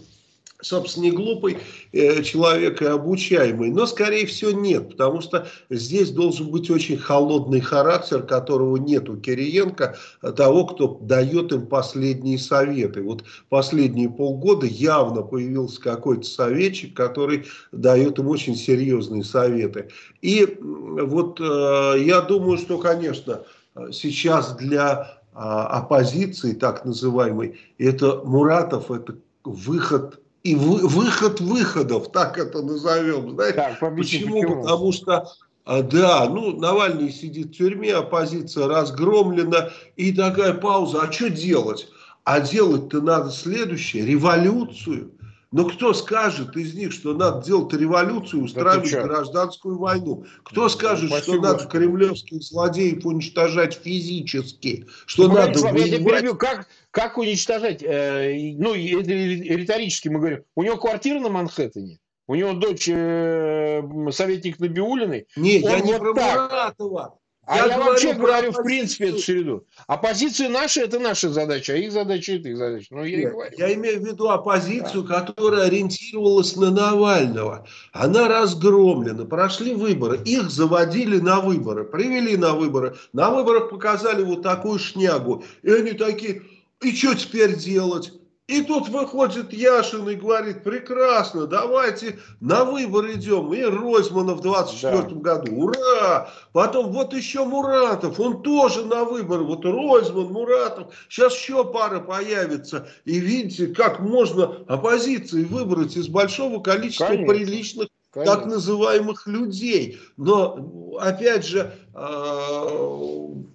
собственно, 0.63 1.04
не 1.04 1.12
глупый 1.12 1.58
э, 1.91 2.23
человек 2.23 2.82
и 2.82 2.86
обучаемый, 2.86 3.69
но, 3.69 3.86
скорее 3.86 4.26
всего, 4.26 4.52
нет, 4.52 4.91
потому 4.91 5.21
что 5.21 5.47
здесь 5.69 6.10
должен 6.10 6.49
быть 6.49 6.69
очень 6.69 6.97
холодный 6.97 7.60
характер, 7.60 8.23
которого 8.23 8.78
нет 8.78 9.10
у 9.10 9.17
Кириенко, 9.17 9.97
того, 10.36 10.65
кто 10.65 10.97
дает 11.02 11.52
им 11.52 11.67
последние 11.67 12.39
советы. 12.39 13.02
Вот 13.04 13.23
последние 13.49 14.10
полгода 14.10 14.65
явно 14.65 15.21
появился 15.21 15.82
какой-то 15.82 16.23
советчик, 16.23 16.95
который 16.95 17.45
дает 17.71 18.19
им 18.19 18.30
очень 18.30 18.56
серьезные 18.56 19.23
советы. 19.23 19.89
И 20.21 20.58
вот 20.62 21.39
э, 21.39 21.95
я 21.99 22.21
думаю, 22.21 22.58
что, 22.58 22.78
конечно, 22.78 23.43
сейчас 23.91 24.56
для 24.56 25.19
э, 25.34 25.38
оппозиции, 25.38 26.54
так 26.54 26.86
называемой, 26.86 27.60
это 27.78 28.21
Муратов, 28.23 28.89
это 28.91 29.17
выход 29.43 30.22
и 30.43 30.56
вы, 30.56 30.88
выход 30.88 31.39
выходов, 31.39 32.12
так 32.12 32.38
это 32.38 32.62
назовем. 32.62 33.32
Знаете, 33.32 33.56
так, 33.56 33.79
почему? 33.79 34.41
почему? 34.41 34.62
Потому 34.62 34.91
что 34.91 35.27
а, 35.65 35.82
да, 35.82 36.27
ну, 36.29 36.60
Навальный 36.60 37.12
сидит 37.12 37.47
в 37.47 37.58
тюрьме, 37.58 37.95
оппозиция 37.95 38.67
разгромлена, 38.67 39.69
и 39.95 40.12
такая 40.12 40.53
пауза, 40.53 41.01
а 41.01 41.12
что 41.12 41.29
делать? 41.29 41.88
А 42.25 42.41
делать-то 42.41 43.01
надо 43.01 43.32
следующее, 43.32 44.06
революцию. 44.06 45.12
Но 45.53 45.69
кто 45.69 45.93
скажет 45.93 46.57
из 46.57 46.73
них, 46.73 46.91
что 46.91 47.13
надо 47.13 47.45
делать 47.45 47.71
революцию, 47.73 48.43
устраивать 48.43 48.91
да 48.91 49.03
гражданскую 49.03 49.77
войну? 49.77 50.25
Кто 50.43 50.67
скажет, 50.67 51.11
ну, 51.11 51.17
что 51.17 51.39
надо 51.39 51.67
кремлевских 51.67 52.41
злодеев 52.41 53.05
уничтожать 53.05 53.75
физически? 53.75 54.87
Что 55.05 55.27
ну, 55.27 55.35
надо 55.35 55.59
воевать? 55.59 55.91
Я 55.91 55.97
перебью. 55.99 56.35
Как, 56.37 56.67
как 56.89 57.19
уничтожать? 57.19 57.83
Э, 57.83 58.33
ну, 58.57 58.73
это 58.73 59.11
риторически 59.11 60.07
мы 60.07 60.19
говорим. 60.19 60.43
У 60.55 60.63
него 60.63 60.77
квартира 60.77 61.19
на 61.19 61.29
Манхэттене? 61.29 61.99
У 62.25 62.33
него 62.33 62.53
дочь 62.53 62.89
э, 62.89 63.83
советник 64.09 64.59
Набиулиной. 64.59 65.27
Не, 65.35 65.59
я 65.59 65.81
не 65.81 65.91
вот 65.93 65.99
про 65.99 66.13
так. 66.15 66.51
Муратова. 66.51 67.19
А 67.45 67.58
я, 67.58 67.65
я 67.65 67.79
вообще 67.79 68.13
говорю, 68.13 68.51
в 68.53 68.63
принципе, 68.63 69.10
эту 69.10 69.19
среду. 69.19 69.67
Оппозиция 69.88 70.47
наша– 70.47 70.82
это 70.84 70.97
наша 70.97 71.29
задача, 71.29 71.73
а 71.73 71.75
их 71.75 71.91
задача– 71.91 72.34
это 72.36 72.47
их 72.47 72.58
задача. 72.58 72.88
Ну, 72.91 73.03
я, 73.03 73.17
Нет, 73.17 73.34
я 73.58 73.73
имею 73.73 73.99
в 74.01 74.06
виду 74.06 74.29
оппозицию, 74.29 75.03
да. 75.03 75.21
которая 75.21 75.65
ориентировалась 75.65 76.56
на 76.56 76.71
Навального. 76.71 77.67
Она 77.91 78.29
разгромлена, 78.29 79.25
прошли 79.25 79.73
выборы, 79.73 80.21
их 80.23 80.49
заводили 80.49 81.19
на 81.19 81.41
выборы, 81.41 81.84
привели 81.84 82.38
на 82.38 82.53
выборы. 82.53 82.95
На 83.12 83.29
выборах 83.29 83.69
показали 83.69 84.23
вот 84.23 84.41
такую 84.41 84.79
шнягу. 84.79 85.43
И 85.63 85.69
они 85.69 85.91
такие, 85.91 86.43
и 86.82 86.95
что 86.95 87.13
теперь 87.13 87.58
делать? 87.58 88.13
И 88.47 88.62
тут 88.62 88.89
выходит 88.89 89.53
Яшин 89.53 90.10
и 90.10 90.15
говорит, 90.15 90.63
прекрасно, 90.63 91.47
давайте 91.47 92.19
на 92.41 92.65
выборы 92.65 93.13
идем. 93.13 93.53
И 93.53 93.62
Ройзмана 93.62 94.34
в 94.34 94.41
24 94.41 95.01
да. 95.01 95.15
году, 95.15 95.56
ура! 95.56 96.29
Потом 96.51 96.91
вот 96.91 97.13
еще 97.13 97.45
Муратов, 97.45 98.19
он 98.19 98.43
тоже 98.43 98.84
на 98.84 99.06
выборы. 99.06 99.45
Вот 99.45 99.63
Ройзман, 99.63 100.25
Муратов, 100.25 100.93
сейчас 101.08 101.34
еще 101.38 101.63
пара 101.63 102.01
появится. 102.01 102.89
И 103.06 103.17
видите, 103.17 103.67
как 103.67 104.01
можно 104.01 104.58
оппозиции 104.67 105.45
выбрать 105.45 105.95
из 105.95 106.10
большого 106.10 106.62
количества 106.62 107.06
Конечно. 107.06 107.34
приличных 107.34 107.88
Конечно. 108.12 108.36
так 108.36 108.45
называемых 108.45 109.25
людей. 109.25 109.99
Но, 110.17 110.97
опять 110.99 111.45
же, 111.45 111.73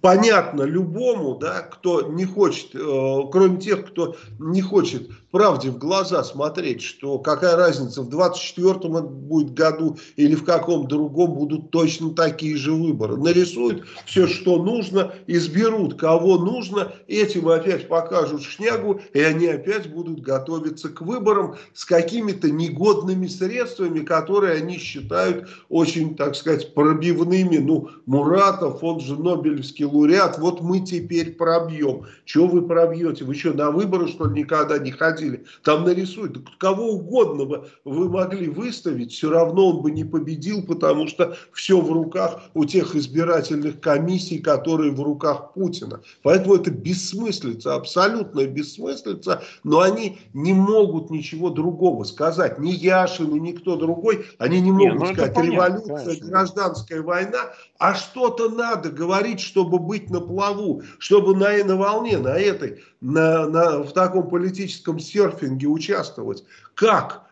понятно 0.01 0.63
любому, 0.63 1.35
да, 1.35 1.61
кто 1.61 2.03
не 2.03 2.25
хочет, 2.25 2.73
э, 2.73 3.21
кроме 3.31 3.59
тех, 3.59 3.85
кто 3.87 4.15
не 4.39 4.61
хочет 4.61 5.09
правде 5.31 5.69
в 5.69 5.77
глаза 5.77 6.23
смотреть, 6.23 6.81
что 6.81 7.19
какая 7.19 7.55
разница, 7.55 8.01
в 8.01 8.09
24-м 8.09 9.07
будет 9.07 9.53
году 9.53 9.97
или 10.15 10.35
в 10.35 10.43
каком 10.43 10.87
другом 10.87 11.33
будут 11.33 11.71
точно 11.71 12.13
такие 12.13 12.55
же 12.55 12.71
выборы. 12.71 13.17
Нарисуют 13.17 13.85
все, 14.05 14.27
что 14.27 14.61
нужно, 14.63 15.13
изберут, 15.27 15.99
кого 15.99 16.37
нужно, 16.37 16.93
этим 17.07 17.49
опять 17.49 17.87
покажут 17.87 18.41
шнягу, 18.41 19.01
и 19.13 19.19
они 19.19 19.47
опять 19.47 19.91
будут 19.91 20.21
готовиться 20.21 20.89
к 20.89 21.01
выборам 21.01 21.55
с 21.73 21.85
какими-то 21.85 22.49
негодными 22.49 23.27
средствами, 23.27 23.99
которые 23.99 24.55
они 24.55 24.77
считают 24.77 25.49
очень, 25.69 26.15
так 26.15 26.35
сказать, 26.35 26.73
пробивными. 26.73 27.57
Ну, 27.57 27.89
Муратов, 28.29 28.83
он 28.83 28.99
же 28.99 29.15
Нобелевский 29.15 29.85
лауреат, 29.85 30.37
вот 30.37 30.61
мы 30.61 30.81
теперь 30.81 31.31
пробьем. 31.31 32.05
Чего 32.25 32.47
вы 32.47 32.61
пробьете? 32.61 33.25
Вы 33.25 33.33
что, 33.33 33.53
на 33.53 33.71
выборы, 33.71 34.07
что 34.07 34.25
ли, 34.25 34.41
никогда 34.41 34.77
не 34.77 34.91
ходили? 34.91 35.45
там 35.63 35.83
нарисуют, 35.83 36.37
кого 36.57 36.93
угодно 36.93 37.45
бы 37.45 37.69
вы 37.85 38.09
могли 38.09 38.49
выставить, 38.49 39.11
все 39.11 39.29
равно 39.29 39.69
он 39.69 39.81
бы 39.81 39.91
не 39.91 40.03
победил, 40.03 40.63
потому 40.63 41.07
что 41.07 41.35
все 41.53 41.79
в 41.79 41.91
руках 41.91 42.41
у 42.53 42.65
тех 42.65 42.95
избирательных 42.95 43.79
комиссий, 43.79 44.39
которые 44.39 44.91
в 44.91 45.01
руках 45.01 45.53
Путина. 45.53 46.01
Поэтому 46.23 46.55
это 46.55 46.71
бессмыслица, 46.71 47.75
абсолютная 47.75 48.47
бессмыслица, 48.47 49.43
но 49.63 49.81
они 49.81 50.19
не 50.33 50.53
могут 50.53 51.09
ничего 51.09 51.49
другого 51.49 52.03
сказать. 52.03 52.59
Ни 52.59 52.71
Яшин, 52.71 53.31
ни 53.33 53.39
никто 53.39 53.75
другой, 53.75 54.25
они 54.37 54.61
не 54.61 54.71
могут 54.71 54.93
не, 54.93 54.99
ну 54.99 55.13
сказать 55.13 55.37
революция, 55.37 55.97
конечно. 55.97 56.27
гражданская 56.27 57.01
война, 57.01 57.39
а 57.77 57.95
что-то 58.19 58.49
надо 58.49 58.89
говорить, 58.89 59.39
чтобы 59.39 59.79
быть 59.79 60.09
на 60.09 60.19
плаву, 60.19 60.83
чтобы 60.97 61.35
на, 61.35 61.63
на 61.63 61.77
волне, 61.77 62.17
на 62.17 62.37
этой, 62.37 62.83
на, 62.99 63.47
на, 63.47 63.83
в 63.83 63.93
таком 63.93 64.29
политическом 64.29 64.99
серфинге 64.99 65.67
участвовать. 65.67 66.43
Как? 66.75 67.23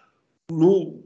Ну, 0.48 1.02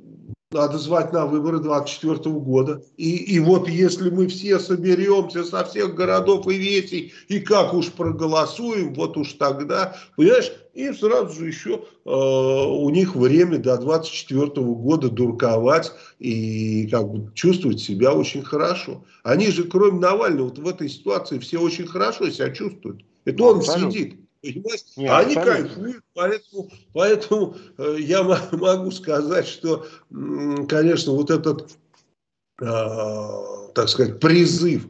надо 0.51 0.77
звать 0.77 1.13
на 1.13 1.25
выборы 1.25 1.59
24 1.59 2.17
года. 2.35 2.83
И, 2.97 3.15
и 3.15 3.39
вот 3.39 3.69
если 3.69 4.09
мы 4.09 4.27
все 4.27 4.59
соберемся 4.59 5.43
со 5.43 5.63
всех 5.63 5.95
городов 5.95 6.47
и 6.47 6.57
весей, 6.57 7.13
и 7.27 7.39
как 7.39 7.73
уж 7.73 7.91
проголосуем, 7.91 8.93
вот 8.93 9.17
уж 9.17 9.33
тогда, 9.33 9.95
понимаешь, 10.15 10.51
и 10.73 10.91
сразу 10.93 11.33
же 11.39 11.47
еще 11.47 11.83
э, 12.05 12.09
у 12.09 12.89
них 12.89 13.15
время 13.15 13.57
до 13.57 13.77
24 13.77 14.47
года 14.61 15.09
дурковать 15.09 15.91
и 16.19 16.87
как 16.87 17.09
бы 17.09 17.31
чувствовать 17.33 17.79
себя 17.79 18.13
очень 18.13 18.43
хорошо. 18.43 19.03
Они 19.23 19.47
же, 19.47 19.65
кроме 19.65 19.99
Навального, 19.99 20.49
вот 20.49 20.59
в 20.59 20.67
этой 20.67 20.89
ситуации 20.89 21.39
все 21.39 21.59
очень 21.59 21.87
хорошо 21.87 22.29
себя 22.29 22.51
чувствуют. 22.51 23.03
Это 23.25 23.43
он 23.43 23.57
Абсолютно. 23.59 23.91
сидит 23.91 24.21
Понимаете? 24.41 24.85
Нет, 24.97 25.11
Они 25.11 25.35
абсолютно. 25.35 25.43
кайфуют, 25.43 26.03
поэтому, 26.13 26.69
поэтому 26.93 27.55
э, 27.77 27.95
я 27.99 28.23
могу 28.51 28.91
сказать, 28.91 29.47
что, 29.47 29.85
конечно, 30.67 31.13
вот 31.13 31.29
этот, 31.29 31.71
э, 32.61 32.65
так 33.75 33.89
сказать, 33.89 34.19
призыв 34.19 34.87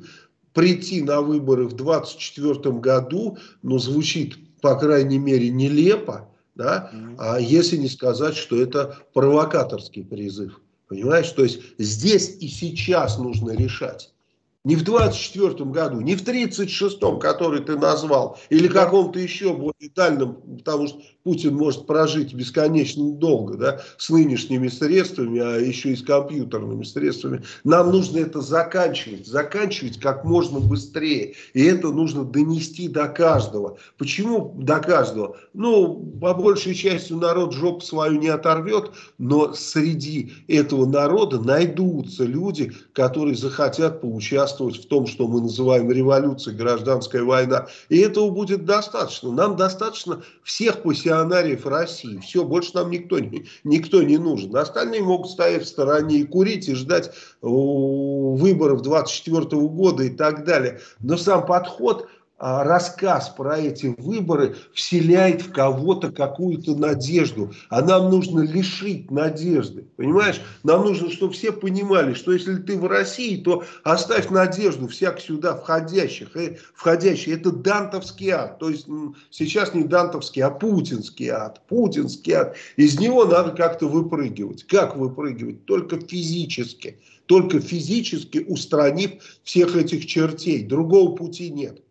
прийти 0.54 1.02
на 1.02 1.22
выборы 1.22 1.68
в 1.68 1.74
2024 1.74 2.76
году, 2.78 3.38
ну, 3.62 3.78
звучит, 3.78 4.38
по 4.62 4.78
крайней 4.78 5.18
мере, 5.18 5.50
нелепо, 5.50 6.30
да, 6.56 6.92
mm-hmm. 6.94 7.16
а 7.18 7.40
если 7.40 7.78
не 7.78 7.88
сказать, 7.88 8.36
что 8.36 8.62
это 8.62 8.98
провокаторский 9.14 10.04
призыв. 10.04 10.60
Понимаешь? 10.88 11.30
То 11.30 11.44
есть 11.44 11.62
здесь 11.78 12.38
и 12.42 12.50
сейчас 12.50 13.18
нужно 13.18 13.52
решать. 13.52 14.14
Не 14.63 14.76
в 14.76 14.84
24 14.84 15.65
году, 15.71 16.02
не 16.02 16.15
в 16.15 16.24
36-м, 16.24 17.17
который 17.17 17.62
ты 17.62 17.76
назвал, 17.80 18.38
или 18.52 18.67
каком-то 18.67 19.17
еще 19.17 19.54
более 19.54 19.89
дальнем, 19.95 20.36
потому 20.60 20.88
что 20.88 21.02
Путин 21.24 21.56
может 21.56 21.88
прожить 21.88 22.36
бесконечно 22.36 23.12
долго, 23.13 23.58
да, 23.58 23.82
с 23.97 24.10
нынешними 24.10 24.67
средствами, 24.67 25.39
а 25.39 25.58
еще 25.58 25.93
и 25.93 25.95
с 25.95 26.04
компьютерными 26.04 26.84
средствами. 26.84 27.43
Нам 27.63 27.91
нужно 27.91 28.19
это 28.19 28.41
заканчивать, 28.41 29.26
заканчивать 29.26 30.00
как 30.00 30.26
можно 30.26 30.60
быстрее. 30.60 31.34
И 31.54 31.63
это 31.63 31.89
нужно 31.89 32.24
донести 32.24 32.88
до 32.88 33.08
каждого. 33.08 33.80
Почему 33.97 34.54
до 34.58 34.78
каждого? 34.78 35.38
Ну, 35.54 35.95
по 36.21 36.36
большей 36.36 36.76
части 36.76 37.13
народ 37.13 37.54
жопу 37.54 37.82
свою 37.82 38.19
не 38.19 38.30
оторвет, 38.30 38.91
но 39.17 39.54
среди 39.54 40.34
этого 40.47 40.86
народа 40.86 41.39
найдутся 41.39 42.26
люди, 42.26 42.71
которые 42.93 43.36
захотят 43.36 44.02
поучаствовать 44.02 44.51
в 44.60 44.86
том, 44.86 45.08
что 45.08 45.28
мы 45.28 45.42
называем 45.42 45.92
революцией, 45.92 46.56
гражданская 46.56 47.24
война. 47.24 47.68
И 47.90 47.98
этого 47.98 48.30
будет 48.30 48.64
достаточно. 48.64 49.32
Нам 49.32 49.58
достаточно 49.58 50.22
всех 50.44 50.82
посетить 50.84 51.02
пенсионариев 51.02 51.66
России. 51.66 52.20
Все, 52.20 52.44
больше 52.44 52.72
нам 52.76 52.92
никто, 52.92 53.18
никто 53.64 54.04
не 54.04 54.18
нужен. 54.20 54.56
Остальные 54.56 55.02
могут 55.02 55.32
стоять 55.32 55.64
в 55.64 55.68
стороне 55.68 56.18
и 56.18 56.24
курить, 56.26 56.70
и 56.70 56.76
ждать 56.76 57.12
выборов 57.42 58.84
24 58.84 59.44
года 59.62 60.04
и 60.04 60.10
так 60.10 60.46
далее. 60.46 60.80
Но 61.00 61.18
сам 61.18 61.46
подход 61.46 62.08
рассказ 62.41 63.30
про 63.30 63.60
эти 63.60 63.93
выборы 63.99 64.56
вселяет 64.73 65.43
в 65.43 65.51
кого-то 65.51 66.12
какую-то 66.12 66.75
надежду. 66.75 67.51
А 67.69 67.84
нам 67.84 68.10
нужно 68.10 68.39
лишить 68.39 69.12
надежды. 69.12 69.86
Понимаешь? 69.95 70.41
Нам 70.63 70.84
нужно, 70.84 71.12
чтобы 71.12 71.34
все 71.34 71.51
понимали, 71.51 72.15
что 72.15 72.32
если 72.32 72.56
ты 72.56 72.80
в 72.80 72.88
России, 72.88 73.38
то 73.38 73.63
оставь 73.84 74.30
надежду 74.30 74.88
всяк 74.88 75.21
сюда 75.21 75.56
входящих. 75.56 76.36
И 76.36 76.58
входящие. 76.73 77.36
Это 77.36 77.51
дантовский 77.51 78.32
ад. 78.32 78.58
То 78.58 78.69
есть 78.69 78.88
сейчас 79.30 79.75
не 79.75 79.84
дантовский, 79.84 80.41
а 80.41 80.49
путинский 80.49 81.27
ад. 81.27 81.62
Путинский 81.67 82.34
ад. 82.34 82.56
Из 82.75 82.99
него 82.99 83.25
надо 83.25 83.51
как-то 83.51 83.88
выпрыгивать. 83.88 84.63
Как 84.63 84.97
выпрыгивать? 84.97 85.65
Только 85.65 85.99
физически. 85.99 86.99
Только 87.27 87.60
физически 87.60 88.39
устранив 88.39 89.12
всех 89.43 89.75
этих 89.75 90.08
чертей. 90.08 90.65
Другого 90.65 91.15
пути 91.15 91.51
нет. 91.51 91.82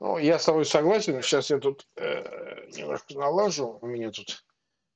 Ну, 0.00 0.16
я 0.16 0.38
с 0.38 0.46
тобой 0.46 0.64
согласен. 0.64 1.20
Сейчас 1.22 1.50
я 1.50 1.58
тут 1.58 1.86
э, 1.96 2.66
немножко 2.74 3.14
налажу. 3.14 3.78
У 3.82 3.86
меня 3.86 4.10
тут 4.10 4.44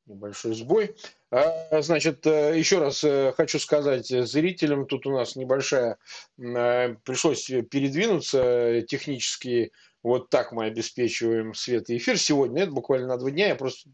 небольшой 0.07 0.55
сбой. 0.55 0.97
А, 1.31 1.83
значит, 1.83 2.27
э, 2.27 2.59
еще 2.59 2.79
раз 2.79 3.05
э, 3.05 3.33
хочу 3.37 3.59
сказать 3.59 4.07
зрителям, 4.07 4.87
тут 4.87 5.07
у 5.07 5.13
нас 5.13 5.37
небольшая, 5.37 5.99
э, 6.39 6.95
пришлось 7.05 7.45
передвинуться 7.47 8.83
технически. 8.89 9.73
Вот 10.03 10.31
так 10.31 10.53
мы 10.53 10.67
обеспечиваем 10.67 11.55
свет 11.55 11.91
и 11.91 11.97
эфир 11.97 12.19
сегодня. 12.19 12.63
Это 12.63 12.73
буквально 12.73 13.09
на 13.09 13.19
два 13.19 13.31
дня. 13.31 13.49
Я 13.49 13.57
просто 13.57 13.91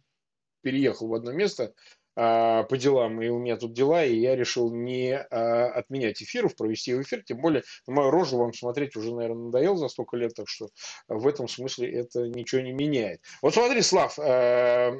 переехал 0.62 1.09
в 1.09 1.14
одно 1.14 1.33
место. 1.33 1.75
А, 2.16 2.64
по 2.64 2.77
делам, 2.77 3.23
и 3.23 3.29
у 3.29 3.38
меня 3.38 3.57
тут 3.57 3.73
дела, 3.73 4.05
и 4.05 4.16
я 4.16 4.35
решил 4.37 4.75
не 4.75 5.16
а, 5.16 5.66
отменять 5.68 6.23
эфиров, 6.23 6.57
провести 6.57 6.92
эфир, 7.01 7.23
тем 7.23 7.40
более 7.40 7.62
на 7.87 7.94
мою 7.94 8.11
рожу 8.11 8.37
вам 8.37 8.53
смотреть 8.53 8.96
уже, 8.96 9.14
наверное, 9.14 9.44
надоел 9.44 9.77
за 9.77 9.88
столько 9.88 10.16
лет, 10.16 10.35
так 10.35 10.49
что 10.49 10.68
в 11.09 11.27
этом 11.27 11.49
смысле 11.49 11.90
это 11.92 12.29
ничего 12.29 12.61
не 12.62 12.73
меняет. 12.73 13.20
Вот 13.42 13.55
смотри, 13.55 13.83
Слав, 13.83 14.18
а, 14.18 14.92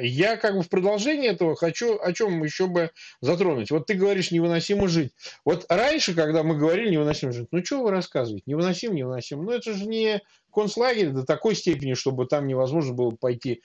я 0.00 0.36
как 0.36 0.56
бы 0.56 0.62
в 0.62 0.68
продолжении 0.68 1.28
этого 1.28 1.54
хочу 1.56 1.98
о 2.00 2.12
чем 2.12 2.42
еще 2.42 2.66
бы 2.66 2.90
затронуть. 3.20 3.70
Вот 3.70 3.86
ты 3.86 3.94
говоришь, 3.94 4.30
невыносимо 4.30 4.88
жить. 4.88 5.12
Вот 5.44 5.66
раньше, 5.68 6.14
когда 6.14 6.42
мы 6.42 6.56
говорили 6.56 6.90
невыносимо 6.90 7.32
жить, 7.32 7.48
ну 7.52 7.64
что 7.64 7.82
вы 7.82 7.90
рассказываете? 7.90 8.44
Невыносимо, 8.46 8.94
невыносимо. 8.94 9.42
Ну 9.44 9.52
это 9.52 9.72
же 9.72 9.86
не 9.86 10.22
концлагерь 10.52 11.10
до 11.10 11.24
такой 11.24 11.54
степени, 11.54 11.94
чтобы 11.94 12.26
там 12.26 12.46
невозможно 12.46 12.92
было 12.92 13.10
пойти 13.12 13.62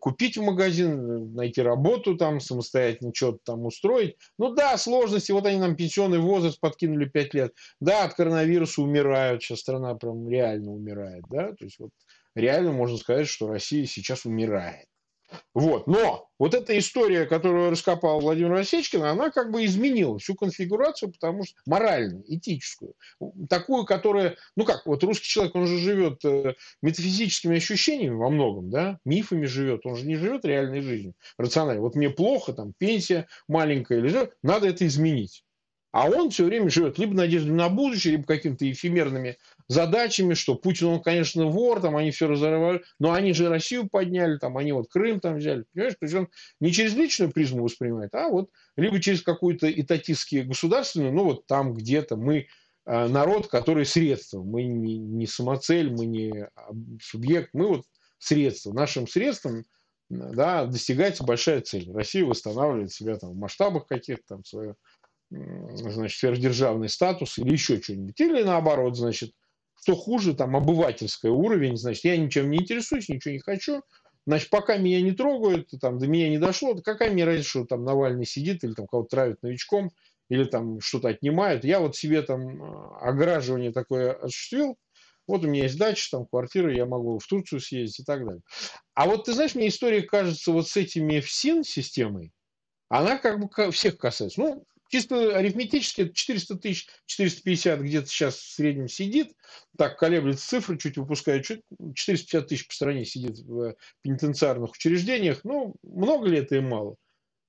купить 0.00 0.36
в 0.36 0.42
магазин, 0.42 1.34
найти 1.34 1.62
работу 1.62 2.16
там, 2.16 2.40
самостоятельно 2.40 3.12
что-то 3.14 3.38
там 3.44 3.66
устроить. 3.66 4.16
Ну 4.38 4.54
да, 4.54 4.76
сложности, 4.76 5.32
вот 5.32 5.46
они 5.46 5.58
нам 5.58 5.76
пенсионный 5.76 6.18
возраст 6.18 6.60
подкинули 6.60 7.06
5 7.06 7.34
лет. 7.34 7.54
Да, 7.80 8.04
от 8.04 8.14
коронавируса 8.14 8.82
умирают, 8.82 9.42
сейчас 9.42 9.60
страна 9.60 9.94
прям 9.94 10.28
реально 10.28 10.72
умирает, 10.72 11.24
да, 11.30 11.52
то 11.52 11.64
есть 11.64 11.78
вот 11.78 11.90
реально 12.34 12.72
можно 12.72 12.96
сказать, 12.96 13.28
что 13.28 13.48
Россия 13.48 13.86
сейчас 13.86 14.24
умирает. 14.24 14.86
Вот. 15.54 15.86
Но 15.86 16.28
вот 16.38 16.54
эта 16.54 16.78
история, 16.78 17.26
которую 17.26 17.70
раскопал 17.70 18.20
Владимир 18.20 18.52
Осечкин, 18.54 19.02
она 19.02 19.30
как 19.30 19.50
бы 19.50 19.64
изменила 19.64 20.18
всю 20.18 20.34
конфигурацию, 20.34 21.12
потому 21.12 21.44
что 21.44 21.54
моральную, 21.66 22.24
этическую. 22.26 22.94
Такую, 23.48 23.84
которая, 23.84 24.36
ну 24.56 24.64
как, 24.64 24.86
вот 24.86 25.02
русский 25.04 25.26
человек, 25.26 25.54
он 25.54 25.66
же 25.66 25.78
живет 25.78 26.24
э, 26.24 26.54
метафизическими 26.82 27.56
ощущениями 27.56 28.14
во 28.14 28.30
многом, 28.30 28.70
да, 28.70 28.98
мифами 29.04 29.46
живет, 29.46 29.86
он 29.86 29.96
же 29.96 30.06
не 30.06 30.16
живет 30.16 30.44
реальной 30.44 30.82
жизнью, 30.82 31.14
рационально. 31.38 31.82
Вот 31.82 31.94
мне 31.94 32.10
плохо, 32.10 32.52
там, 32.52 32.72
пенсия 32.76 33.26
маленькая 33.48 33.98
или 33.98 34.30
надо 34.42 34.68
это 34.68 34.86
изменить. 34.86 35.44
А 35.92 36.10
он 36.10 36.28
все 36.28 36.44
время 36.44 36.68
живет 36.68 36.98
либо 36.98 37.14
надеждой 37.14 37.52
на 37.52 37.70
будущее, 37.70 38.12
либо 38.12 38.24
какими-то 38.24 38.70
эфемерными 38.70 39.38
задачами, 39.68 40.34
что 40.34 40.54
Путин, 40.54 40.86
он, 40.88 41.02
конечно, 41.02 41.46
вор, 41.46 41.80
там 41.80 41.96
они 41.96 42.10
все 42.10 42.28
разорвали, 42.28 42.82
но 42.98 43.12
они 43.12 43.32
же 43.32 43.48
Россию 43.48 43.88
подняли, 43.88 44.38
там 44.38 44.56
они 44.56 44.72
вот 44.72 44.88
Крым 44.88 45.20
там 45.20 45.36
взяли, 45.36 45.64
понимаешь? 45.72 45.96
Он 46.14 46.28
не 46.60 46.72
через 46.72 46.94
личную 46.94 47.32
призму 47.32 47.64
воспринимает, 47.64 48.14
а 48.14 48.28
вот 48.28 48.50
либо 48.76 49.00
через 49.00 49.22
какую-то 49.22 49.70
этатистские 49.70 50.44
государственную, 50.44 51.12
ну 51.12 51.24
вот 51.24 51.46
там 51.46 51.74
где-то 51.74 52.16
мы 52.16 52.46
э, 52.86 53.08
народ, 53.08 53.48
который 53.48 53.86
средство, 53.86 54.42
мы 54.42 54.64
не, 54.64 54.98
не 54.98 55.26
самоцель, 55.26 55.90
мы 55.90 56.06
не 56.06 56.48
субъект, 57.02 57.50
мы 57.52 57.68
вот 57.68 57.84
средство. 58.18 58.72
Нашим 58.72 59.08
средством 59.08 59.64
да, 60.08 60.66
достигается 60.66 61.24
большая 61.24 61.60
цель. 61.60 61.92
Россия 61.92 62.24
восстанавливает 62.24 62.92
себя 62.92 63.16
там 63.16 63.32
в 63.32 63.36
масштабах 63.36 63.86
каких-то, 63.86 64.22
там 64.28 64.44
свое 64.44 64.76
значит, 65.30 66.18
сверхдержавный 66.18 66.88
статус 66.88 67.38
или 67.38 67.52
еще 67.52 67.80
что-нибудь. 67.80 68.18
Или 68.20 68.42
наоборот, 68.42 68.96
значит, 68.96 69.32
что 69.82 69.94
хуже, 69.94 70.34
там, 70.34 70.56
обывательский 70.56 71.28
уровень, 71.28 71.76
значит, 71.76 72.04
я 72.04 72.16
ничем 72.16 72.50
не 72.50 72.58
интересуюсь, 72.58 73.08
ничего 73.08 73.32
не 73.32 73.40
хочу, 73.40 73.82
значит, 74.26 74.50
пока 74.50 74.76
меня 74.76 75.00
не 75.00 75.12
трогают, 75.12 75.70
там, 75.80 75.98
до 75.98 76.06
меня 76.06 76.28
не 76.28 76.38
дошло, 76.38 76.74
то 76.74 76.82
какая 76.82 77.10
мне 77.10 77.24
разница, 77.24 77.48
что 77.50 77.64
там 77.64 77.84
Навальный 77.84 78.26
сидит 78.26 78.64
или 78.64 78.72
там 78.72 78.86
кого-то 78.86 79.10
травят 79.10 79.42
новичком, 79.42 79.90
или 80.28 80.44
там 80.44 80.80
что-то 80.80 81.08
отнимают. 81.08 81.64
Я 81.64 81.80
вот 81.80 81.96
себе 81.96 82.22
там 82.22 82.62
а, 82.62 82.98
ограживание 83.08 83.72
такое 83.72 84.12
осуществил, 84.12 84.76
вот 85.26 85.44
у 85.44 85.48
меня 85.48 85.64
есть 85.64 85.78
дача, 85.78 86.08
там 86.10 86.26
квартира, 86.26 86.72
я 86.72 86.86
могу 86.86 87.18
в 87.18 87.26
Турцию 87.26 87.60
съездить 87.60 88.00
и 88.00 88.04
так 88.04 88.24
далее. 88.24 88.42
А 88.94 89.06
вот 89.06 89.24
ты 89.24 89.32
знаешь, 89.32 89.54
мне 89.54 89.68
история 89.68 90.02
кажется 90.02 90.52
вот 90.52 90.68
с 90.68 90.76
этими 90.76 91.20
ФСИН 91.20 91.64
системой, 91.64 92.32
она 92.88 93.18
как 93.18 93.40
бы 93.40 93.72
всех 93.72 93.98
касается. 93.98 94.40
Ну, 94.40 94.64
чисто 94.88 95.36
арифметически 95.36 96.10
400 96.12 96.56
тысяч, 96.56 96.88
450 97.06 97.80
где-то 97.80 98.06
сейчас 98.06 98.36
в 98.36 98.54
среднем 98.54 98.88
сидит, 98.88 99.32
так 99.76 99.98
колеблется 99.98 100.46
цифры, 100.46 100.78
чуть 100.78 100.96
выпускают, 100.96 101.44
чуть 101.44 101.62
450 101.94 102.46
тысяч 102.46 102.68
по 102.68 102.74
стране 102.74 103.04
сидит 103.04 103.38
в 103.38 103.74
пенитенциарных 104.02 104.72
учреждениях, 104.72 105.40
ну, 105.44 105.74
много 105.82 106.28
ли 106.28 106.38
это 106.38 106.56
и 106.56 106.60
мало? 106.60 106.96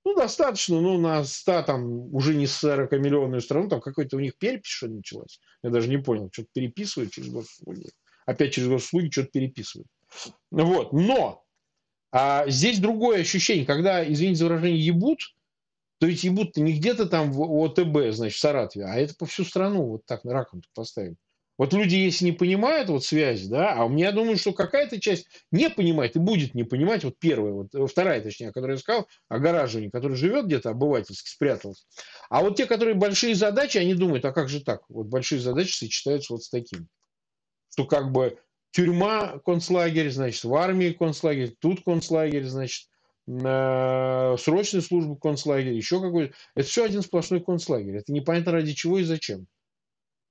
Ну, 0.05 0.15
достаточно, 0.15 0.79
ну, 0.79 0.97
на 0.97 1.23
100, 1.23 1.63
там, 1.63 2.15
уже 2.15 2.33
не 2.33 2.45
40-миллионную 2.45 3.41
страну, 3.41 3.67
там 3.67 3.81
какой-то 3.81 4.15
у 4.15 4.19
них 4.19 4.37
перепись 4.37 4.71
что 4.71 4.87
началась. 4.87 5.39
Я 5.63 5.69
даже 5.69 5.89
не 5.89 5.97
понял, 5.97 6.29
что-то 6.31 6.47
переписывают 6.53 7.11
через 7.11 7.29
госуслуги. 7.29 7.89
Опять 8.25 8.53
через 8.53 8.69
госуслуги 8.69 9.09
что-то 9.09 9.29
переписывают. 9.31 9.87
Вот, 10.51 10.93
но 10.93 11.43
а 12.11 12.49
здесь 12.49 12.79
другое 12.79 13.21
ощущение, 13.21 13.65
когда, 13.65 14.01
извините 14.09 14.39
за 14.39 14.45
выражение, 14.45 14.85
ебут, 14.85 15.35
то 15.99 16.07
ведь 16.07 16.23
ебут 16.23 16.57
не 16.57 16.73
где-то 16.73 17.07
там 17.07 17.31
в 17.31 17.41
ОТБ, 17.41 18.13
значит, 18.13 18.37
в 18.37 18.39
Саратове, 18.39 18.85
а 18.85 18.95
это 18.95 19.15
по 19.15 19.25
всю 19.25 19.43
страну 19.43 19.83
вот 19.83 20.05
так 20.05 20.23
на 20.23 20.33
раком 20.33 20.61
поставили. 20.73 21.15
Вот 21.57 21.73
люди, 21.73 21.95
если 21.95 22.25
не 22.25 22.31
понимают 22.33 22.89
вот 22.89 23.03
связи, 23.03 23.49
да, 23.49 23.73
а 23.73 23.85
у 23.85 23.89
меня 23.89 24.11
думаю, 24.11 24.37
что 24.37 24.53
какая-то 24.53 25.01
часть 25.01 25.25
не 25.51 25.71
понимает 25.71 26.15
и 26.15 26.19
будет 26.19 26.53
не 26.53 26.63
понимать, 26.63 27.03
вот 27.03 27.17
первая, 27.17 27.51
вот 27.51 27.73
э, 27.73 27.87
вторая, 27.87 28.21
точнее, 28.21 28.51
которую 28.51 28.75
я 28.75 28.77
сказал, 28.77 29.07
огораживание, 29.27 29.89
который 29.89 30.15
живет 30.15 30.45
где-то 30.45 30.69
обывательски, 30.69 31.27
спрятался. 31.27 31.83
А 32.29 32.43
вот 32.43 32.57
те, 32.57 32.67
которые 32.67 32.93
большие 32.93 33.33
задачи, 33.33 33.79
они 33.79 33.95
думают, 33.95 34.23
а 34.25 34.33
как 34.33 34.49
же 34.49 34.63
так? 34.63 34.81
Вот 34.87 35.07
большие 35.07 35.41
задачи 35.41 35.75
сочетаются 35.75 36.33
вот 36.33 36.43
с 36.43 36.49
таким. 36.49 36.87
Что 37.71 37.85
как 37.85 38.11
бы 38.11 38.37
тюрьма 38.69 39.39
концлагерь, 39.43 40.11
значит, 40.11 40.43
в 40.43 40.53
армии 40.53 40.91
концлагерь, 40.91 41.55
тут 41.59 41.83
концлагерь, 41.83 42.43
значит, 42.43 42.87
срочную 43.27 44.81
службу 44.81 45.17
концлагеря, 45.17 45.73
еще 45.73 46.01
какой-то. 46.01 46.33
Это 46.55 46.67
все 46.67 46.85
один 46.85 47.01
сплошной 47.01 47.41
концлагерь. 47.41 47.97
Это 47.97 48.13
непонятно 48.13 48.53
ради 48.53 48.73
чего 48.73 48.99
и 48.99 49.03
зачем. 49.03 49.47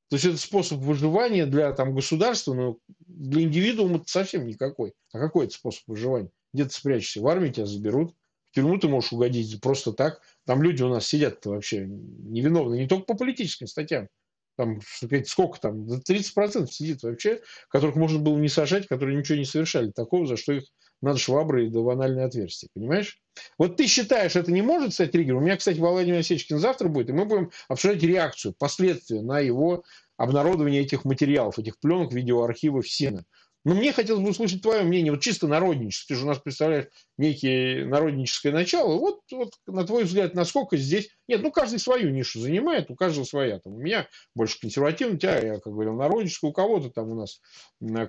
То 0.09 0.17
есть 0.17 0.25
это 0.25 0.37
способ 0.39 0.79
выживания 0.79 1.47
для 1.47 1.73
там, 1.73 1.95
государства, 1.95 2.55
но 2.55 2.79
для 3.07 3.43
индивидуума 3.43 3.97
это 3.97 4.05
совсем 4.07 4.47
никакой. 4.47 4.95
А 5.13 5.19
какой 5.19 5.47
это 5.47 5.55
способ 5.55 5.83
выживания? 5.89 6.31
Где 6.55 6.65
ты 6.65 6.71
спрячешься? 6.71 7.21
В 7.21 7.27
армии 7.27 7.51
тебя 7.51 7.67
заберут. 7.67 8.15
В 8.51 8.55
тюрьму 8.55 8.79
ты 8.79 8.89
можешь 8.89 9.13
угодить 9.13 9.61
просто 9.61 9.93
так. 9.93 10.23
Там 10.47 10.63
люди 10.63 10.83
у 10.83 10.89
нас 10.89 11.07
сидят 11.07 11.45
вообще 11.45 11.87
невиновны. 11.87 12.77
Не 12.77 12.87
только 12.87 13.05
по 13.05 13.15
политическим 13.15 13.67
статьям. 13.67 14.09
Там 14.57 14.81
сколько 15.27 15.61
там? 15.61 15.87
30% 15.87 16.69
сидит 16.69 17.03
вообще, 17.03 17.43
которых 17.69 17.97
можно 17.97 18.19
было 18.19 18.39
не 18.39 18.49
сажать, 18.49 18.87
которые 18.87 19.19
ничего 19.19 19.37
не 19.37 19.45
совершали 19.45 19.91
такого, 19.91 20.27
за 20.27 20.37
что 20.37 20.53
их 20.53 20.65
надо 21.03 21.19
шваброй 21.19 21.69
да 21.71 21.81
в 21.81 21.89
анальное 21.89 22.27
отверстие, 22.27 22.71
понимаешь? 22.75 23.21
Вот 23.59 23.77
ты 23.77 23.87
считаешь, 23.87 24.37
это 24.37 24.51
не 24.51 24.63
может 24.63 24.95
стать 24.95 25.13
триггером? 25.13 25.39
У 25.39 25.43
меня, 25.43 25.57
кстати, 25.57 25.79
Владимир 25.79 26.21
Осечкин 26.21 26.59
завтра 26.59 26.89
будет, 26.89 27.11
и 27.11 27.13
мы 27.13 27.27
будем 27.27 27.51
обсуждать 27.69 28.03
реакцию, 28.03 28.55
последствия 28.59 29.23
на 29.23 29.41
его 29.41 29.85
обнародование 30.17 30.83
этих 30.83 31.05
материалов, 31.05 31.59
этих 31.59 31.79
пленок, 31.79 32.13
видеоархивов 32.13 32.89
Сена. 32.89 33.25
Но 33.67 33.75
мне 33.75 33.93
хотелось 33.93 34.23
бы 34.23 34.31
услышать 34.31 34.63
твое 34.63 34.85
мнение, 34.85 35.11
вот 35.11 35.23
чисто 35.23 35.49
народническое. 35.49 36.15
Ты 36.15 36.21
же 36.21 36.25
у 36.25 36.29
нас 36.29 36.39
представляешь 36.39 36.87
некие 37.19 37.85
народническое 37.85 38.53
начало. 38.53 38.97
Вот, 38.97 39.23
вот 39.33 39.55
на 39.67 39.85
твой 39.85 40.05
взгляд, 40.05 40.35
насколько 40.35 40.77
здесь... 40.77 41.11
Нет, 41.27 41.43
ну 41.43 41.51
каждый 41.51 41.81
свою 41.81 42.11
нишу 42.11 42.39
занимает, 42.39 42.93
у 42.93 42.95
каждого 42.95 43.25
своя. 43.25 43.59
Там, 43.59 43.75
у 43.75 43.79
меня 43.79 44.07
больше 44.37 44.61
консервативная, 44.61 45.17
у 45.17 45.19
тебя, 45.19 45.39
я 45.41 45.55
как 45.59 45.73
говорил, 45.73 45.95
народническая, 45.95 46.53
у 46.53 46.55
кого-то 46.55 46.91
там 46.91 47.11
у 47.11 47.17
нас 47.17 47.41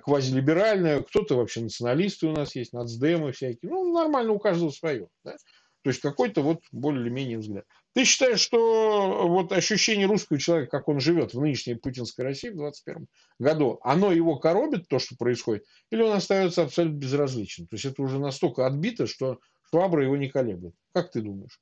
квазилиберальная, 0.04 1.02
кто-то 1.02 1.34
вообще 1.34 1.62
националисты 1.62 2.28
у 2.28 2.32
нас 2.32 2.54
есть, 2.54 2.72
нацдемы 2.72 3.32
всякие. 3.32 3.72
Ну, 3.72 3.92
нормально, 3.92 4.34
у 4.34 4.38
каждого 4.38 4.70
свое. 4.70 5.08
Да? 5.24 5.34
То 5.82 5.90
есть 5.90 6.00
какой-то 6.00 6.42
вот 6.42 6.60
более 6.70 7.02
или 7.02 7.10
менее 7.10 7.38
взгляд. 7.38 7.64
Ты 7.94 8.04
считаешь, 8.04 8.40
что 8.40 9.26
вот 9.28 9.52
ощущение 9.52 10.06
русского 10.06 10.38
человека, 10.38 10.78
как 10.78 10.88
он 10.88 11.00
живет 11.00 11.34
в 11.34 11.40
нынешней 11.40 11.74
путинской 11.74 12.24
России 12.24 12.50
в 12.50 12.56
2021 12.56 13.08
году, 13.38 13.80
оно 13.82 14.12
его 14.12 14.36
коробит, 14.36 14.88
то, 14.88 14.98
что 14.98 15.16
происходит, 15.16 15.64
или 15.90 16.02
он 16.02 16.12
остается 16.12 16.62
абсолютно 16.62 16.98
безразличным? 16.98 17.66
То 17.66 17.74
есть 17.74 17.86
это 17.86 18.02
уже 18.02 18.18
настолько 18.18 18.66
отбито, 18.66 19.06
что 19.06 19.38
швабра 19.70 20.04
его 20.04 20.16
не 20.16 20.28
колеблет. 20.28 20.74
Как 20.92 21.10
ты 21.10 21.22
думаешь? 21.22 21.60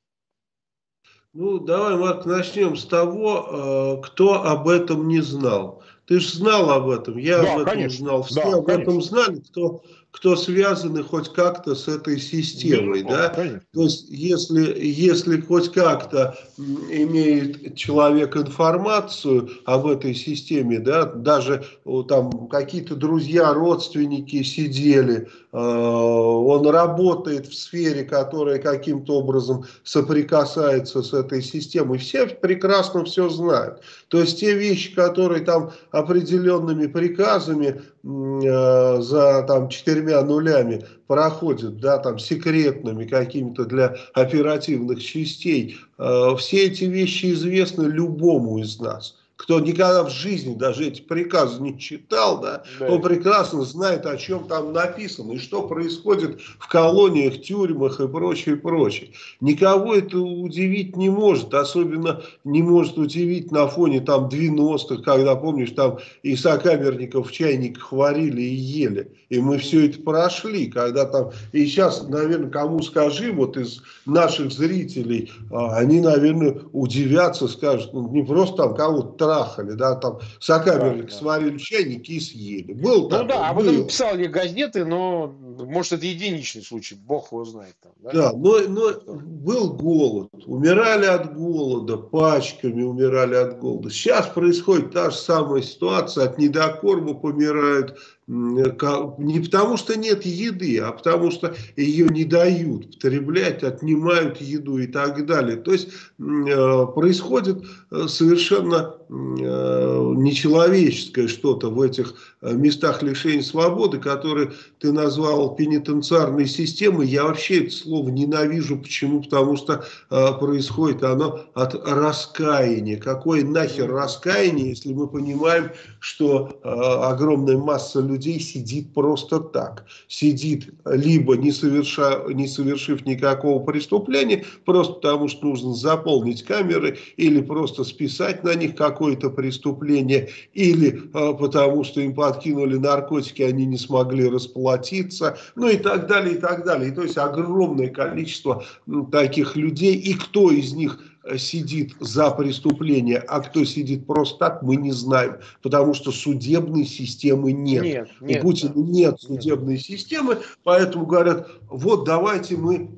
Ну, 1.33 1.59
давай, 1.59 1.95
Марк, 1.97 2.25
начнем 2.25 2.75
с 2.75 2.85
того, 2.85 3.99
э, 4.01 4.07
кто 4.07 4.43
об 4.43 4.67
этом 4.67 5.07
не 5.07 5.21
знал. 5.21 5.83
Ты 6.05 6.19
же 6.19 6.29
знал 6.29 6.71
об 6.71 6.89
этом, 6.89 7.17
я 7.17 7.41
да, 7.41 7.53
об 7.53 7.59
этом 7.59 7.73
конечно. 7.73 7.97
знал, 7.97 8.23
все 8.23 8.41
да, 8.41 8.57
об 8.57 8.65
конечно. 8.65 8.81
этом 8.81 9.01
знали, 9.01 9.39
кто 9.41 9.83
кто 10.17 10.35
связаны 10.35 11.03
хоть 11.03 11.31
как-то 11.31 11.75
с 11.75 11.87
этой 11.87 12.19
системой, 12.19 13.03
ну, 13.03 13.09
да? 13.09 13.29
Конечно. 13.29 13.61
То 13.71 13.83
есть, 13.83 14.07
если, 14.09 14.75
если 14.83 15.39
хоть 15.41 15.71
как-то 15.71 16.35
имеет 16.57 17.75
человек 17.75 18.35
информацию 18.35 19.47
об 19.65 19.85
этой 19.85 20.15
системе, 20.15 20.79
да, 20.79 21.05
даже 21.05 21.65
там 22.09 22.47
какие-то 22.47 22.95
друзья, 22.95 23.53
родственники 23.53 24.41
сидели, 24.41 25.27
э, 25.53 25.55
он 25.55 26.65
работает 26.67 27.45
в 27.45 27.53
сфере, 27.53 28.03
которая 28.03 28.57
каким-то 28.57 29.19
образом 29.19 29.65
соприкасается 29.83 31.03
с 31.03 31.13
этой 31.13 31.43
системой, 31.43 31.99
все 31.99 32.25
прекрасно 32.25 33.05
все 33.05 33.29
знают. 33.29 33.83
То 34.07 34.21
есть, 34.21 34.39
те 34.39 34.53
вещи, 34.53 34.95
которые 34.95 35.41
там 35.41 35.73
определенными 35.91 36.87
приказами 36.87 37.83
за 38.07 39.43
там 39.47 39.67
четырьмя 39.67 40.21
нулями 40.21 40.85
проходят, 41.07 41.79
да, 41.79 41.97
там 41.97 42.19
секретными 42.19 43.05
какими-то 43.05 43.65
для 43.65 43.95
оперативных 44.13 45.03
частей. 45.03 45.77
Э, 45.97 46.35
все 46.37 46.67
эти 46.67 46.85
вещи 46.85 47.33
известны 47.33 47.83
любому 47.83 48.59
из 48.59 48.79
нас 48.79 49.17
кто 49.37 49.59
никогда 49.59 50.03
в 50.03 50.09
жизни 50.09 50.55
даже 50.55 50.87
эти 50.87 51.01
приказы 51.01 51.61
не 51.61 51.79
читал, 51.79 52.41
да, 52.41 52.63
да. 52.79 52.87
он 52.87 53.01
прекрасно 53.01 53.63
знает, 53.63 54.05
о 54.05 54.17
чем 54.17 54.47
там 54.47 54.73
написано 54.73 55.33
и 55.33 55.37
что 55.37 55.61
происходит 55.67 56.41
в 56.59 56.67
колониях, 56.67 57.41
тюрьмах 57.41 57.99
и 57.99 58.07
прочее, 58.07 58.57
прочее. 58.57 59.11
Никого 59.39 59.95
это 59.95 60.17
удивить 60.17 60.97
не 60.97 61.09
может, 61.09 61.53
особенно 61.53 62.23
не 62.43 62.63
может 62.63 62.97
удивить 62.97 63.51
на 63.51 63.67
фоне 63.67 64.01
там 64.01 64.27
90-х, 64.27 65.03
когда, 65.03 65.35
помнишь, 65.35 65.71
там 65.71 65.99
и 66.23 66.35
сокамерников 66.35 67.29
в 67.29 67.31
чайниках 67.31 67.91
варили 67.91 68.41
и 68.41 68.55
ели. 68.55 69.11
И 69.29 69.39
мы 69.39 69.59
все 69.59 69.87
это 69.87 70.01
прошли, 70.01 70.67
когда 70.67 71.05
там, 71.05 71.31
и 71.51 71.65
сейчас, 71.65 72.07
наверное, 72.07 72.49
кому 72.49 72.81
скажи, 72.81 73.31
вот 73.31 73.55
из 73.57 73.81
наших 74.05 74.51
зрителей, 74.51 75.31
а, 75.51 75.77
они, 75.77 76.01
наверное, 76.01 76.57
удивятся, 76.71 77.47
скажут, 77.47 77.93
ну, 77.93 78.09
не 78.09 78.23
просто 78.23 78.57
там 78.57 78.75
кого-то 78.75 79.26
трахали, 79.27 79.75
да, 79.75 79.95
там 79.95 80.17
сокамерники 80.39 81.11
да, 81.11 81.17
сварили 81.17 81.57
чайники 81.57 82.11
и 82.13 82.19
съели. 82.19 82.73
Был 82.73 83.03
ну 83.03 83.09
там, 83.09 83.27
да, 83.27 83.49
об 83.49 83.59
этом 83.59 83.87
писали 83.87 84.25
газеты, 84.25 84.85
но 84.85 85.35
может 85.65 85.93
это 85.93 86.05
единичный 86.05 86.61
случай, 86.61 86.95
бог 86.95 87.31
его 87.31 87.45
знает. 87.45 87.75
Там, 87.81 87.91
да, 88.03 88.11
да 88.11 88.31
но, 88.33 88.59
но 88.67 88.93
был 89.21 89.73
голод, 89.73 90.29
умирали 90.45 91.05
от 91.05 91.35
голода, 91.35 91.97
пачками 91.97 92.83
умирали 92.83 93.35
от 93.35 93.59
голода. 93.59 93.89
Сейчас 93.89 94.27
происходит 94.27 94.91
та 94.91 95.09
же 95.09 95.17
самая 95.17 95.61
ситуация, 95.61 96.25
от 96.25 96.37
недокорма 96.37 97.13
помирают 97.13 97.97
не 98.27 99.39
потому 99.39 99.77
что 99.77 99.97
нет 99.97 100.25
еды, 100.25 100.79
а 100.79 100.91
потому 100.91 101.31
что 101.31 101.55
ее 101.77 102.09
не 102.09 102.25
дают 102.25 102.95
потреблять, 102.95 103.63
отнимают 103.63 104.41
еду 104.41 104.79
и 104.79 104.87
так 104.87 105.25
далее. 105.25 105.55
То 105.55 105.71
есть 105.71 105.87
э, 106.19 106.85
происходит 106.93 107.63
э, 107.89 108.07
совершенно 108.09 108.95
э, 109.09 109.13
нечеловеческое 109.13 111.29
что-то 111.29 111.69
в 111.69 111.81
этих 111.81 112.15
местах 112.41 113.01
лишения 113.01 113.43
свободы, 113.43 113.97
которые 113.97 114.51
ты 114.79 114.91
назвал 114.91 115.46
пенитенциарной 115.55 116.47
системой. 116.47 117.07
Я 117.07 117.25
вообще 117.25 117.65
это 117.65 117.71
слово 117.71 118.09
ненавижу. 118.09 118.77
Почему? 118.77 119.21
Потому 119.21 119.57
что 119.57 119.83
происходит 120.09 121.03
оно 121.03 121.41
от 121.53 121.75
раскаяния. 121.87 122.97
Какое 122.97 123.43
нахер 123.43 123.91
раскаяние, 123.91 124.69
если 124.69 124.93
мы 124.93 125.07
понимаем, 125.07 125.71
что 125.99 126.59
огромная 126.63 127.57
масса 127.57 128.01
людей 128.01 128.39
сидит 128.39 128.93
просто 128.93 129.39
так. 129.39 129.85
Сидит 130.07 130.69
либо 130.85 131.37
не, 131.37 131.51
соверша, 131.51 132.23
не 132.27 132.47
совершив 132.47 133.05
никакого 133.05 133.63
преступления, 133.63 134.45
просто 134.65 134.93
потому 134.93 135.27
что 135.27 135.47
нужно 135.47 135.73
заполнить 135.73 136.43
камеры, 136.43 136.97
или 137.17 137.41
просто 137.41 137.83
списать 137.83 138.43
на 138.43 138.55
них 138.55 138.75
какое-то 138.75 139.29
преступление, 139.29 140.29
или 140.53 141.01
а, 141.13 141.33
потому 141.33 141.83
что 141.83 142.01
им 142.01 142.13
подкинули 142.13 142.77
наркотики, 142.77 143.41
они 143.41 143.65
не 143.65 143.77
смогли 143.77 144.29
расплатиться, 144.29 145.36
ну 145.55 145.67
и 145.67 145.77
так 145.77 146.07
далее, 146.07 146.35
и 146.35 146.37
так 146.39 146.65
далее. 146.65 146.89
И, 146.89 146.91
то 146.93 147.03
есть 147.03 147.17
огромное 147.17 147.89
количество 147.89 148.63
таких 149.11 149.55
людей, 149.55 149.95
и 149.95 150.13
кто 150.13 150.51
из 150.51 150.73
них 150.73 150.99
сидит 151.37 151.93
за 151.99 152.31
преступление, 152.31 153.17
а 153.17 153.41
кто 153.41 153.65
сидит 153.65 154.05
просто 154.05 154.37
так, 154.39 154.63
мы 154.63 154.77
не 154.77 154.91
знаем. 154.91 155.37
Потому 155.61 155.93
что 155.93 156.11
судебной 156.11 156.85
системы 156.85 157.51
нет. 157.51 157.83
нет, 157.83 158.09
нет 158.21 158.43
У 158.43 158.47
Путина 158.47 158.73
нет 158.75 159.19
судебной 159.19 159.73
нет. 159.73 159.81
системы, 159.81 160.37
поэтому 160.63 161.05
говорят, 161.05 161.49
вот 161.69 162.05
давайте 162.05 162.55
мы 162.55 162.89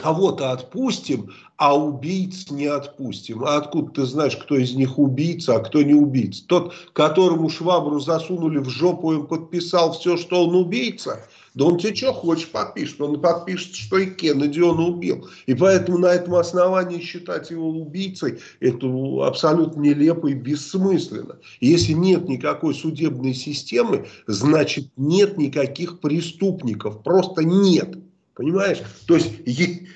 кого-то 0.00 0.52
отпустим, 0.52 1.30
а 1.56 1.76
убийц 1.76 2.50
не 2.50 2.66
отпустим. 2.66 3.44
А 3.44 3.56
откуда 3.56 3.92
ты 3.92 4.04
знаешь, 4.06 4.36
кто 4.36 4.56
из 4.56 4.74
них 4.74 4.98
убийца, 4.98 5.56
а 5.56 5.60
кто 5.60 5.82
не 5.82 5.94
убийца? 5.94 6.44
Тот, 6.46 6.74
которому 6.92 7.50
швабру 7.50 8.00
засунули 8.00 8.58
в 8.58 8.68
жопу, 8.68 9.12
им 9.12 9.26
подписал 9.26 9.92
все, 9.92 10.16
что 10.16 10.46
он 10.46 10.54
убийца– 10.54 11.20
да 11.54 11.64
он 11.64 11.78
тебе 11.78 11.94
что 11.94 12.12
хочешь 12.12 12.48
подпишет. 12.48 13.00
Он 13.00 13.20
подпишет, 13.20 13.74
что 13.74 13.98
и 13.98 14.06
Кеннеди 14.06 14.60
он 14.60 14.78
убил. 14.78 15.28
И 15.46 15.54
поэтому 15.54 15.98
на 15.98 16.06
этом 16.06 16.34
основании 16.34 17.00
считать 17.00 17.50
его 17.50 17.68
убийцей, 17.70 18.38
это 18.60 18.86
абсолютно 19.26 19.80
нелепо 19.80 20.28
и 20.28 20.34
бессмысленно. 20.34 21.36
Если 21.60 21.92
нет 21.92 22.28
никакой 22.28 22.74
судебной 22.74 23.34
системы, 23.34 24.06
значит 24.26 24.88
нет 24.96 25.38
никаких 25.38 26.00
преступников. 26.00 27.02
Просто 27.02 27.42
нет. 27.42 27.98
Понимаешь? 28.40 28.78
То 29.06 29.16
есть, 29.16 29.32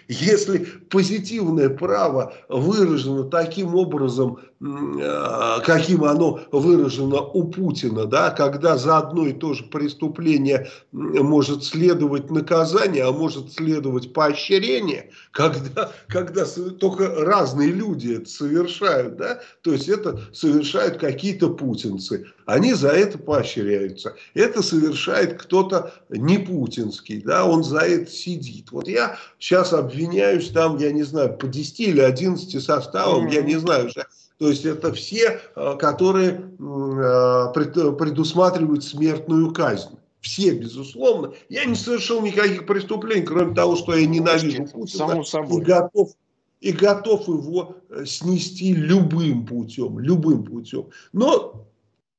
если 0.07 0.59
позитивное 0.91 1.71
право 1.71 2.35
выражено 2.51 3.25
таким 3.25 3.75
образом, 3.75 4.39
каким 4.61 6.05
оно 6.05 6.41
выражено 6.53 7.21
у 7.21 7.45
Путина, 7.45 8.07
да, 8.07 8.31
когда 8.31 8.77
за 8.79 8.99
одно 8.99 9.27
и 9.27 9.33
то 9.33 9.53
же 9.53 9.65
преступление 9.65 10.71
может 10.93 11.65
следовать 11.65 12.31
наказание, 12.31 13.05
а 13.05 13.13
может 13.13 13.53
следовать 13.53 14.13
поощрение, 14.13 15.11
когда, 15.33 15.93
когда 16.09 16.45
только 16.79 17.09
разные 17.25 17.69
люди 17.69 18.15
это 18.15 18.29
совершают, 18.29 19.17
да, 19.17 19.41
то 19.63 19.73
есть 19.73 19.89
это 19.89 20.21
совершают 20.33 20.99
какие-то 20.99 21.51
путинцы, 21.51 22.27
они 22.47 22.75
за 22.75 22.89
это 22.89 23.19
поощряются. 23.19 24.15
Это 24.35 24.63
совершает 24.63 25.41
кто-то 25.41 25.93
не 26.11 26.39
путинский, 26.39 27.23
да, 27.23 27.45
он 27.45 27.65
за 27.65 27.81
это 27.81 28.11
сидит. 28.11 28.71
Вот 28.71 28.87
я 28.87 29.19
сейчас 29.39 29.73
обвиняюсь 29.73 30.51
там, 30.51 30.77
я 30.79 30.93
не 30.93 31.03
знаю, 31.03 31.37
по 31.37 31.47
10 31.47 31.81
или 31.81 32.01
11 32.01 32.63
составам, 32.63 33.29
я 33.29 33.43
не 33.43 33.57
знаю 33.57 33.87
уже. 33.87 34.07
То 34.39 34.49
есть 34.49 34.65
это 34.65 34.93
все, 34.93 35.41
э, 35.55 35.77
которые 35.79 36.31
э, 36.31 37.53
предусматривают 37.55 38.85
смертную 38.85 39.53
казнь. 39.53 39.99
Все, 40.21 40.55
безусловно. 40.55 41.35
Я 41.49 41.67
не 41.67 41.75
совершил 41.75 42.23
никаких 42.23 42.67
преступлений, 42.67 43.27
кроме 43.27 43.55
того, 43.55 43.77
что 43.77 43.95
я 43.95 44.07
ненавижу 44.07 44.65
Путина 44.67 45.23
и 45.51 45.61
готов 45.61 46.11
и 46.61 46.73
готов 46.73 47.29
его 47.29 47.77
э, 47.91 48.07
снести 48.07 48.73
любым 48.73 49.45
путем, 49.45 49.99
любым 49.99 50.45
путем. 50.45 50.87
Но 51.13 51.67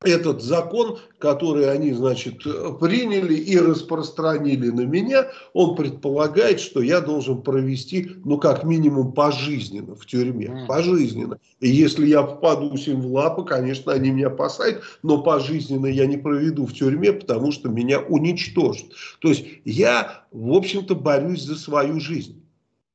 этот 0.05 0.41
закон, 0.41 0.99
который 1.19 1.71
они, 1.71 1.93
значит, 1.93 2.43
приняли 2.79 3.35
и 3.35 3.57
распространили 3.57 4.69
на 4.69 4.81
меня, 4.81 5.27
он 5.53 5.75
предполагает, 5.75 6.59
что 6.59 6.81
я 6.81 7.01
должен 7.01 7.41
провести, 7.41 8.11
ну, 8.23 8.37
как 8.37 8.63
минимум, 8.63 9.11
пожизненно 9.11 9.95
в 9.95 10.05
тюрьме. 10.05 10.65
Пожизненно. 10.67 11.39
И 11.59 11.69
если 11.69 12.07
я 12.07 12.23
попаду 12.23 12.75
им 12.75 13.01
в 13.01 13.13
лапы, 13.13 13.43
конечно, 13.43 13.91
они 13.91 14.11
меня 14.11 14.29
посадят, 14.29 14.83
но 15.03 15.21
пожизненно 15.21 15.87
я 15.87 16.05
не 16.05 16.17
проведу 16.17 16.65
в 16.65 16.73
тюрьме, 16.73 17.13
потому 17.13 17.51
что 17.51 17.69
меня 17.69 17.99
уничтожат. 17.99 18.87
То 19.19 19.29
есть 19.29 19.45
я, 19.65 20.25
в 20.31 20.53
общем-то, 20.53 20.95
борюсь 20.95 21.43
за 21.43 21.55
свою 21.55 21.99
жизнь. 21.99 22.41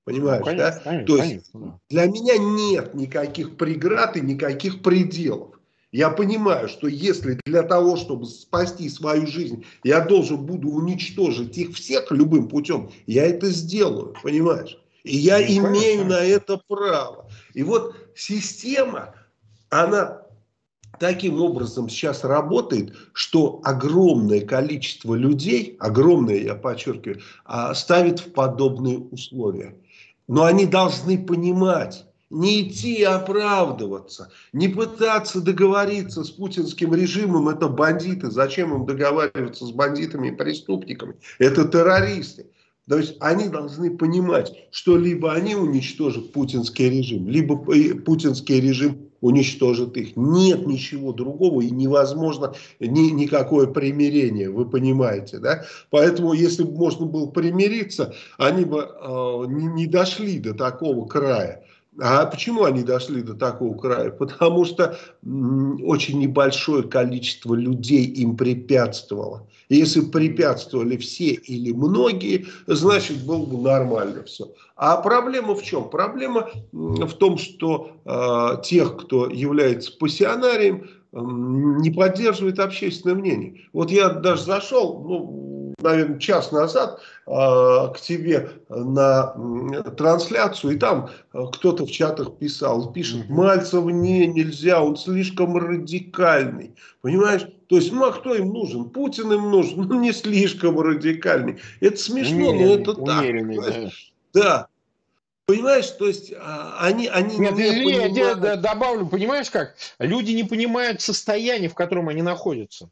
Понимаешь, 0.05 0.41
ну, 0.41 0.47
конечно, 0.47 0.71
да? 0.71 0.81
Конечно, 0.81 1.07
То 1.07 1.17
есть 1.23 1.53
конечно. 1.53 1.81
для 1.89 2.07
меня 2.07 2.39
нет 2.39 2.95
никаких 2.95 3.57
преград 3.57 4.17
и 4.17 4.21
никаких 4.21 4.83
пределов. 4.83 5.49
Я 5.93 6.11
понимаю, 6.11 6.68
что 6.68 6.86
если 6.86 7.38
для 7.45 7.62
того, 7.62 7.97
чтобы 7.97 8.26
спасти 8.26 8.88
свою 8.88 9.26
жизнь, 9.26 9.64
я 9.82 10.01
должен 10.01 10.38
буду 10.38 10.68
уничтожить 10.68 11.59
их 11.59 11.74
всех 11.74 12.12
любым 12.12 12.49
путем, 12.49 12.91
я 13.07 13.26
это 13.26 13.51
сделаю, 13.51 14.14
понимаешь? 14.22 14.78
И 15.03 15.16
я 15.16 15.38
ну, 15.38 15.45
имею 15.45 16.03
конечно. 16.03 16.09
на 16.09 16.20
это 16.22 16.61
право. 16.68 17.28
И 17.55 17.64
вот 17.64 17.97
система, 18.14 19.14
она 19.68 20.22
таким 21.01 21.43
образом 21.43 21.88
сейчас 21.88 22.22
работает, 22.22 22.95
что 23.12 23.61
огромное 23.64 24.43
количество 24.43 25.14
людей, 25.14 25.76
огромное, 25.80 26.36
я 26.36 26.55
подчеркиваю, 26.55 27.20
а, 27.45 27.74
ставит 27.74 28.20
в 28.20 28.32
подобные 28.32 28.99
условия. 28.99 29.74
Но 30.28 30.45
они 30.45 30.66
должны 30.66 31.18
понимать, 31.18 32.05
не 32.31 32.62
идти 32.62 33.03
оправдываться, 33.03 34.31
не 34.53 34.68
пытаться 34.68 35.41
договориться 35.41 36.24
с 36.24 36.31
путинским 36.31 36.95
режимом, 36.95 37.49
это 37.49 37.68
бандиты. 37.68 38.31
Зачем 38.31 38.74
им 38.74 38.87
договариваться 38.87 39.66
с 39.66 39.72
бандитами 39.72 40.28
и 40.28 40.35
преступниками? 40.35 41.16
Это 41.39 41.66
террористы. 41.66 42.47
То 42.89 42.99
есть 42.99 43.16
они 43.20 43.49
должны 43.49 43.97
понимать, 43.97 44.53
что 44.70 44.97
либо 44.97 45.33
они 45.33 45.55
уничтожат 45.55 46.33
путинский 46.33 46.89
режим, 46.89 47.28
либо 47.28 47.57
путинский 47.57 48.61
режим 48.61 49.11
уничтожит 49.20 49.97
их. 49.97 50.16
Нет 50.16 50.66
ничего 50.66 51.12
другого 51.12 51.61
и 51.61 51.70
невозможно 51.70 52.55
ни, 52.81 53.11
никакое 53.11 53.66
примирение, 53.66 54.51
вы 54.51 54.68
понимаете, 54.68 55.39
да? 55.39 55.64
Поэтому, 55.91 56.33
если 56.33 56.62
бы 56.62 56.72
можно 56.72 57.07
было 57.07 57.26
примириться, 57.26 58.14
они 58.39 58.64
бы 58.64 58.78
э, 58.78 59.45
не, 59.49 59.66
не 59.66 59.87
дошли 59.87 60.39
до 60.39 60.55
такого 60.55 61.07
края. 61.07 61.62
А 62.03 62.26
почему 62.26 62.64
они 62.64 62.82
дошли 62.82 63.22
до 63.22 63.34
такого 63.34 63.76
края? 63.76 64.11
Потому 64.18 64.64
что 64.64 64.96
очень 65.22 66.18
небольшое 66.18 66.82
количество 66.84 67.55
людей 67.55 68.05
им 68.05 68.36
препятствовало. 68.36 69.46
Если 69.68 70.01
препятствовали 70.01 70.96
все 70.96 71.30
или 71.30 71.72
многие, 71.72 72.46
значит 72.66 73.24
было 73.24 73.44
бы 73.44 73.59
нормально 73.59 74.24
все. 74.24 74.53
А 74.76 74.96
проблема 74.96 75.55
в 75.55 75.62
чем? 75.62 75.88
Проблема 75.90 76.51
в 76.72 77.12
том, 77.12 77.38
что 77.38 77.92
э, 78.05 78.62
тех, 78.64 78.96
кто 78.96 79.28
является 79.28 79.92
пассионарием, 79.96 80.88
э, 81.12 81.18
не 81.20 81.90
поддерживает 81.90 82.59
общественное 82.59 83.14
мнение. 83.14 83.61
Вот 83.72 83.90
я 83.90 84.09
даже 84.09 84.44
зашел, 84.44 85.05
ну, 85.05 85.49
наверное, 85.83 86.18
час 86.18 86.53
назад 86.53 87.01
э, 87.26 87.31
к 87.31 88.01
тебе 88.01 88.51
на 88.68 89.35
трансляцию, 89.97 90.74
и 90.74 90.78
там 90.78 91.11
э, 91.33 91.45
кто-то 91.53 91.87
в 91.87 91.91
чатах 91.91 92.37
писал, 92.37 92.93
пишет, 92.93 93.28
Мальцев 93.28 93.85
не, 93.85 94.26
нельзя, 94.26 94.83
он 94.83 94.97
слишком 94.97 95.57
радикальный. 95.57 96.74
Понимаешь? 97.03 97.47
То 97.68 97.76
есть, 97.76 97.93
ну 97.93 98.05
а 98.05 98.12
кто 98.12 98.35
им 98.35 98.53
нужен? 98.53 98.91
Путин 98.91 99.33
им 99.33 99.51
нужен, 99.51 99.83
ну 99.89 100.01
не 100.01 100.12
слишком 100.12 100.81
радикальный. 100.81 101.61
Это 101.81 101.97
смешно, 101.97 102.51
умеренный, 102.51 102.76
но 102.76 102.83
это 102.83 102.95
так. 102.95 103.91
Да. 104.33 104.41
да. 104.41 104.66
Понимаешь, 105.47 105.91
то 105.91 106.07
есть 106.07 106.33
а, 106.39 106.76
они, 106.78 107.09
они 107.09 107.37
Нет, 107.37 107.57
не 107.57 107.66
извини, 107.66 107.85
понимают... 107.85 108.45
я 108.45 108.57
добавлю, 108.57 109.07
понимаешь 109.07 109.51
как? 109.51 109.74
люди 109.99 110.31
не 110.31 110.45
понимают 110.45 111.01
состояние, 111.01 111.68
в 111.68 111.74
котором 111.74 112.09
они 112.09 112.22
находятся. 112.22 112.89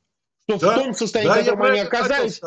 Что 0.49 0.59
да? 0.59 0.73
в 0.73 0.75
том 0.77 0.95
состоянии, 0.95 1.29
да, 1.29 1.43
в 1.43 1.45
котором 1.45 1.63
они 1.63 1.81
оказались, 1.81 2.41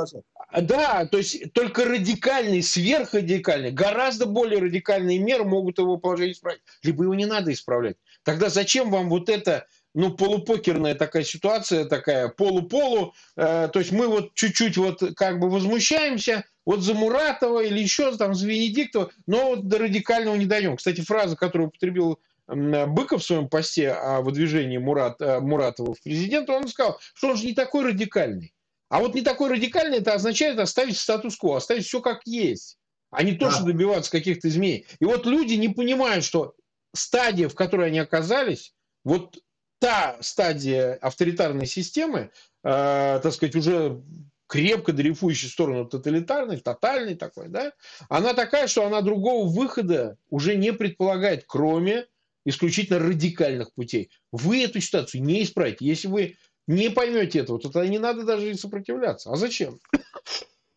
да, 0.62 1.06
то 1.06 1.18
есть 1.18 1.54
только 1.54 1.86
радикальный, 1.86 2.64
сверхрадикальный, 2.64 3.72
гораздо 3.72 4.26
более 4.26 4.60
радикальные 4.60 5.20
меры 5.20 5.44
могут 5.44 5.78
его 5.78 5.98
положение 5.98 6.34
исправить. 6.34 6.62
Либо 6.82 7.04
его 7.04 7.14
не 7.14 7.28
надо 7.28 7.54
исправлять. 7.54 7.98
Тогда 8.24 8.50
зачем 8.50 8.90
вам 8.90 9.08
вот 9.10 9.30
это, 9.30 9.68
ну, 9.94 10.12
полупокерная 10.12 10.96
такая 10.96 11.24
ситуация, 11.24 11.86
такая 11.86 12.30
полу-полу, 12.30 13.14
э, 13.38 13.70
то 13.72 13.80
есть 13.80 13.92
мы 13.92 14.08
вот 14.08 14.34
чуть-чуть 14.34 14.78
вот 14.78 15.04
как 15.16 15.40
бы 15.40 15.50
возмущаемся, 15.50 16.44
вот 16.66 16.82
за 16.82 16.94
Муратова 16.94 17.64
или 17.64 17.80
еще 17.80 18.16
там 18.18 18.34
за 18.34 18.48
Венедиктова, 18.48 19.12
но 19.26 19.50
вот 19.50 19.68
до 19.68 19.80
радикального 19.80 20.36
не 20.36 20.46
дойдем. 20.46 20.78
Кстати, 20.78 21.02
фраза, 21.02 21.36
которую 21.36 21.70
употребил 21.70 22.20
Быков 22.52 23.22
в 23.22 23.26
своем 23.26 23.48
посте 23.48 23.92
о 23.92 24.22
выдвижении 24.22 24.78
Мурат, 24.78 25.22
э, 25.22 25.40
Муратова 25.40 25.94
в 25.94 26.02
президенты, 26.02 26.52
он 26.52 26.68
сказал, 26.68 27.00
что 27.14 27.30
он 27.30 27.38
же 27.38 27.46
не 27.46 27.54
такой 27.54 27.86
радикальный. 27.86 28.54
А 28.90 29.00
вот 29.00 29.16
не 29.16 29.22
такой 29.22 29.50
радикальный, 29.50 30.00
это 30.00 30.14
означает 30.14 30.60
оставить 30.60 30.98
статус-кво, 30.98 31.58
оставить 31.58 31.86
все 31.86 32.02
как 32.02 32.22
есть, 32.26 32.78
а 33.10 33.24
не 33.24 33.34
то, 33.34 33.46
да. 33.46 33.52
что 33.52 33.64
добиваться 33.64 34.12
каких-то 34.12 34.50
изменений. 34.50 34.86
И 35.00 35.06
вот 35.06 35.26
люди 35.26 35.54
не 35.54 35.70
понимают, 35.70 36.26
что 36.26 36.56
стадия, 36.94 37.48
в 37.48 37.56
которой 37.56 37.88
они 37.88 38.00
оказались, 38.00 38.74
вот 39.06 39.38
та 39.80 40.18
стадия 40.20 40.96
авторитарной 40.96 41.68
системы, 41.68 42.32
э, 42.64 43.20
так 43.24 43.32
сказать, 43.34 43.56
уже 43.56 44.04
крепко 44.48 44.92
дрейфующей 44.92 45.48
в 45.48 45.54
сторону 45.54 45.86
тоталитарной, 45.86 46.58
тотальной 46.58 47.16
такой, 47.16 47.48
да, 47.48 47.72
она 48.10 48.34
такая, 48.34 48.68
что 48.68 48.86
она 48.86 49.00
другого 49.00 49.48
выхода 49.48 50.18
уже 50.30 50.56
не 50.56 50.74
предполагает, 50.74 51.46
кроме 51.48 52.08
исключительно 52.46 53.00
радикальных 53.00 53.74
путей. 53.74 54.10
Вы 54.32 54.64
эту 54.64 54.80
ситуацию 54.82 55.24
не 55.24 55.44
исправите. 55.44 55.86
Если 55.86 56.08
вы 56.08 56.36
не 56.68 56.90
поймете 56.90 57.40
этого, 57.40 57.60
то 57.60 57.70
тогда 57.70 57.88
не 57.88 58.00
надо 58.00 58.24
даже 58.24 58.52
и 58.52 58.56
сопротивляться. 58.56 59.32
А 59.32 59.36
зачем? 59.36 59.80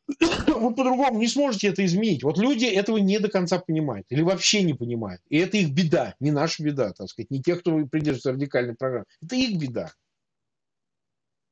Вы 0.46 0.74
по-другому 0.74 1.18
не 1.18 1.28
сможете 1.28 1.68
это 1.68 1.84
изменить. 1.84 2.22
Вот 2.22 2.38
люди 2.38 2.66
этого 2.66 2.98
не 2.98 3.18
до 3.18 3.28
конца 3.28 3.58
понимают. 3.58 4.06
Или 4.10 4.22
вообще 4.22 4.62
не 4.62 4.74
понимают. 4.74 5.22
И 5.28 5.38
это 5.38 5.56
их 5.56 5.70
беда. 5.70 6.14
Не 6.20 6.30
наша 6.30 6.62
беда, 6.62 6.92
так 6.92 7.08
сказать. 7.08 7.30
Не 7.30 7.42
тех, 7.42 7.60
кто 7.60 7.84
придерживается 7.86 8.32
радикальной 8.32 8.74
программы. 8.74 9.06
Это 9.22 9.34
их 9.36 9.58
беда 9.58 9.92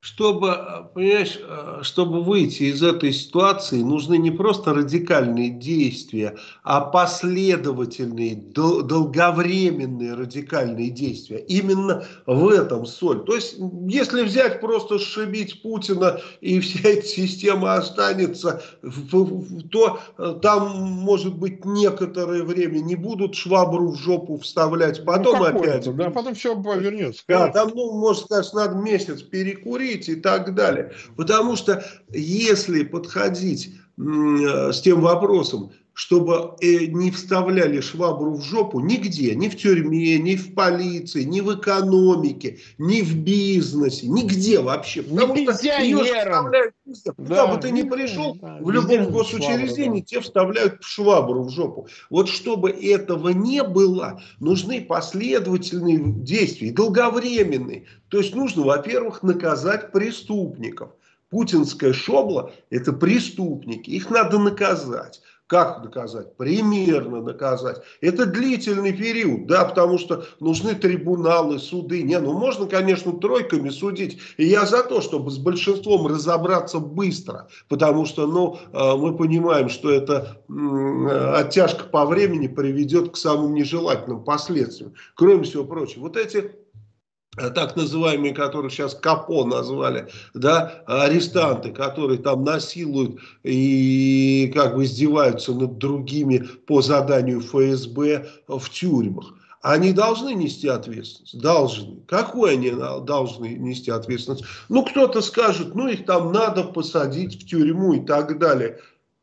чтобы, 0.02 0.56
понимаешь, 0.94 1.38
чтобы 1.82 2.22
выйти 2.22 2.64
из 2.64 2.82
этой 2.82 3.12
ситуации, 3.12 3.82
нужны 3.82 4.18
не 4.18 4.32
просто 4.32 4.74
радикальные 4.74 5.50
действия, 5.50 6.36
а 6.64 6.80
последовательные, 6.80 8.34
долговременные 8.34 10.14
радикальные 10.14 10.90
действия. 10.90 11.38
Именно 11.38 12.04
в 12.26 12.48
этом 12.48 12.84
соль. 12.84 13.24
То 13.24 13.36
есть, 13.36 13.54
если 13.86 14.24
взять 14.24 14.60
просто 14.60 14.98
сшибить 14.98 15.62
Путина 15.62 16.20
и 16.40 16.58
вся 16.60 16.88
эта 16.88 17.06
система 17.06 17.74
останется, 17.74 18.60
то 19.70 20.00
э, 20.18 20.34
там, 20.42 20.82
может 20.82 21.36
быть, 21.36 21.64
некоторое 21.64 22.42
время 22.42 22.80
не 22.80 22.96
будут 22.96 23.36
швабру 23.36 23.92
в 23.92 23.98
жопу 23.98 24.36
вставлять, 24.38 25.04
потом 25.04 25.38
ну, 25.38 25.44
опять. 25.44 25.94
Да, 25.94 26.10
потом 26.10 26.34
все 26.34 26.60
повернется. 26.60 27.22
Да, 27.28 27.46
там, 27.48 27.70
ну, 27.72 27.92
может 27.92 28.24
сказать, 28.24 28.52
надо 28.52 28.74
месяц 28.74 29.22
перекурить, 29.22 29.91
жить 29.92 30.08
и 30.08 30.14
так 30.16 30.54
далее. 30.54 30.92
Потому 31.16 31.56
что 31.56 31.84
если 32.10 32.84
подходить 32.84 33.74
с 33.96 34.80
тем 34.80 35.00
вопросом, 35.00 35.72
чтобы 35.94 36.56
э, 36.60 36.86
не 36.86 37.10
вставляли 37.10 37.80
швабру 37.80 38.34
в 38.34 38.42
жопу 38.42 38.80
нигде, 38.80 39.34
ни 39.34 39.48
в 39.48 39.56
тюрьме, 39.56 40.18
ни 40.18 40.36
в 40.36 40.54
полиции, 40.54 41.22
ни 41.24 41.40
в 41.40 41.54
экономике, 41.54 42.58
ни 42.78 43.02
в 43.02 43.16
бизнесе, 43.16 44.06
нигде 44.06 44.60
вообще. 44.60 45.02
Потому 45.02 45.34
не 45.34 45.44
что 45.44 45.80
ее 45.80 46.04
вставляют 46.04 46.74
везде. 46.86 47.12
Куда 47.12 47.46
бы 47.46 47.60
ты 47.60 47.70
ни 47.70 47.82
пришел, 47.82 48.36
да, 48.36 48.58
в 48.60 48.70
любом 48.70 49.10
госучреждении 49.10 50.00
да. 50.00 50.06
тебе 50.06 50.20
вставляют 50.20 50.78
швабру 50.80 51.44
в 51.44 51.50
жопу. 51.50 51.88
Вот 52.08 52.28
чтобы 52.28 52.70
этого 52.70 53.28
не 53.28 53.62
было, 53.62 54.20
нужны 54.40 54.80
последовательные 54.80 55.98
действия, 55.98 56.72
долговременные. 56.72 57.86
То 58.08 58.18
есть 58.18 58.34
нужно, 58.34 58.62
во-первых, 58.64 59.22
наказать 59.22 59.92
преступников. 59.92 60.90
Путинская 61.32 61.94
шобла– 61.94 62.52
это 62.70 62.92
преступники, 62.92 63.88
их 63.88 64.10
надо 64.10 64.38
наказать. 64.38 65.22
Как 65.52 65.82
доказать? 65.82 66.34
Примерно 66.38 67.20
доказать. 67.20 67.82
Это 68.00 68.24
длительный 68.24 68.94
период, 68.94 69.46
да, 69.46 69.66
потому 69.66 69.98
что 69.98 70.24
нужны 70.40 70.74
трибуналы, 70.74 71.58
суды. 71.58 72.02
Не, 72.02 72.20
ну 72.20 72.32
можно, 72.32 72.64
конечно, 72.64 73.12
тройками 73.12 73.68
судить. 73.68 74.18
И 74.38 74.46
я 74.46 74.64
за 74.64 74.82
то, 74.82 75.02
чтобы 75.02 75.30
с 75.30 75.36
большинством 75.36 76.06
разобраться 76.06 76.78
быстро, 76.78 77.48
потому 77.68 78.06
что, 78.06 78.26
ну, 78.26 78.60
э, 78.72 78.96
мы 78.96 79.14
понимаем, 79.14 79.68
что 79.68 79.90
это 79.90 80.38
оттяжка 81.36 81.84
по 81.84 82.06
времени 82.06 82.46
приведет 82.46 83.10
к 83.12 83.18
самым 83.18 83.52
нежелательным 83.52 84.24
последствиям. 84.24 84.94
Кроме 85.16 85.42
всего 85.42 85.64
прочего, 85.64 86.04
вот 86.04 86.16
эти 86.16 86.50
Э, 86.50 86.61
так 87.36 87.76
называемые, 87.76 88.34
которые 88.34 88.70
сейчас 88.70 88.94
КАПО 88.94 89.44
назвали, 89.44 90.08
да, 90.34 90.82
арестанты, 90.86 91.72
которые 91.72 92.18
там 92.18 92.44
насилуют 92.44 93.20
и 93.42 94.52
как 94.54 94.74
бы 94.74 94.84
издеваются 94.84 95.54
над 95.54 95.78
другими 95.78 96.38
по 96.66 96.82
заданию 96.82 97.40
ФСБ 97.40 98.28
в 98.48 98.68
тюрьмах. 98.68 99.34
Они 99.62 99.92
должны 99.92 100.34
нести 100.34 100.68
ответственность? 100.68 101.40
Должны. 101.40 102.00
Какой 102.06 102.54
они 102.54 102.70
должны 102.70 103.46
нести 103.46 103.90
ответственность? 103.90 104.44
Ну, 104.68 104.84
кто-то 104.84 105.22
скажет, 105.22 105.74
ну, 105.74 105.88
их 105.88 106.04
там 106.04 106.32
надо 106.32 106.64
посадить 106.64 107.40
в 107.40 107.46
тюрьму 107.46 107.94
и 107.94 108.00
так 108.00 108.38
далее. 108.38 108.80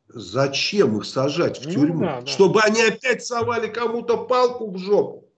Зачем 0.08 0.96
их 0.96 1.04
сажать 1.04 1.60
в 1.60 1.66
ну 1.66 1.72
тюрьму? 1.72 2.00
Ну, 2.00 2.06
да, 2.06 2.20
да. 2.22 2.26
Чтобы 2.26 2.60
они 2.62 2.82
опять 2.82 3.24
совали 3.24 3.68
кому-то 3.68 4.16
палку 4.16 4.70
в 4.70 4.78
жопу? 4.78 5.28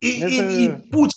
И, 0.00 0.20
Это... 0.20 0.50
и, 0.50 0.66
и 0.66 0.90
путь 0.90 1.14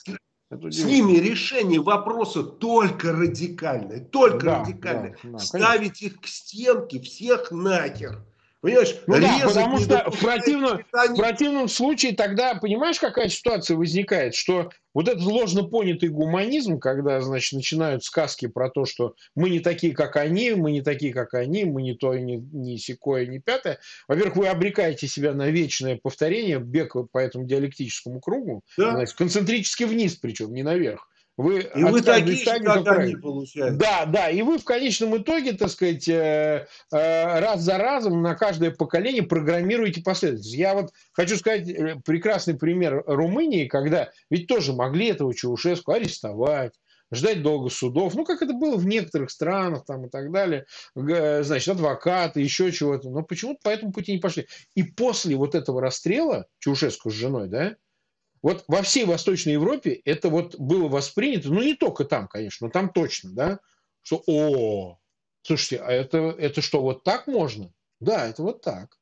с 0.72 0.84
ними 0.84 1.18
решение 1.18 1.82
вопроса 1.82 2.44
только 2.44 3.12
радикальное, 3.12 4.00
только 4.00 4.46
да, 4.46 4.60
радикальное. 4.62 5.18
Да, 5.24 5.32
да, 5.32 5.40
Ставить 5.40 6.02
их 6.02 6.22
к 6.22 6.28
стенке 6.28 7.00
всех 7.02 7.52
нахер. 7.52 8.24
Понимаешь, 8.64 8.96
ну 9.08 9.20
да, 9.20 9.40
потому 9.44 9.78
что 9.78 10.10
в 10.10 10.22
противном, 10.22 10.86
в 10.94 11.16
противном 11.18 11.68
случае 11.68 12.16
тогда, 12.16 12.56
понимаешь, 12.56 12.98
какая 12.98 13.28
ситуация 13.28 13.76
возникает, 13.76 14.36
что 14.36 14.72
вот 14.94 15.10
этот 15.10 15.24
ложно 15.24 15.64
понятый 15.64 16.08
гуманизм, 16.08 16.80
когда, 16.80 17.20
значит, 17.20 17.52
начинают 17.52 18.06
сказки 18.06 18.48
про 18.48 18.70
то, 18.70 18.86
что 18.86 19.16
мы 19.36 19.50
не 19.50 19.60
такие, 19.60 19.94
как 19.94 20.16
они, 20.16 20.52
мы 20.52 20.72
не 20.72 20.82
такие, 20.82 21.12
как 21.12 21.34
они, 21.34 21.66
мы 21.66 21.82
не 21.82 21.94
то, 21.94 22.16
не, 22.16 22.38
не 22.38 22.78
секое, 22.78 23.26
не 23.26 23.40
пятое. 23.40 23.80
Во-первых, 24.08 24.38
вы 24.38 24.48
обрекаете 24.48 25.10
себя 25.10 25.34
на 25.34 25.50
вечное 25.50 26.00
повторение, 26.02 26.60
бег 26.60 26.96
по 27.12 27.18
этому 27.18 27.44
диалектическому 27.44 28.22
кругу, 28.22 28.64
да. 28.78 28.92
значит, 28.92 29.18
концентрически 29.18 29.84
вниз 29.84 30.16
причем, 30.16 30.54
не 30.54 30.64
наверх. 30.64 31.10
Вы 31.36 31.62
и 31.76 31.84
вы 31.84 32.02
такие 32.02 32.38
же, 32.38 32.64
как 32.64 32.88
они, 32.88 33.16
получается. 33.16 33.76
Да, 33.76 34.06
да, 34.06 34.30
и 34.30 34.44
вы 34.44 34.60
в 34.60 34.64
конечном 34.64 35.18
итоге, 35.18 35.54
так 35.54 35.70
сказать, 35.70 36.08
э, 36.08 36.68
э, 36.92 37.40
раз 37.40 37.62
за 37.62 37.80
разом 37.80 38.22
на 38.22 38.36
каждое 38.36 38.70
поколение 38.70 39.24
программируете 39.24 40.04
последовательность. 40.04 40.56
Я 40.56 40.76
вот 40.76 40.92
хочу 41.12 41.36
сказать 41.38 41.68
э, 41.68 41.96
прекрасный 42.06 42.54
пример 42.54 43.04
Румынии, 43.08 43.68
когда 43.68 44.12
ведь 44.30 44.46
тоже 44.46 44.74
могли 44.74 45.08
этого 45.08 45.34
Чаушеску 45.34 45.94
арестовать, 45.94 46.74
ждать 47.12 47.42
долго 47.42 47.72
судов, 47.72 48.14
ну, 48.14 48.26
как 48.26 48.44
это 48.44 48.54
было 48.54 48.78
в 48.78 48.86
некоторых 48.86 49.32
странах 49.32 49.86
там 49.86 50.06
и 50.06 50.10
так 50.10 50.32
далее, 50.32 50.66
значит, 50.94 51.68
адвокаты, 51.68 52.42
еще 52.42 52.72
чего-то, 52.72 53.10
но 53.10 53.24
почему-то 53.24 53.60
по 53.64 53.70
этому 53.70 53.92
пути 53.92 54.14
не 54.14 54.20
пошли. 54.20 54.48
И 54.76 54.84
после 54.84 55.36
вот 55.36 55.56
этого 55.56 55.82
расстрела 55.82 56.46
Чаушеску 56.60 57.10
с 57.10 57.14
женой, 57.14 57.48
да, 57.48 57.76
Вот 58.44 58.66
во 58.68 58.82
всей 58.84 59.06
Восточной 59.06 59.54
Европе 59.54 59.94
это 60.06 60.30
вот 60.30 60.60
было 60.60 60.90
воспринято, 60.90 61.50
ну 61.50 61.64
не 61.64 61.76
только 61.76 62.04
там, 62.04 62.28
конечно, 62.28 62.68
но 62.68 62.72
там 62.72 62.92
точно, 62.92 63.32
да, 63.32 63.60
что, 64.04 64.22
о, 64.28 65.00
слушайте, 65.42 65.82
а 65.82 65.90
это, 65.92 66.36
это 66.38 66.62
что, 66.62 66.82
вот 66.82 67.04
так 67.04 67.26
можно? 67.26 67.74
Да, 68.02 68.28
это 68.28 68.44
вот 68.44 68.62
так. 68.62 69.00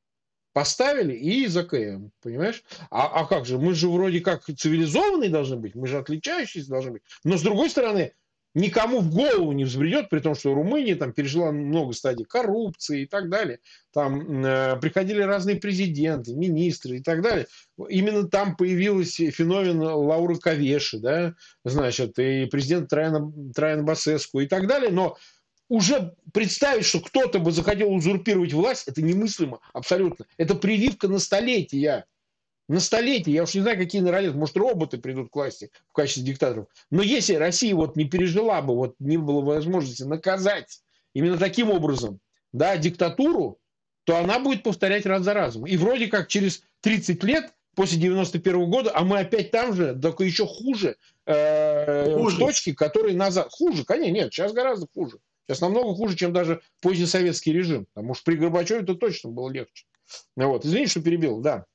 Поставили 0.54 1.14
и 1.16 1.48
ЗКМ, 1.48 2.10
понимаешь? 2.22 2.64
А, 2.92 3.08
а 3.08 3.26
как 3.26 3.46
же, 3.46 3.58
мы 3.58 3.74
же 3.74 3.90
вроде 3.90 4.20
как 4.20 4.44
цивилизованные 4.44 5.30
должны 5.30 5.58
быть, 5.58 5.74
мы 5.74 5.88
же 5.88 5.98
отличающиеся 5.98 6.70
должны 6.70 6.92
быть. 6.92 7.04
Но 7.24 7.38
с 7.38 7.42
другой 7.42 7.70
стороны, 7.70 8.14
никому 8.54 9.00
в 9.00 9.14
голову 9.14 9.52
не 9.52 9.64
взбредет, 9.64 10.10
при 10.10 10.20
том, 10.20 10.36
что 10.36 10.54
Румыния 10.54 10.96
там 10.96 11.14
пережила 11.14 11.52
много 11.52 11.94
стадий 11.94 12.26
коррупции 12.26 13.04
и 13.04 13.06
так 13.06 13.30
далее. 13.30 13.60
Там 13.94 14.44
э, 14.46 14.78
приходили 14.80 15.22
разные 15.22 15.56
президенты, 15.58 16.34
министры 16.34 16.98
и 16.98 17.02
так 17.02 17.22
далее. 17.22 17.48
Именно 17.90 18.28
там 18.28 18.56
появился 18.56 19.32
феномен 19.32 19.82
Лауры 19.82 20.38
Кавеши, 20.38 21.00
да, 21.00 21.36
значит, 21.64 22.20
и 22.20 22.46
президент 22.46 22.90
Трайана, 22.90 23.32
Трайан 23.54 23.86
Басеску 23.86 24.40
и 24.40 24.48
так 24.48 24.68
далее. 24.68 24.92
Но 24.92 25.18
уже 25.70 26.14
представить, 26.34 26.86
что 26.86 27.00
кто-то 27.00 27.40
бы 27.40 27.52
захотел 27.52 27.94
узурпировать 27.94 28.52
власть, 28.52 28.88
это 28.88 29.02
немыслимо 29.02 29.62
абсолютно. 29.72 30.26
Это 30.38 30.56
прививка 30.56 31.08
на 31.08 31.20
столетия. 31.20 32.06
На 32.72 32.80
столетие, 32.80 33.36
я 33.36 33.44
уж 33.44 33.54
не 33.54 33.60
знаю, 33.60 33.78
какие 33.78 34.00
народят, 34.00 34.34
может, 34.34 34.56
роботы 34.56 34.98
придут 34.98 35.30
к 35.30 35.36
власти 35.36 35.72
в 35.90 35.92
качестве 35.92 36.24
диктаторов. 36.24 36.68
Но 36.90 37.02
если 37.02 37.34
Россия 37.34 37.76
вот 37.76 37.98
не 37.98 38.06
пережила 38.06 38.62
бы, 38.62 38.74
вот 38.74 38.96
не 39.00 39.18
было 39.18 39.42
возможности 39.42 40.04
наказать 40.04 40.82
именно 41.14 41.38
таким 41.38 41.70
образом, 41.70 42.22
да, 42.54 42.78
диктатуру, 42.78 43.60
то 44.06 44.16
она 44.16 44.40
будет 44.40 44.64
повторять 44.64 45.06
раз 45.06 45.24
за 45.24 45.34
разом. 45.34 45.66
И 45.66 45.76
вроде 45.76 46.08
как 46.08 46.30
через 46.30 46.64
30 46.80 47.22
лет 47.26 47.54
после 47.76 47.98
91 47.98 48.70
года, 48.70 48.94
а 48.96 49.04
мы 49.04 49.20
опять 49.20 49.52
там 49.52 49.74
же, 49.74 49.94
только 49.94 50.24
еще 50.24 50.48
хуже, 50.48 50.96
э, 51.26 52.16
хуже. 52.16 52.38
точки, 52.38 52.72
которые 52.72 53.18
назад. 53.18 53.50
Хуже, 53.52 53.84
конечно, 53.84 54.14
нет, 54.14 54.34
сейчас 54.34 54.54
гораздо 54.54 54.88
хуже. 54.94 55.18
Сейчас 55.46 55.60
намного 55.60 55.94
хуже, 55.94 56.16
чем 56.16 56.32
даже 56.32 56.62
поздний 56.82 57.06
советский 57.06 57.52
режим. 57.52 57.86
Потому 57.94 58.14
что 58.14 58.24
при 58.24 58.36
Горбачеве 58.38 58.84
это 58.84 58.96
точно 58.96 59.32
было 59.32 59.50
легче. 59.50 59.88
Вот. 60.38 60.66
Извини, 60.66 60.88
что 60.88 61.02
перебил, 61.02 61.42
да. 61.42 61.66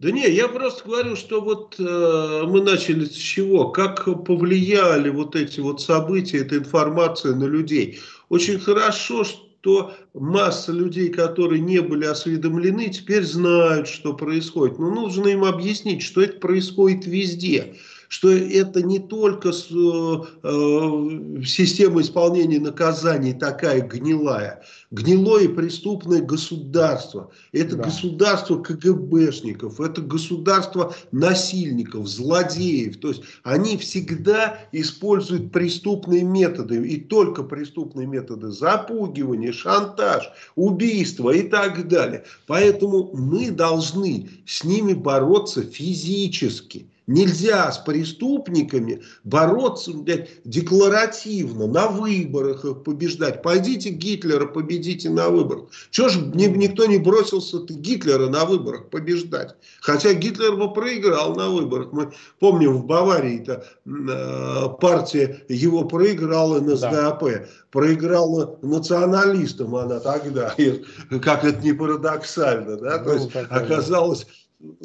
Да 0.00 0.12
не, 0.12 0.30
я 0.30 0.46
просто 0.46 0.84
говорю, 0.84 1.16
что 1.16 1.40
вот 1.40 1.74
э, 1.80 2.42
мы 2.46 2.62
начали 2.62 3.04
с 3.04 3.16
чего, 3.16 3.70
как 3.70 4.04
повлияли 4.24 5.08
вот 5.08 5.34
эти 5.34 5.58
вот 5.58 5.82
события, 5.82 6.38
эта 6.38 6.56
информация 6.56 7.34
на 7.34 7.46
людей. 7.46 7.98
Очень 8.28 8.60
хорошо, 8.60 9.24
что 9.24 9.92
масса 10.14 10.70
людей, 10.70 11.08
которые 11.08 11.60
не 11.60 11.80
были 11.80 12.04
осведомлены, 12.04 12.90
теперь 12.90 13.24
знают, 13.24 13.88
что 13.88 14.14
происходит. 14.14 14.78
Но 14.78 14.88
нужно 14.90 15.28
им 15.28 15.44
объяснить, 15.44 16.02
что 16.02 16.22
это 16.22 16.38
происходит 16.38 17.04
везде 17.04 17.74
что 18.08 18.30
это 18.30 18.82
не 18.82 18.98
только 18.98 19.52
с, 19.52 19.68
э, 19.70 20.18
э, 20.42 21.42
система 21.44 22.00
исполнения 22.00 22.58
наказаний 22.58 23.34
такая 23.34 23.82
гнилая, 23.82 24.62
гнилое 24.90 25.48
преступное 25.50 26.22
государство. 26.22 27.30
Это 27.52 27.76
да. 27.76 27.84
государство 27.84 28.58
КГБшников, 28.62 29.80
это 29.80 30.00
государство 30.00 30.94
насильников, 31.12 32.08
злодеев. 32.08 32.98
То 32.98 33.08
есть 33.08 33.22
они 33.42 33.76
всегда 33.76 34.58
используют 34.72 35.52
преступные 35.52 36.22
методы 36.22 36.82
и 36.86 36.98
только 36.98 37.42
преступные 37.42 38.06
методы 38.06 38.50
запугивания, 38.50 39.52
шантаж, 39.52 40.30
убийства 40.56 41.30
и 41.30 41.42
так 41.42 41.88
далее. 41.88 42.24
Поэтому 42.46 43.10
мы 43.12 43.50
должны 43.50 44.30
с 44.46 44.64
ними 44.64 44.94
бороться 44.94 45.62
физически. 45.62 46.86
Нельзя 47.08 47.72
с 47.72 47.78
преступниками 47.78 49.02
бороться 49.24 49.92
блядь, 49.94 50.28
декларативно, 50.44 51.66
на 51.66 51.88
выборах 51.88 52.66
их 52.66 52.82
побеждать. 52.82 53.42
Пойдите 53.42 53.88
Гитлера 53.88 54.44
победите 54.44 55.08
на 55.08 55.30
выборах. 55.30 55.70
Чего 55.90 56.10
же 56.10 56.20
никто 56.34 56.84
не 56.84 56.98
бросился 56.98 57.60
Гитлера 57.60 58.28
на 58.28 58.44
выборах 58.44 58.90
побеждать? 58.90 59.56
Хотя 59.80 60.12
Гитлер 60.12 60.56
бы 60.56 60.70
проиграл 60.70 61.34
на 61.34 61.48
выборах. 61.48 61.92
Мы 61.92 62.12
помним, 62.40 62.74
в 62.74 62.84
Баварии-то 62.84 63.64
э, 63.86 64.68
партия 64.78 65.42
его 65.48 65.84
проиграла 65.84 66.60
НСДАП. 66.60 67.24
Да. 67.24 67.44
Проиграла 67.70 68.58
националистам 68.60 69.74
она 69.76 69.98
тогда. 70.00 70.54
Как 71.22 71.44
это 71.44 71.64
не 71.64 71.72
парадоксально. 71.72 72.76
Да? 72.76 72.98
То 72.98 73.14
есть 73.14 73.30
оказалось 73.48 74.26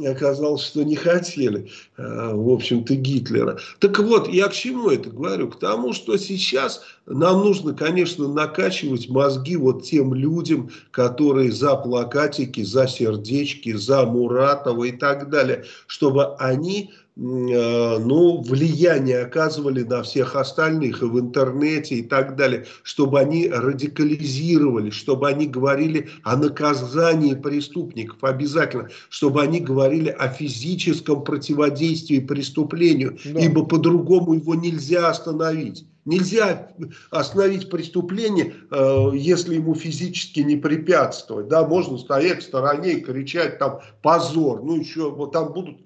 оказалось, 0.06 0.64
что 0.64 0.84
не 0.84 0.96
хотели, 0.96 1.70
э, 1.98 2.34
в 2.34 2.50
общем-то, 2.50 2.96
Гитлера. 2.96 3.60
Так 3.80 3.98
вот, 4.00 4.28
я 4.28 4.48
к 4.48 4.54
чему 4.54 4.90
это 4.90 5.10
говорю? 5.10 5.50
К 5.50 5.60
тому, 5.60 5.94
что 5.94 6.18
сейчас 6.18 6.82
нам 7.08 7.40
нужно, 7.40 7.74
конечно, 7.74 8.28
накачивать 8.28 9.10
мозги 9.10 9.58
вот 9.58 9.84
тем 9.84 10.14
людям, 10.14 10.70
которые 10.92 11.52
за 11.52 11.76
плакатики, 11.76 12.64
за 12.64 12.88
сердечки, 12.88 13.74
за 13.74 14.06
Муратова 14.06 14.84
и 14.84 14.92
так 14.92 15.30
далее, 15.30 15.66
чтобы 15.88 16.36
они 16.36 16.92
ну, 17.16 18.42
влияние 18.42 19.22
оказывали 19.22 19.84
на 19.84 20.02
всех 20.02 20.36
остальных 20.36 21.04
и 21.04 21.06
в 21.06 21.20
интернете 21.20 21.96
и 21.96 22.02
так 22.02 22.36
далее, 22.36 22.66
чтобы 22.82 23.20
они 23.20 23.48
радикализировали, 23.48 24.90
чтобы 24.90 25.30
они 25.30 25.46
говорили 25.46 26.10
о 26.24 26.36
наказании 26.38 27.36
преступников 27.36 28.24
обязательно, 28.24 28.90
чтобы 29.10 29.44
они 29.44 29.60
говорили 29.60 30.10
о 30.10 30.28
физическом 30.28 31.24
противодействии 31.24 32.20
преступлению, 32.20 33.18
да. 33.26 33.40
ибо 33.40 33.64
по-другому 33.66 34.34
его 34.34 34.56
нельзя 34.56 35.10
остановить. 35.10 35.86
Нельзя 36.06 36.68
остановить 37.12 37.70
преступление, 37.70 38.56
э, 38.72 39.12
если 39.14 39.56
ему 39.56 39.74
физически 39.74 40.42
не 40.42 40.58
препятствовать. 40.58 41.48
Да, 41.48 41.66
можно 41.66 41.98
стоять 41.98 42.42
в 42.42 42.48
стороне 42.48 42.94
и 42.94 43.02
кричать 43.02 43.58
там 43.58 43.80
позор. 44.02 44.64
Ну 44.64 44.78
еще 44.78 45.12
вот 45.12 45.32
там 45.32 45.54
будут 45.54 45.78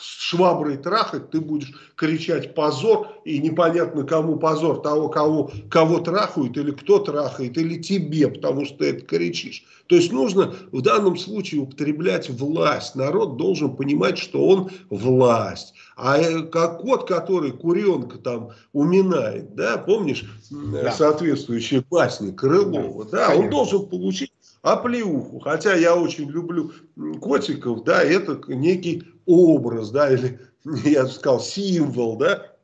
шваброй 0.00 0.76
трахать, 0.76 1.30
ты 1.30 1.40
будешь 1.40 1.72
кричать 1.96 2.54
позор, 2.54 3.08
и 3.24 3.38
непонятно 3.38 4.04
кому 4.04 4.36
позор, 4.36 4.80
того, 4.80 5.08
кого, 5.08 5.50
кого 5.70 5.98
трахают, 5.98 6.56
или 6.56 6.70
кто 6.70 6.98
трахает, 6.98 7.56
или 7.58 7.80
тебе, 7.80 8.28
потому 8.28 8.64
что 8.64 8.78
ты 8.78 8.90
это 8.90 9.06
кричишь. 9.06 9.64
То 9.86 9.96
есть 9.96 10.12
нужно 10.12 10.54
в 10.72 10.80
данном 10.80 11.16
случае 11.16 11.62
употреблять 11.62 12.30
власть. 12.30 12.94
Народ 12.94 13.36
должен 13.36 13.76
понимать, 13.76 14.16
что 14.16 14.46
он 14.46 14.70
власть. 14.88 15.74
А 15.96 16.18
э, 16.18 16.42
как 16.42 16.80
кот, 16.80 17.06
который 17.06 17.52
куренка 17.52 18.18
там 18.18 18.50
уминает, 18.72 19.54
да, 19.54 19.76
помнишь 19.76 20.24
да. 20.50 20.90
соответствующие 20.90 21.84
басни 21.88 22.32
Крылова, 22.32 23.04
да, 23.04 23.28
да 23.28 23.36
он 23.36 23.50
должен 23.50 23.86
получить 23.86 24.32
оплеуху. 24.62 25.38
Хотя 25.40 25.74
я 25.74 25.94
очень 25.94 26.28
люблю 26.30 26.72
котиков, 27.20 27.84
да, 27.84 28.02
это 28.02 28.40
некий 28.48 29.04
образ, 29.26 29.90
да, 29.90 30.12
или 30.12 30.40
я 30.84 31.06
сказал 31.06 31.40
символ, 31.40 32.16
да, 32.16 32.54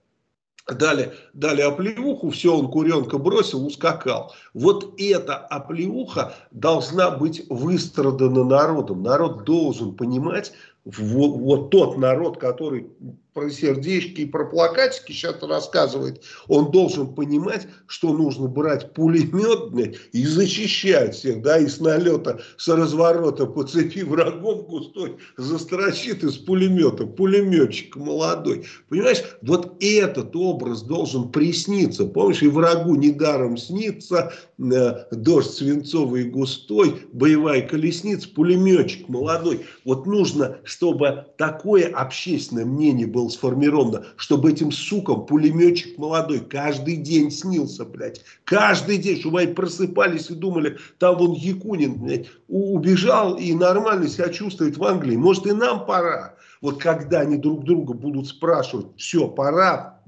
дали, 0.69 1.13
дали 1.33 1.63
оплеуху, 1.63 2.31
все, 2.31 2.57
он 2.57 2.71
куренка 2.71 3.19
бросил, 3.19 3.67
ускакал. 3.67 4.33
Вот 4.55 4.95
эта 4.99 5.37
оплеуха 5.37 6.35
должна 6.51 7.11
быть 7.11 7.45
выстрадана 7.49 8.45
народом. 8.45 9.03
Народ 9.03 9.45
должен 9.45 9.95
понимать, 9.95 10.53
вот, 10.85 11.71
тот 11.71 11.99
народ, 11.99 12.39
который 12.39 12.87
про 13.33 13.49
сердечки 13.49 14.23
и 14.23 14.27
про 14.27 14.45
плакатики 14.45 15.13
сейчас 15.13 15.43
рассказывает, 15.43 16.23
он 16.49 16.71
должен 16.71 17.15
понимать, 17.15 17.67
что 17.87 18.13
нужно 18.13 18.49
брать 18.49 18.93
пулемет 18.93 19.71
блядь, 19.71 19.97
и 20.13 20.25
защищать 20.25 21.15
всех, 21.15 21.43
да, 21.43 21.59
и 21.59 21.67
с 21.67 21.81
налета, 21.81 22.41
с 22.57 22.69
разворота 22.69 23.47
по 23.47 23.63
цепи 23.63 24.01
врагов 24.01 24.67
густой 24.67 25.17
застрочит 25.37 26.25
из 26.25 26.39
пулемета, 26.39 27.07
пулеметчик 27.07 27.97
молодой. 27.97 28.67
Понимаешь, 28.89 29.23
вот 29.43 29.77
этот 29.81 30.35
образ 30.35 30.83
должен 30.83 31.31
присниться. 31.31 32.07
Помнишь, 32.07 32.43
и 32.43 32.49
врагу 32.49 32.97
недаром 32.97 33.57
снится 33.57 34.33
э, 34.59 34.95
дождь 35.13 35.53
свинцовый 35.53 36.23
и 36.23 36.31
густой, 36.31 37.03
боевая 37.13 37.67
колесница, 37.67 38.29
пулеметчик 38.29 39.09
молодой. 39.09 39.67
Вот 39.85 40.07
нужно, 40.07 40.59
чтобы 40.71 41.27
такое 41.37 41.89
общественное 41.89 42.65
мнение 42.65 43.09
было 43.09 43.29
сформировано, 43.29 44.05
чтобы 44.17 44.53
этим 44.53 44.71
сукам 44.71 45.27
пулеметчик 45.27 45.99
молодой 45.99 46.39
каждый 46.39 46.97
день 46.97 47.33
снился, 47.33 47.85
блядь. 47.85 48.23
Каждый 48.45 48.99
день, 48.99 49.19
чтобы 49.19 49.41
они 49.41 49.53
просыпались 49.53 50.31
и 50.31 50.35
думали, 50.35 50.79
там 51.01 51.19
вон 51.19 51.33
Якунин, 51.33 51.95
блядь, 51.95 52.27
убежал 52.47 53.35
и 53.35 53.53
нормально 53.53 54.07
себя 54.07 54.29
чувствует 54.29 54.77
в 54.77 54.85
Англии. 54.85 55.17
Может 55.17 55.47
и 55.49 55.53
нам 55.53 55.87
пора. 55.87 56.37
Вот 56.61 56.79
когда 56.79 57.21
они 57.21 57.39
друг 57.39 57.65
друга 57.65 57.95
будут 57.95 58.29
спрашивать, 58.29 58.89
все, 58.99 59.29
пора, 59.29 60.03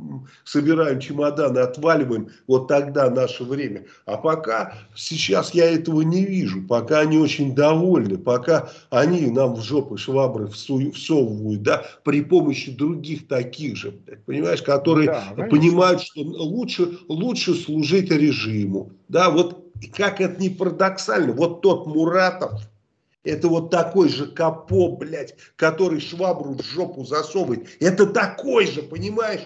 собираем 0.44 1.00
чемоданы, 1.00 1.60
отваливаем, 1.60 2.28
вот 2.46 2.68
тогда 2.68 3.08
наше 3.08 3.44
время. 3.44 3.86
А 4.04 4.18
пока 4.18 4.74
сейчас 4.94 5.54
я 5.54 5.70
этого 5.70 6.02
не 6.02 6.26
вижу, 6.26 6.62
пока 6.66 7.00
они 7.00 7.16
очень 7.16 7.54
довольны, 7.54 8.18
пока 8.18 8.68
они 8.90 9.30
нам 9.30 9.54
в 9.54 9.62
жопы 9.62 9.96
швабры 9.96 10.48
всовывают, 10.48 11.62
да, 11.62 11.84
при 12.04 12.20
помощи 12.20 12.70
других 12.70 13.28
таких 13.28 13.76
же, 13.76 13.92
понимаешь, 14.26 14.62
которые 14.62 15.06
да, 15.06 15.44
понимают, 15.48 16.02
что 16.02 16.20
лучше, 16.20 16.98
лучше 17.08 17.54
служить 17.54 18.10
режиму. 18.10 18.92
Да, 19.08 19.30
вот 19.30 19.62
как 19.94 20.20
это 20.20 20.40
не 20.40 20.50
парадоксально, 20.50 21.32
вот 21.32 21.62
тот 21.62 21.86
Муратов, 21.86 22.60
это 23.24 23.48
вот 23.48 23.70
такой 23.70 24.08
же 24.08 24.26
капо, 24.26 24.88
блядь, 24.96 25.34
который 25.56 26.00
швабру 26.00 26.54
в 26.54 26.62
жопу 26.62 27.04
засовывает. 27.04 27.68
Это 27.80 28.06
такой 28.06 28.66
же, 28.66 28.82
понимаешь? 28.82 29.42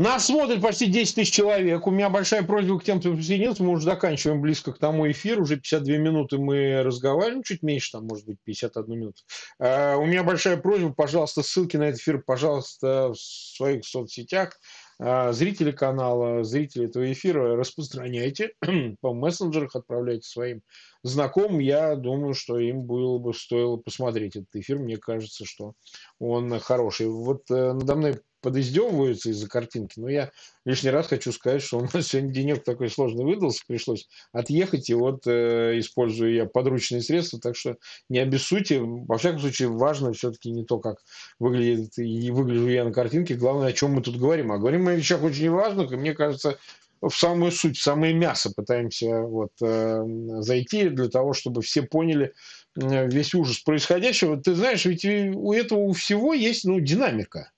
Нас 0.00 0.28
смотрит 0.28 0.62
почти 0.62 0.86
10 0.86 1.14
тысяч 1.14 1.30
человек. 1.30 1.86
У 1.86 1.90
меня 1.90 2.08
большая 2.08 2.42
просьба 2.42 2.78
к 2.78 2.84
тем, 2.84 3.00
кто 3.00 3.12
присоединился. 3.12 3.62
Мы 3.62 3.72
уже 3.72 3.84
заканчиваем 3.84 4.40
близко 4.40 4.72
к 4.72 4.78
тому 4.78 5.10
эфиру. 5.10 5.42
Уже 5.42 5.56
52 5.56 5.96
минуты 5.98 6.38
мы 6.38 6.82
разговариваем. 6.82 7.42
Чуть 7.42 7.62
меньше, 7.62 7.92
там, 7.92 8.06
может 8.06 8.24
быть, 8.24 8.38
51 8.44 8.98
минуту. 8.98 9.22
Uh, 9.60 9.96
у 9.96 10.06
меня 10.06 10.22
большая 10.22 10.56
просьба. 10.56 10.94
Пожалуйста, 10.94 11.42
ссылки 11.42 11.76
на 11.76 11.88
этот 11.88 12.00
эфир, 12.00 12.22
пожалуйста, 12.22 13.12
в 13.12 13.16
своих 13.18 13.84
соцсетях. 13.84 14.58
Uh, 15.00 15.32
зрители 15.32 15.70
канала, 15.70 16.44
зрители 16.44 16.86
этого 16.86 17.10
эфира 17.10 17.56
распространяйте. 17.56 18.52
По 19.00 19.14
мессенджерах 19.14 19.74
отправляйте 19.74 20.28
своим 20.28 20.60
знакомым. 21.02 21.60
Я 21.60 21.96
думаю, 21.96 22.34
что 22.34 22.58
им 22.58 22.82
было 22.82 23.18
бы 23.18 23.32
стоило 23.32 23.78
посмотреть 23.78 24.36
этот 24.36 24.54
эфир. 24.54 24.78
Мне 24.78 24.98
кажется, 24.98 25.46
что 25.46 25.72
он 26.18 26.58
хороший. 26.60 27.06
Вот 27.06 27.50
uh, 27.50 27.72
надо 27.72 27.94
мной 27.94 28.20
подиздевываются 28.40 29.30
из-за 29.30 29.48
картинки, 29.48 29.98
но 29.98 30.08
я 30.08 30.30
лишний 30.64 30.90
раз 30.90 31.08
хочу 31.08 31.32
сказать, 31.32 31.62
что 31.62 31.78
у 31.78 31.82
нас 31.82 31.92
сегодня 32.08 32.32
денек 32.32 32.64
такой 32.64 32.90
сложный 32.90 33.24
выдался, 33.24 33.62
пришлось 33.66 34.08
отъехать, 34.32 34.90
и 34.90 34.94
вот 34.94 35.26
э, 35.26 35.78
использую 35.78 36.34
я 36.34 36.46
подручные 36.46 37.02
средства, 37.02 37.40
так 37.40 37.56
что 37.56 37.76
не 38.08 38.18
обессудьте. 38.18 38.80
Во 38.80 39.18
всяком 39.18 39.40
случае, 39.40 39.68
важно 39.68 40.12
все-таки 40.12 40.50
не 40.50 40.64
то, 40.64 40.78
как 40.78 40.98
выглядит 41.38 41.98
и 41.98 42.30
выгляжу 42.30 42.68
я 42.68 42.84
на 42.84 42.92
картинке, 42.92 43.34
главное, 43.34 43.68
о 43.68 43.72
чем 43.72 43.92
мы 43.92 44.02
тут 44.02 44.16
говорим. 44.16 44.52
А 44.52 44.58
говорим 44.58 44.84
мы 44.84 44.92
о 44.92 44.96
вещах 44.96 45.22
очень 45.22 45.50
важных, 45.50 45.92
и 45.92 45.96
мне 45.96 46.14
кажется, 46.14 46.58
в 47.00 47.10
самую 47.10 47.50
суть, 47.50 47.78
в 47.78 47.82
самое 47.82 48.12
мясо 48.12 48.52
пытаемся 48.54 49.22
вот, 49.22 49.52
э, 49.62 50.04
зайти 50.40 50.88
для 50.90 51.08
того, 51.08 51.32
чтобы 51.32 51.62
все 51.62 51.82
поняли 51.82 52.34
э, 52.76 53.08
весь 53.08 53.34
ужас 53.34 53.58
происходящего. 53.60 54.36
Ты 54.36 54.54
знаешь, 54.54 54.84
ведь 54.84 55.04
у 55.04 55.52
этого 55.52 55.80
у 55.80 55.92
всего 55.92 56.34
есть 56.34 56.64
ну, 56.64 56.78
динамика. 56.80 57.50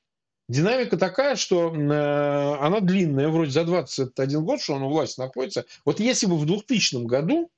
Динамика 0.53 0.99
такая, 0.99 1.37
что 1.37 1.75
э, 1.75 2.57
она 2.61 2.81
длинная, 2.81 3.31
вроде 3.31 3.51
за 3.53 3.65
21 3.65 4.45
год, 4.45 4.61
что 4.61 4.75
он 4.75 4.83
у 4.83 4.91
власти 4.91 5.19
находится. 5.19 5.65
Вот 5.87 5.99
если 5.99 6.27
бы 6.27 6.37
в 6.37 6.45
2000 6.45 7.07
году 7.07 7.51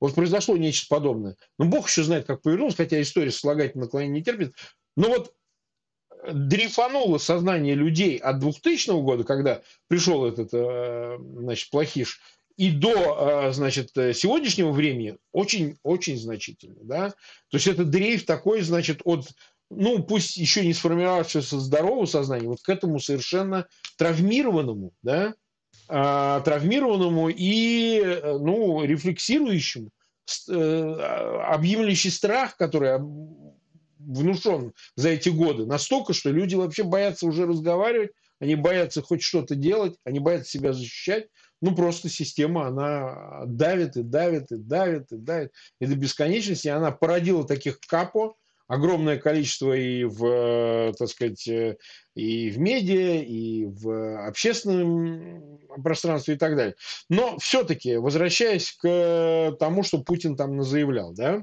вот 0.00 0.14
произошло 0.14 0.56
нечто 0.56 0.86
подобное, 0.88 1.36
ну, 1.58 1.64
Бог 1.64 1.88
еще 1.88 2.04
знает, 2.04 2.26
как 2.26 2.42
повернулось, 2.42 2.76
хотя 2.76 3.02
история 3.02 3.32
слагательного 3.32 3.86
наклонения 3.86 4.20
не 4.20 4.22
терпит, 4.22 4.54
но 4.96 5.08
вот 5.08 5.34
дрейфануло 6.32 7.18
сознание 7.18 7.74
людей 7.74 8.18
от 8.18 8.38
2000 8.38 9.02
года, 9.02 9.24
когда 9.24 9.62
пришел 9.88 10.24
этот, 10.24 10.50
э, 10.52 11.18
значит, 11.18 11.70
плохиш, 11.70 12.20
и 12.56 12.70
до, 12.70 13.48
э, 13.48 13.52
значит, 13.52 13.90
сегодняшнего 13.94 14.70
времени 14.70 15.18
очень-очень 15.32 16.16
значительно, 16.16 16.84
да. 16.84 17.10
То 17.50 17.56
есть 17.56 17.66
это 17.66 17.84
дрейф 17.84 18.24
такой, 18.26 18.60
значит, 18.60 19.00
от 19.02 19.26
ну, 19.70 20.02
пусть 20.02 20.36
еще 20.36 20.64
не 20.64 20.72
сформировавшегося 20.72 21.60
здорового 21.60 22.06
сознания, 22.06 22.48
вот 22.48 22.62
к 22.62 22.68
этому 22.68 23.00
совершенно 23.00 23.66
травмированному, 23.96 24.92
да, 25.02 25.34
а, 25.88 26.40
травмированному 26.40 27.28
и, 27.28 28.00
э, 28.00 28.38
ну, 28.38 28.84
рефлексирующему, 28.84 29.90
э, 30.48 30.92
объемлющий 31.46 32.10
страх, 32.10 32.56
который 32.56 32.98
внушен 33.98 34.72
за 34.96 35.10
эти 35.10 35.28
годы, 35.28 35.66
настолько, 35.66 36.12
что 36.12 36.30
люди 36.30 36.54
вообще 36.54 36.82
боятся 36.82 37.26
уже 37.26 37.46
разговаривать, 37.46 38.10
они 38.40 38.54
боятся 38.54 39.02
хоть 39.02 39.22
что-то 39.22 39.54
делать, 39.54 39.96
они 40.04 40.20
боятся 40.20 40.50
себя 40.50 40.72
защищать, 40.72 41.28
ну, 41.60 41.74
просто 41.74 42.08
система, 42.08 42.68
она 42.68 43.44
давит 43.46 43.96
и 43.96 44.02
давит 44.02 44.52
и 44.52 44.56
давит 44.56 45.10
и 45.10 45.16
давит. 45.16 45.52
И 45.80 45.86
до 45.86 45.96
бесконечности 45.96 46.68
она 46.68 46.92
породила 46.92 47.46
таких 47.46 47.80
капо, 47.80 48.34
огромное 48.68 49.18
количество 49.18 49.72
и 49.72 50.04
в, 50.04 50.24
э, 50.24 50.92
так 50.96 51.08
сказать, 51.08 51.48
э, 51.48 51.76
и 52.18 52.50
в 52.50 52.58
медиа, 52.58 53.22
и 53.22 53.66
в 53.66 54.26
общественном 54.26 55.60
пространстве 55.84 56.34
и 56.34 56.36
так 56.36 56.56
далее. 56.56 56.74
Но 57.08 57.38
все-таки, 57.38 57.96
возвращаясь 57.96 58.72
к 58.72 59.56
тому, 59.60 59.84
что 59.84 60.02
Путин 60.02 60.36
там 60.36 60.60
заявлял, 60.64 61.12
да, 61.12 61.42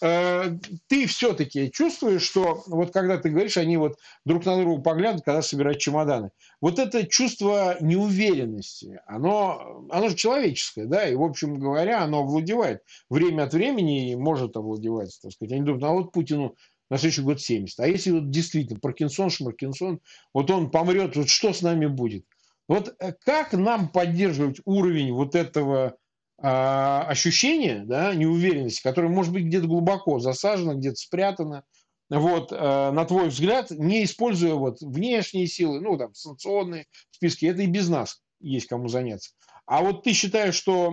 э, 0.00 0.56
ты 0.86 1.06
все-таки 1.06 1.72
чувствуешь, 1.72 2.22
что 2.22 2.62
вот 2.68 2.92
когда 2.92 3.18
ты 3.18 3.30
говоришь, 3.30 3.56
они 3.56 3.76
вот 3.76 3.96
друг 4.24 4.46
на 4.46 4.60
друга 4.60 4.80
поглядывают, 4.80 5.24
когда 5.24 5.42
собирают 5.42 5.80
чемоданы. 5.80 6.30
Вот 6.60 6.78
это 6.78 7.04
чувство 7.04 7.76
неуверенности, 7.80 9.00
оно, 9.06 9.84
оно 9.90 10.08
же 10.08 10.14
человеческое, 10.14 10.86
да, 10.86 11.08
и, 11.08 11.16
в 11.16 11.22
общем 11.22 11.58
говоря, 11.58 12.04
оно 12.04 12.20
овладевает 12.20 12.82
время 13.10 13.42
от 13.42 13.54
времени 13.54 14.12
и 14.12 14.16
может 14.16 14.56
овладевать, 14.56 15.18
так 15.20 15.32
сказать. 15.32 15.52
Они 15.52 15.62
думают, 15.62 15.82
ну 15.82 15.88
а 15.88 15.92
вот 15.94 16.12
Путину 16.12 16.54
на 16.90 16.98
следующий 16.98 17.22
год 17.22 17.40
70. 17.40 17.80
А 17.80 17.86
если 17.86 18.10
вот 18.10 18.30
действительно 18.30 18.80
Паркинсон, 18.80 19.30
Шмаркинсон, 19.30 20.00
вот 20.34 20.50
он 20.50 20.70
помрет, 20.70 21.16
вот 21.16 21.28
что 21.28 21.52
с 21.52 21.62
нами 21.62 21.86
будет? 21.86 22.24
Вот 22.68 22.94
э, 22.98 23.12
как 23.24 23.52
нам 23.52 23.88
поддерживать 23.88 24.60
уровень 24.64 25.12
вот 25.12 25.34
этого 25.34 25.96
а, 26.44 27.04
ощущения, 27.08 27.84
да, 27.86 28.14
неуверенности, 28.14 28.82
которое 28.82 29.08
может 29.08 29.32
быть 29.32 29.44
где-то 29.44 29.68
глубоко 29.68 30.18
засажено, 30.18 30.74
где-то 30.74 30.96
спрятано, 30.96 31.64
вот, 32.10 32.52
э, 32.52 32.56
на 32.90 33.04
твой 33.04 33.28
взгляд, 33.28 33.70
не 33.70 34.04
используя 34.04 34.54
вот 34.54 34.80
внешние 34.80 35.46
силы, 35.46 35.80
ну, 35.80 35.96
там, 35.96 36.14
санкционные 36.14 36.86
списки, 37.10 37.46
это 37.46 37.62
и 37.62 37.66
без 37.66 37.88
нас 37.88 38.22
есть 38.40 38.66
кому 38.66 38.88
заняться. 38.88 39.30
А 39.66 39.80
вот 39.82 40.02
ты 40.02 40.12
считаешь, 40.12 40.54
что 40.54 40.90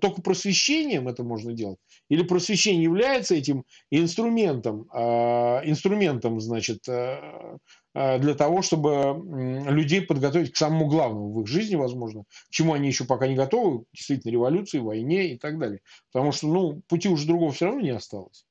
только 0.00 0.20
просвещением 0.20 1.08
это 1.08 1.22
можно 1.22 1.52
делать? 1.52 1.78
Или 2.08 2.22
просвещение 2.22 2.82
является 2.82 3.34
этим 3.34 3.64
инструментом, 3.90 4.86
а, 4.92 5.60
инструментом, 5.64 6.40
значит, 6.40 6.88
э, 6.88 7.58
э, 7.94 8.18
для 8.18 8.34
того, 8.34 8.62
чтобы 8.62 9.22
людей 9.70 10.02
подготовить 10.02 10.52
к 10.52 10.56
самому 10.56 10.86
главному 10.88 11.32
в 11.32 11.42
их 11.42 11.46
жизни, 11.46 11.76
возможно, 11.76 12.22
к 12.22 12.50
чему 12.50 12.74
они 12.74 12.88
еще 12.88 13.04
пока 13.04 13.28
не 13.28 13.34
готовы, 13.34 13.84
действительно, 13.92 14.32
революции, 14.32 14.78
войне 14.78 15.32
и 15.32 15.38
так 15.38 15.58
далее. 15.58 15.80
Потому 16.12 16.32
что, 16.32 16.48
ну, 16.48 16.82
пути 16.88 17.08
уже 17.08 17.26
другого 17.26 17.52
все 17.52 17.66
равно 17.66 17.80
не 17.80 17.90
осталось. 17.90 18.44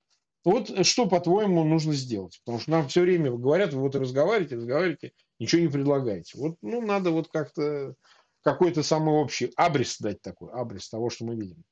Вот 0.46 0.86
что, 0.86 1.08
по-твоему, 1.08 1.64
нужно 1.64 1.94
сделать? 1.94 2.40
Потому 2.46 2.62
что 2.62 2.72
нам 2.72 2.88
все 2.88 3.02
время 3.02 3.32
говорят, 3.32 3.74
вы 3.74 3.82
вот 3.82 3.96
разговариваете, 3.96 4.56
разговариваете, 4.58 5.12
ничего 5.40 5.62
не 5.62 5.68
предлагаете. 5.68 6.38
Вот, 6.38 6.58
ну, 6.62 6.82
надо 6.82 7.10
вот 7.10 7.30
как-то 7.30 7.96
какой-то 8.46 8.84
самый 8.84 9.16
общий 9.16 9.52
абрис 9.58 9.98
дать 10.00 10.22
такой, 10.22 10.52
абрис 10.52 10.88
того, 10.88 11.10
что 11.10 11.26
мы 11.26 11.36
видим. 11.36 11.64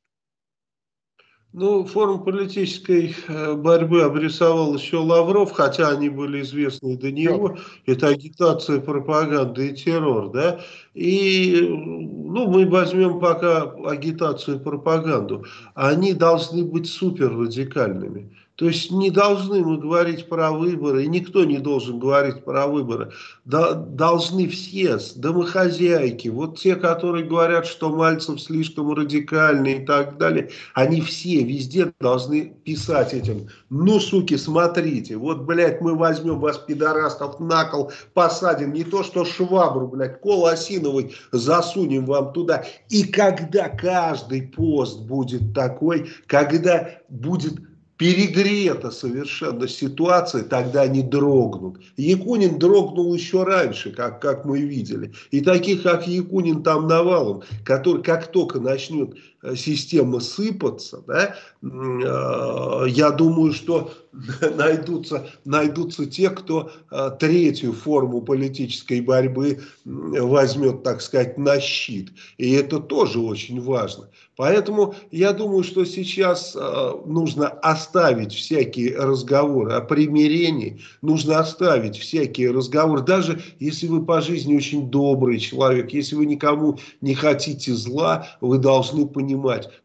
Ну, 1.55 1.85
форму 1.85 2.23
политической 2.23 3.15
э, 3.27 3.53
борьбы 3.53 4.01
обрисовал 4.01 4.73
еще 4.73 4.97
Лавров, 4.97 5.51
хотя 5.51 5.89
они 5.89 6.09
были 6.09 6.41
известны 6.41 6.97
до 6.97 7.11
него. 7.11 7.59
Это 7.85 8.07
агитация, 8.07 8.79
пропаганда 8.81 9.61
и 9.61 9.75
террор, 9.75 10.31
да. 10.31 10.61
И, 10.95 11.59
ну, 11.61 12.47
мы 12.47 12.67
возьмем 12.67 13.19
пока 13.19 13.71
агитацию 13.85 14.57
и 14.57 14.63
пропаганду. 14.63 15.45
Они 15.75 16.13
должны 16.13 16.65
быть 16.65 16.89
супер 16.89 17.37
радикальными. 17.37 18.35
То 18.55 18.67
есть 18.67 18.91
не 18.91 19.09
должны 19.09 19.63
мы 19.63 19.77
говорить 19.77 20.29
про 20.29 20.51
выборы, 20.51 21.03
и 21.03 21.07
никто 21.07 21.43
не 21.43 21.57
должен 21.57 21.97
говорить 21.97 22.45
про 22.45 22.67
выборы. 22.67 23.11
Должны 23.45 24.47
все, 24.47 24.99
домохозяйки, 25.15 26.27
вот 26.27 26.59
те, 26.59 26.75
которые 26.75 27.25
говорят, 27.25 27.65
что 27.65 27.89
Мальцев 27.89 28.39
слишком 28.39 28.93
радикальный 28.93 29.81
и 29.81 29.85
так 29.85 30.17
далее, 30.17 30.51
они 30.75 31.01
все 31.01 31.43
везде 31.43 31.91
должны 31.99 32.53
писать 32.63 33.15
этим, 33.15 33.47
ну, 33.71 33.99
суки, 33.99 34.37
смотрите, 34.37 35.17
вот, 35.17 35.41
блядь, 35.41 35.81
мы 35.81 35.95
возьмем 35.95 36.39
вас, 36.39 36.59
пидорастов, 36.59 37.39
на 37.39 37.65
кол, 37.65 37.91
посадим, 38.13 38.73
не 38.73 38.83
то 38.83 39.01
что 39.01 39.25
швабру, 39.25 39.87
блядь, 39.87 40.21
кол 40.21 40.45
осиновый 40.45 41.15
засунем 41.31 42.05
вам 42.05 42.33
туда. 42.33 42.65
И 42.89 43.03
когда 43.03 43.69
каждый 43.69 44.43
пост 44.43 45.01
будет 45.01 45.55
такой, 45.55 46.11
когда 46.27 46.99
будет 47.09 47.55
перегрета 48.03 48.91
совершенно 48.91 49.65
ситуация, 49.65 50.43
тогда 50.43 50.81
они 50.81 51.01
дрогнут. 51.01 51.77
Якунин 51.95 52.59
дрогнул 52.59 53.13
еще 53.13 53.43
раньше, 53.43 53.93
как, 53.93 54.21
как 54.21 54.43
мы 54.43 54.59
видели. 54.59 55.13
И 55.31 55.39
таких, 55.39 55.83
как 55.83 56.05
Якунин, 56.05 56.63
там 56.63 56.89
навалом, 56.89 57.43
который 57.63 58.03
как 58.03 58.27
только 58.27 58.59
начнет 58.59 59.15
э, 59.43 59.55
система 59.55 60.19
сыпаться, 60.19 61.03
да, 61.05 61.35
э, 61.61 62.85
я 62.89 63.11
думаю, 63.11 63.53
что 63.53 63.91
найдутся, 64.55 65.27
найдутся 65.45 66.05
те, 66.05 66.29
кто 66.29 66.71
а, 66.89 67.09
третью 67.09 67.73
форму 67.73 68.21
политической 68.21 69.01
борьбы 69.01 69.61
возьмет, 69.85 70.83
так 70.83 71.01
сказать, 71.01 71.37
на 71.37 71.59
щит. 71.59 72.11
И 72.37 72.51
это 72.51 72.79
тоже 72.79 73.19
очень 73.19 73.59
важно. 73.61 74.09
Поэтому 74.35 74.95
я 75.11 75.31
думаю, 75.31 75.63
что 75.63 75.85
сейчас 75.85 76.55
э, 76.55 76.91
нужно 77.05 77.47
оставить 77.47 78.33
всякие 78.33 78.97
разговоры 78.97 79.73
о 79.73 79.81
примирении, 79.81 80.81
нужно 81.01 81.39
оставить 81.39 81.97
всякие 81.97 82.49
разговоры, 82.49 83.03
даже 83.03 83.41
если 83.59 83.87
вы 83.87 84.03
по 84.03 84.21
жизни 84.21 84.55
очень 84.55 84.89
добрый 84.89 85.37
человек, 85.37 85.93
если 85.93 86.15
вы 86.15 86.25
никому 86.25 86.79
не 87.01 87.13
хотите 87.13 87.73
зла, 87.73 88.27
вы 88.41 88.57
должны 88.57 89.05
понимать, 89.05 89.32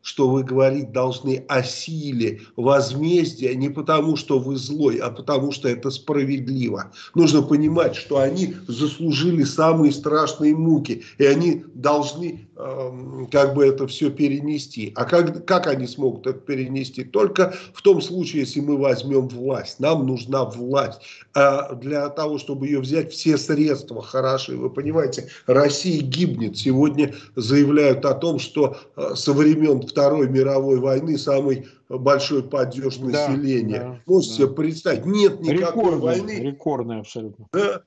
что 0.02 0.28
вы 0.28 0.42
говорить 0.42 0.92
должны 0.92 1.44
о 1.48 1.62
силе 1.62 2.40
возмездия 2.56 3.54
не 3.54 3.68
потому, 3.68 4.16
что 4.16 4.38
вы 4.38 4.56
злой, 4.56 4.96
а 4.96 5.10
потому, 5.10 5.52
что 5.52 5.68
это 5.68 5.90
справедливо. 5.90 6.92
Нужно 7.14 7.42
понимать, 7.42 7.96
что 7.96 8.18
они 8.18 8.54
заслужили 8.66 9.44
самые 9.44 9.92
страшные 9.92 10.56
муки, 10.56 11.04
и 11.18 11.24
они 11.24 11.64
должны 11.74 12.47
как 13.30 13.54
бы 13.54 13.66
это 13.66 13.86
все 13.86 14.10
перенести. 14.10 14.92
А 14.96 15.04
как, 15.04 15.44
как 15.46 15.68
они 15.68 15.86
смогут 15.86 16.26
это 16.26 16.40
перенести? 16.40 17.04
Только 17.04 17.54
в 17.72 17.82
том 17.82 18.00
случае, 18.00 18.40
если 18.40 18.60
мы 18.60 18.76
возьмем 18.76 19.28
власть. 19.28 19.78
Нам 19.78 20.06
нужна 20.06 20.44
власть. 20.44 21.00
А 21.34 21.74
для 21.74 22.08
того, 22.08 22.38
чтобы 22.38 22.66
ее 22.66 22.80
взять, 22.80 23.12
все 23.12 23.38
средства 23.38 24.02
хороши. 24.02 24.56
Вы 24.56 24.70
понимаете, 24.70 25.28
Россия 25.46 26.02
гибнет. 26.02 26.56
Сегодня 26.58 27.14
заявляют 27.36 28.04
о 28.04 28.14
том, 28.14 28.40
что 28.40 28.76
э, 28.96 29.14
со 29.14 29.32
времен 29.32 29.82
Второй 29.82 30.28
мировой 30.28 30.80
войны 30.80 31.16
самый 31.16 31.68
большой 31.88 32.42
падеж 32.42 32.98
населения. 32.98 33.80
Да, 33.80 34.00
Можете 34.06 34.30
да. 34.30 34.36
себе 34.36 34.48
представить, 34.48 35.06
нет 35.06 35.40
никакой 35.40 35.84
рекордный, 35.84 36.00
войны. 36.00 36.30
Рекордный 36.40 37.00
абсолютно. 37.00 37.46
Да, 37.52 37.82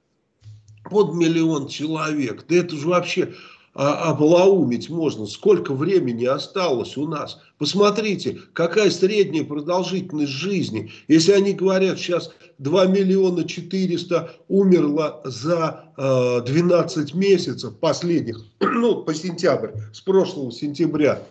под 0.90 1.14
миллион 1.14 1.68
человек. 1.68 2.46
Да 2.48 2.56
это 2.56 2.76
же 2.76 2.88
вообще 2.88 3.34
облаумить 3.74 4.90
можно. 4.90 5.26
Сколько 5.26 5.74
времени 5.74 6.26
осталось 6.26 6.98
у 6.98 7.08
нас? 7.08 7.40
Посмотрите, 7.58 8.40
какая 8.54 8.90
средняя 8.90 9.46
продолжительность 9.46 10.32
жизни. 10.32 10.92
Если 11.08 11.32
они 11.32 11.54
говорят, 11.54 11.98
сейчас 11.98 12.32
2 12.58 12.86
миллиона 12.88 13.48
400 13.48 14.32
умерло 14.50 15.22
за 15.24 15.86
э, 15.98 16.42
12 16.46 17.14
месяцев 17.14 17.78
последних, 17.78 18.44
ну, 18.60 19.04
по 19.04 19.14
сентябрь, 19.14 19.72
с 19.94 20.02
прошлого 20.02 20.52
сентября, 20.52 21.22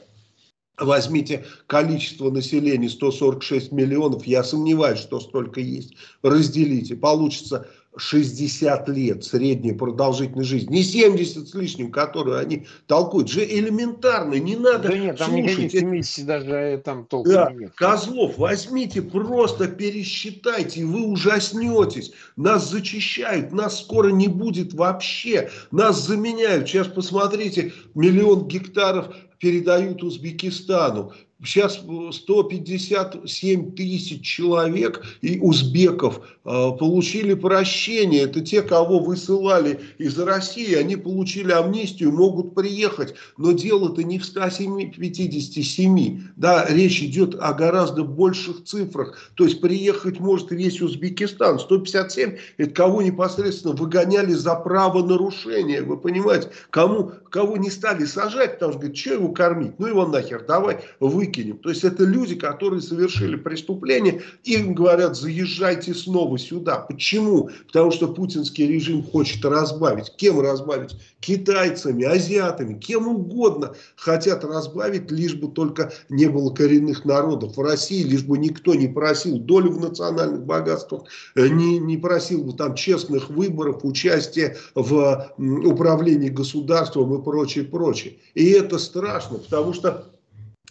Возьмите 0.81 1.45
количество 1.67 2.31
населения 2.31 2.89
146 2.89 3.71
миллионов, 3.71 4.27
я 4.27 4.43
сомневаюсь, 4.43 5.01
что 5.01 5.21
столько 5.21 5.61
есть. 5.61 5.93
Разделите, 6.23 6.97
получится 6.97 7.69
60 7.97 8.89
лет 8.91 9.25
средняя 9.25 9.75
продолжительность 9.75 10.49
жизни, 10.49 10.77
не 10.77 10.83
70 10.83 11.49
с 11.49 11.55
лишним, 11.55 11.91
которую 11.91 12.39
они 12.39 12.67
толкуют, 12.87 13.29
же 13.29 13.45
элементарно, 13.45 14.35
не 14.35 14.57
надо 14.57 14.89
Да 14.89 14.99
нет, 14.99 15.19
там 15.19 15.31
слушать. 15.31 15.73
70 15.73 16.27
даже 16.27 16.51
э, 16.53 16.79
там 16.79 17.05
толком 17.07 17.33
да. 17.33 17.53
нет. 17.53 17.73
Козлов, 17.75 18.39
возьмите, 18.39 19.03
просто 19.03 19.67
пересчитайте, 19.67 20.81
и 20.81 20.85
вы 20.85 21.07
ужаснетесь. 21.07 22.13
Нас 22.37 22.71
зачищают, 22.71 23.53
нас 23.53 23.81
скоро 23.81 24.11
не 24.11 24.29
будет 24.29 24.73
вообще, 24.73 25.51
нас 25.73 26.01
заменяют. 26.07 26.69
Сейчас 26.69 26.87
посмотрите, 26.87 27.73
миллион 27.95 28.47
гектаров 28.47 29.15
передают 29.39 30.03
Узбекистану. 30.05 31.13
Сейчас 31.43 31.81
157 32.13 33.73
тысяч 33.75 34.23
человек 34.23 35.03
и 35.23 35.39
узбеков 35.39 36.21
э, 36.45 36.71
получили 36.79 37.33
прощение. 37.35 38.23
Это 38.23 38.43
те, 38.43 38.61
кого 38.61 38.99
высылали 38.99 39.81
из 39.97 40.19
России. 40.19 40.75
Они 40.75 40.97
получили 40.97 41.53
амнистию, 41.53 42.13
могут 42.13 42.55
приехать. 42.55 43.15
Но 43.39 43.53
дело-то 43.53 44.03
не 44.03 44.19
в 44.19 44.25
157. 44.27 46.23
Да, 46.37 46.67
речь 46.69 47.03
идет 47.03 47.35
о 47.41 47.55
гораздо 47.55 48.05
больших 48.05 48.65
цифрах. 48.65 49.17
То 49.35 49.45
есть 49.45 49.63
приехать 49.63 50.21
может 50.21 50.51
весь 50.51 50.83
Узбекистан. 50.83 51.59
157 51.59 52.37
это 52.59 52.71
кого 52.71 53.01
непосредственно 53.01 53.75
выгоняли 53.75 54.33
за 54.33 54.55
правонарушение. 54.57 55.83
Вы 55.83 55.97
понимаете, 55.97 56.51
кому, 56.71 57.13
кого 57.31 57.57
не 57.57 57.71
стали 57.71 58.05
сажать, 58.05 58.55
потому 58.55 58.73
что 58.73 58.81
говорят, 58.81 58.99
что 58.99 59.15
его 59.15 59.29
кормить? 59.29 59.79
Ну 59.79 59.87
его 59.87 60.07
нахер, 60.07 60.45
давай 60.47 60.81
вы 60.99 61.09
выкинем. 61.09 61.59
То 61.59 61.71
есть 61.71 61.85
это 61.85 62.05
люди, 62.05 62.35
которые 62.35 62.83
совершили 62.83 63.37
преступление, 63.37 64.23
им 64.45 64.75
говорят, 64.75 65.17
заезжайте 65.17 65.95
снова 65.95 66.39
сюда. 66.39 66.79
Почему? 66.81 67.51
Потому 67.67 67.93
что 67.93 68.09
путинский 68.09 68.67
режим 68.67 69.03
хочет 69.03 69.45
разбавить. 69.45 70.13
Кем 70.17 70.41
разбавить? 70.41 70.97
Китайцами, 71.21 72.05
азиатами, 72.05 72.79
кем 72.79 73.09
угодно 73.09 73.75
хотят 73.97 74.45
разбавить, 74.45 75.11
лишь 75.11 75.35
бы 75.35 75.49
только 75.49 75.93
не 76.09 76.27
было 76.27 76.53
коренных 76.53 77.05
народов 77.05 77.57
в 77.57 77.61
России, 77.61 78.03
лишь 78.03 78.25
бы 78.25 78.39
никто 78.39 78.75
не 78.75 78.89
просил 78.89 79.39
долю 79.39 79.71
в 79.71 79.81
национальных 79.81 80.45
богатствах, 80.45 81.05
э, 81.37 81.49
не, 81.49 81.79
не 81.79 81.97
просил 81.97 82.43
бы 82.43 82.55
там 82.55 82.75
честных 82.75 83.29
выборов, 83.29 83.85
участия 83.85 84.57
в 84.75 85.33
управлении 85.37 86.29
государством 86.29 87.15
и 87.15 87.20
прочее, 87.23 87.65
прочее. 87.65 88.19
И 88.35 88.51
это 88.51 88.79
страшно, 88.79 89.39
потому 89.39 89.73
что 89.73 90.11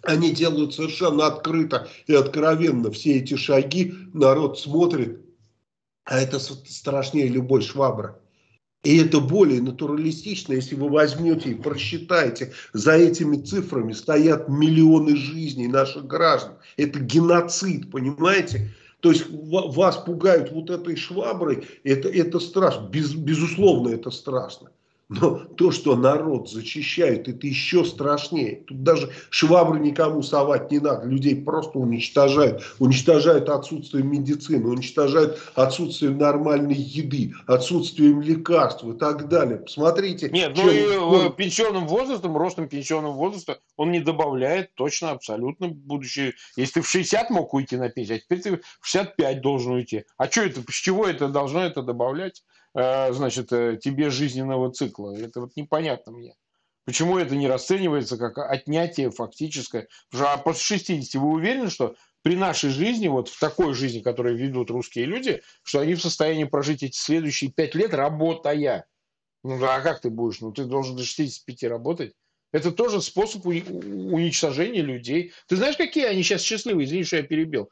они 0.04 0.32
делают 0.32 0.74
совершенно 0.74 1.28
открыто 1.28 1.88
и 2.08 2.14
откровенно 2.14 2.91
все 2.91 3.18
эти 3.18 3.36
шаги. 3.36 3.93
Народ 4.14 4.60
смотрит, 4.60 5.20
а 6.06 6.20
это 6.20 6.39
страшнее 6.39 7.28
любой 7.28 7.62
швабры. 7.62 8.16
И 8.84 8.97
это 8.97 9.20
более 9.20 9.62
натуралистично, 9.62 10.54
если 10.54 10.76
вы 10.76 10.89
возьмете 10.89 11.50
и 11.50 11.54
просчитаете, 11.54 12.54
за 12.72 12.93
этими 12.93 13.36
цифрами 13.36 13.91
стоят 13.91 14.47
миллионы 14.47 15.18
жизней 15.18 15.68
наших 15.68 16.08
граждан. 16.08 16.54
Это 16.78 17.00
геноцид, 17.00 17.91
понимаете? 17.91 18.74
То 19.02 19.12
есть 19.12 19.26
вас 19.30 19.97
пугают 19.97 20.52
вот 20.52 20.70
этой 20.70 20.95
шваброй, 20.95 21.68
это, 21.84 22.10
это 22.10 22.39
страшно, 22.39 22.88
Без, 22.88 23.14
безусловно 23.14 23.89
это 23.89 24.12
страшно. 24.12 24.72
Но 25.10 25.39
то, 25.39 25.72
что 25.72 25.95
народ 25.95 26.51
зачищает, 26.51 27.28
это 27.28 27.47
еще 27.47 27.84
страшнее. 27.84 28.64
Тут 28.68 28.84
даже 28.84 29.10
швабры 29.32 29.80
никому 29.80 30.22
совать 30.22 30.70
не 30.70 30.78
надо. 30.78 31.07
Людей 31.07 31.36
просто 31.36 31.80
уничтожают. 31.80 32.64
Уничтожают 32.78 33.49
отсутствием 33.49 34.12
медицины, 34.12 34.68
уничтожают 34.70 35.41
отсутствием 35.55 36.20
нормальной 36.20 36.76
еды, 36.76 37.34
отсутствием 37.47 38.22
лекарств 38.22 38.84
и 38.84 38.93
так 38.93 39.28
далее. 39.30 39.57
Посмотрите. 39.57 40.30
Нет, 40.30 40.55
ну 40.55 40.72
чем... 40.72 41.28
и 41.28 41.36
пенсионным 41.36 41.88
возрастом, 41.88 42.38
ростом 42.38 42.68
пенсионного 42.68 43.14
возраста 43.14 43.60
он 43.78 43.91
не 43.91 44.01
добавляет 44.01 44.76
точно, 44.76 45.10
абсолютно, 45.10 45.70
будучи... 45.70 46.36
Если 46.55 46.74
ты 46.74 46.82
в 46.82 46.88
60 46.88 47.32
мог 47.32 47.51
уйти 47.55 47.78
на 47.78 47.89
пенсию, 47.89 48.18
а 48.18 48.20
теперь 48.20 48.41
ты 48.41 48.62
в 48.80 48.88
65 48.88 49.41
должен 49.41 49.72
уйти. 49.74 50.05
А 50.18 50.30
что 50.30 50.41
это, 50.41 50.62
с 50.70 50.76
чего 50.76 51.07
это 51.07 51.30
должно 51.30 51.64
это 51.64 51.82
добавлять? 51.82 52.43
Э, 52.76 53.11
значит, 53.13 53.51
э, 53.51 53.78
тебе 53.82 54.09
жизненного 54.09 54.72
цикла. 54.72 55.15
Это 55.17 55.41
вот 55.41 55.55
непонятно 55.55 56.11
мне. 56.11 56.36
Почему 56.86 57.17
это 57.17 57.36
не 57.36 57.47
расценивается 57.47 58.17
как 58.17 58.38
отнятие 58.38 59.11
фактическое? 59.11 59.88
А 60.13 60.38
после 60.38 60.78
60 60.78 61.22
вы 61.22 61.30
уверены, 61.30 61.70
что 61.70 61.95
при 62.24 62.36
нашей 62.36 62.70
жизни, 62.70 63.07
вот 63.07 63.30
в 63.30 63.39
такой 63.39 63.74
жизни, 63.74 64.01
которую 64.01 64.38
ведут 64.38 64.72
русские 64.72 65.05
люди, 65.05 65.41
что 65.63 65.80
они 65.80 65.95
в 65.95 66.01
состоянии 66.01 66.45
прожить 66.45 66.84
эти 66.84 66.97
следующие 66.97 67.51
5 67.51 67.76
лет, 67.76 67.93
работая? 67.93 68.88
Ну 69.43 69.63
а 69.63 69.82
как 69.82 70.01
ты 70.01 70.09
будешь? 70.09 70.41
Ну 70.41 70.51
ты 70.51 70.65
должен 70.65 70.95
до 70.95 71.03
65 71.03 71.63
работать. 71.63 72.13
Это 72.51 72.72
тоже 72.72 73.01
способ 73.01 73.45
уничтожения 73.45 74.82
людей. 74.82 75.34
Ты 75.47 75.55
знаешь, 75.55 75.78
какие 75.78 76.05
они 76.05 76.24
сейчас 76.24 76.41
счастливые? 76.41 76.86
Извини, 76.86 77.03
что 77.03 77.17
я 77.17 77.24
перебил 77.24 77.70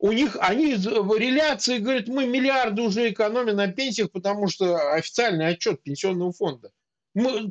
у 0.00 0.12
них, 0.12 0.36
они 0.40 0.74
в 0.76 1.18
реляции 1.18 1.78
говорят, 1.78 2.08
мы 2.08 2.26
миллиарды 2.26 2.80
уже 2.80 3.10
экономим 3.10 3.56
на 3.56 3.68
пенсиях, 3.68 4.10
потому 4.10 4.48
что 4.48 4.94
официальный 4.94 5.48
отчет 5.48 5.82
пенсионного 5.82 6.32
фонда. 6.32 6.70
Мы, 7.12 7.50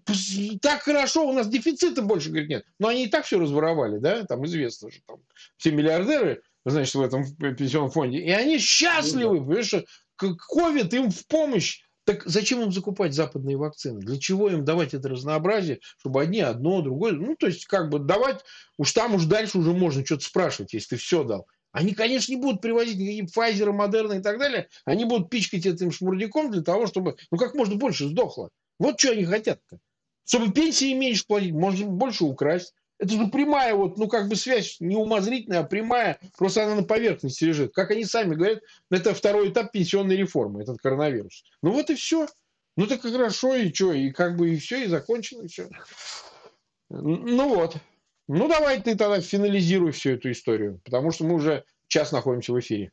так 0.61 0.81
хорошо, 0.81 1.27
у 1.27 1.33
нас 1.33 1.47
дефицита 1.47 2.01
больше, 2.01 2.29
говорит, 2.29 2.49
нет. 2.49 2.65
Но 2.79 2.87
они 2.87 3.05
и 3.05 3.07
так 3.07 3.25
все 3.25 3.39
разворовали, 3.39 3.99
да, 3.99 4.23
там 4.23 4.45
известно 4.45 4.89
же, 4.89 4.99
там 5.05 5.19
все 5.57 5.71
миллиардеры, 5.71 6.41
значит, 6.65 6.95
в 6.95 7.01
этом 7.01 7.23
пенсионном 7.35 7.91
фонде. 7.91 8.17
И 8.19 8.31
они 8.31 8.57
счастливы, 8.57 9.39
ну, 9.39 9.45
понимаешь, 9.45 9.67
что 9.67 9.85
ковид 10.17 10.93
им 10.93 11.11
в 11.11 11.27
помощь. 11.27 11.83
Так 12.05 12.23
зачем 12.25 12.61
им 12.63 12.71
закупать 12.71 13.13
западные 13.13 13.57
вакцины? 13.57 13.99
Для 13.99 14.17
чего 14.17 14.49
им 14.49 14.65
давать 14.65 14.95
это 14.95 15.09
разнообразие, 15.09 15.81
чтобы 15.99 16.23
одни 16.23 16.39
одно, 16.39 16.81
другое? 16.81 17.11
Ну, 17.11 17.35
то 17.35 17.45
есть, 17.45 17.67
как 17.67 17.89
бы 17.89 17.99
давать, 17.99 18.43
уж 18.77 18.91
там 18.93 19.13
уж 19.13 19.25
дальше 19.25 19.59
уже 19.59 19.73
можно 19.73 20.03
что-то 20.03 20.23
спрашивать, 20.23 20.73
если 20.73 20.95
ты 20.95 20.95
все 20.95 21.23
дал. 21.23 21.45
Они, 21.71 21.93
конечно, 21.93 22.31
не 22.31 22.41
будут 22.41 22.61
привозить 22.61 22.97
никакие 22.97 23.25
Pfizer, 23.25 23.71
Moderna 23.71 24.17
и 24.19 24.21
так 24.21 24.39
далее. 24.39 24.69
Они 24.85 25.05
будут 25.05 25.29
пичкать 25.29 25.65
этим 25.65 25.91
шмурдяком 25.91 26.51
для 26.51 26.61
того, 26.61 26.87
чтобы 26.87 27.17
ну 27.31 27.37
как 27.37 27.53
можно 27.53 27.75
больше 27.75 28.07
сдохло. 28.07 28.49
Вот 28.79 28.99
что 28.99 29.11
они 29.11 29.25
хотят-то. 29.25 29.79
Чтобы 30.25 30.51
пенсии 30.51 30.93
меньше 30.93 31.25
платить, 31.27 31.53
можно 31.53 31.87
больше 31.87 32.23
украсть. 32.23 32.73
Это 32.99 33.13
же 33.13 33.27
прямая 33.27 33.73
вот, 33.75 33.97
ну 33.97 34.07
как 34.07 34.27
бы 34.27 34.35
связь 34.35 34.77
не 34.79 34.95
умозрительная, 34.95 35.59
а 35.59 35.63
прямая, 35.63 36.19
просто 36.37 36.65
она 36.65 36.75
на 36.75 36.83
поверхности 36.83 37.45
лежит. 37.45 37.73
Как 37.73 37.91
они 37.91 38.03
сами 38.03 38.35
говорят, 38.35 38.59
это 38.91 39.13
второй 39.13 39.49
этап 39.49 39.71
пенсионной 39.71 40.17
реформы, 40.17 40.63
этот 40.63 40.79
коронавирус. 40.79 41.43
Ну 41.61 41.71
вот 41.71 41.89
и 41.89 41.95
все. 41.95 42.27
Ну 42.75 42.87
так 42.87 43.03
и 43.05 43.11
хорошо, 43.11 43.55
и 43.55 43.73
что, 43.73 43.93
и 43.93 44.11
как 44.11 44.35
бы 44.35 44.53
и 44.53 44.57
все, 44.57 44.83
и 44.83 44.87
закончено, 44.87 45.43
и 45.43 45.47
все. 45.47 45.69
Ну 46.89 47.49
вот. 47.49 47.77
Ну 48.31 48.47
давай 48.47 48.79
ты 48.79 48.95
тогда 48.95 49.21
финализируй 49.21 49.91
всю 49.91 50.11
эту 50.11 50.31
историю, 50.31 50.79
потому 50.85 51.11
что 51.11 51.23
мы 51.23 51.33
уже 51.33 51.63
час 51.87 52.11
находимся 52.11 52.53
в 52.53 52.59
эфире. 52.59 52.91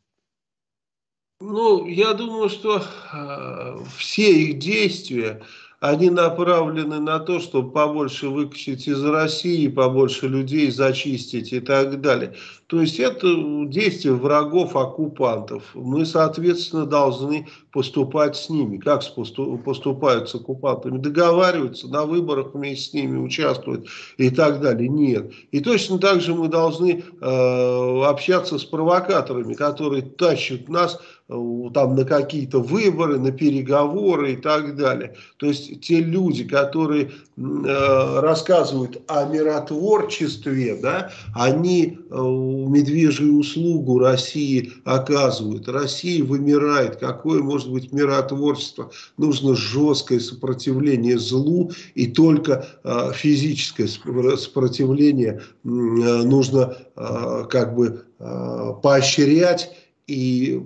Ну, 1.40 1.86
я 1.86 2.14
думаю, 2.14 2.48
что 2.48 2.78
э, 2.78 3.84
все 3.98 4.32
их 4.32 4.58
действия, 4.58 5.42
они 5.80 6.10
направлены 6.10 7.00
на 7.00 7.18
то, 7.18 7.38
чтобы 7.38 7.70
побольше 7.70 8.28
выкачать 8.28 8.88
из 8.88 9.04
России, 9.04 9.68
побольше 9.68 10.26
людей 10.26 10.70
зачистить 10.70 11.52
и 11.52 11.60
так 11.60 12.00
далее. 12.00 12.34
То 12.66 12.80
есть 12.80 12.98
это 12.98 13.28
действие 13.66 14.14
врагов 14.14 14.74
оккупантов. 14.74 15.62
Мы, 15.74 16.04
соответственно, 16.04 16.84
должны 16.84 17.46
поступать 17.70 18.36
с 18.36 18.48
ними. 18.48 18.78
Как 18.78 19.02
поступают 19.14 20.28
с 20.28 20.34
оккупантами? 20.34 20.98
Договариваются, 20.98 21.88
на 21.88 22.04
выборах 22.04 22.54
вместе 22.54 22.90
с 22.90 22.92
ними 22.94 23.18
участвовать 23.18 23.86
и 24.16 24.30
так 24.30 24.60
далее. 24.60 24.88
Нет. 24.88 25.32
И 25.52 25.60
точно 25.60 25.98
так 25.98 26.20
же 26.20 26.34
мы 26.34 26.48
должны 26.48 27.04
э, 27.20 28.02
общаться 28.04 28.58
с 28.58 28.64
провокаторами, 28.64 29.54
которые 29.54 30.02
тащат 30.02 30.68
нас 30.68 31.00
там 31.28 31.96
на 31.96 32.04
какие-то 32.04 32.60
выборы, 32.60 33.18
на 33.18 33.32
переговоры 33.32 34.34
и 34.34 34.36
так 34.36 34.76
далее. 34.76 35.14
То 35.38 35.46
есть 35.46 35.80
те 35.80 35.98
люди, 35.98 36.44
которые 36.44 37.10
э, 37.36 38.20
рассказывают 38.20 39.02
о 39.08 39.24
миротворчестве, 39.24 40.78
да, 40.80 41.10
они 41.34 41.98
э, 41.98 42.14
медвежью 42.16 43.38
услугу 43.38 43.98
России 43.98 44.72
оказывают. 44.84 45.68
Россия 45.68 46.22
вымирает. 46.22 46.96
Какое 46.96 47.42
может 47.42 47.72
быть 47.72 47.92
миротворчество? 47.92 48.92
Нужно 49.16 49.56
жесткое 49.56 50.20
сопротивление 50.20 51.18
злу 51.18 51.72
и 51.96 52.06
только 52.06 52.66
э, 52.84 53.10
физическое 53.14 53.88
сопротивление 53.88 55.40
э, 55.42 55.68
нужно 55.68 56.76
э, 56.94 57.44
как 57.50 57.74
бы 57.74 58.04
э, 58.20 58.72
поощрять 58.80 59.72
и 60.06 60.60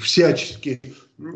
всячески 0.00 0.80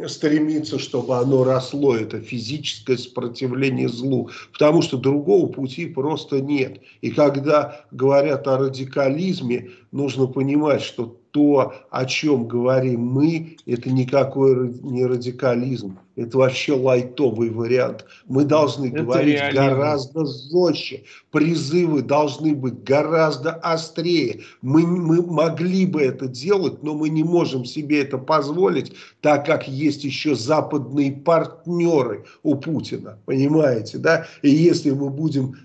стремиться, 0.07 0.79
чтобы 0.79 1.19
оно 1.19 1.45
росло, 1.45 1.97
это 1.97 2.21
физическое 2.21 2.97
сопротивление 2.97 3.89
злу, 3.89 4.31
потому 4.53 4.81
что 4.81 4.97
другого 4.97 5.49
пути 5.49 5.87
просто 5.87 6.41
нет. 6.41 6.81
И 7.01 7.11
когда 7.11 7.85
говорят 7.91 8.47
о 8.47 8.59
радикализме, 8.59 9.71
нужно 9.91 10.27
понимать, 10.27 10.83
что 10.83 11.19
то, 11.33 11.75
о 11.91 12.05
чем 12.05 12.47
говорим 12.47 13.01
мы, 13.01 13.57
это 13.67 13.91
никакой 13.91 14.73
не 14.83 15.05
радикализм. 15.05 15.99
Это 16.15 16.39
вообще 16.39 16.75
лайтовый 16.75 17.51
вариант. 17.51 18.05
Мы 18.27 18.45
должны 18.45 18.87
это 18.87 19.03
говорить 19.03 19.37
реализм. 19.37 19.63
гораздо 19.63 20.27
жестче. 20.27 21.05
Призывы 21.31 22.03
должны 22.03 22.55
быть 22.55 22.85
гораздо 22.85 23.53
острее. 23.53 24.43
Мы, 24.61 24.87
мы 24.87 25.23
могли 25.23 25.87
бы 25.87 26.03
это 26.03 26.27
делать, 26.27 26.83
но 26.83 26.95
мы 26.95 27.09
не 27.09 27.25
можем 27.25 27.65
себе 27.65 28.03
это 28.03 28.19
позволить, 28.19 28.93
так 29.23 29.47
как 29.47 29.67
есть 29.67 30.05
еще 30.05 30.35
западные 30.35 31.13
партнеры 31.13 32.27
у 32.43 32.57
Путина. 32.57 33.19
Понимаете, 33.25 33.99
да? 33.99 34.27
И 34.43 34.51
если 34.51 34.91
мы 34.91 35.09
будем 35.09 35.57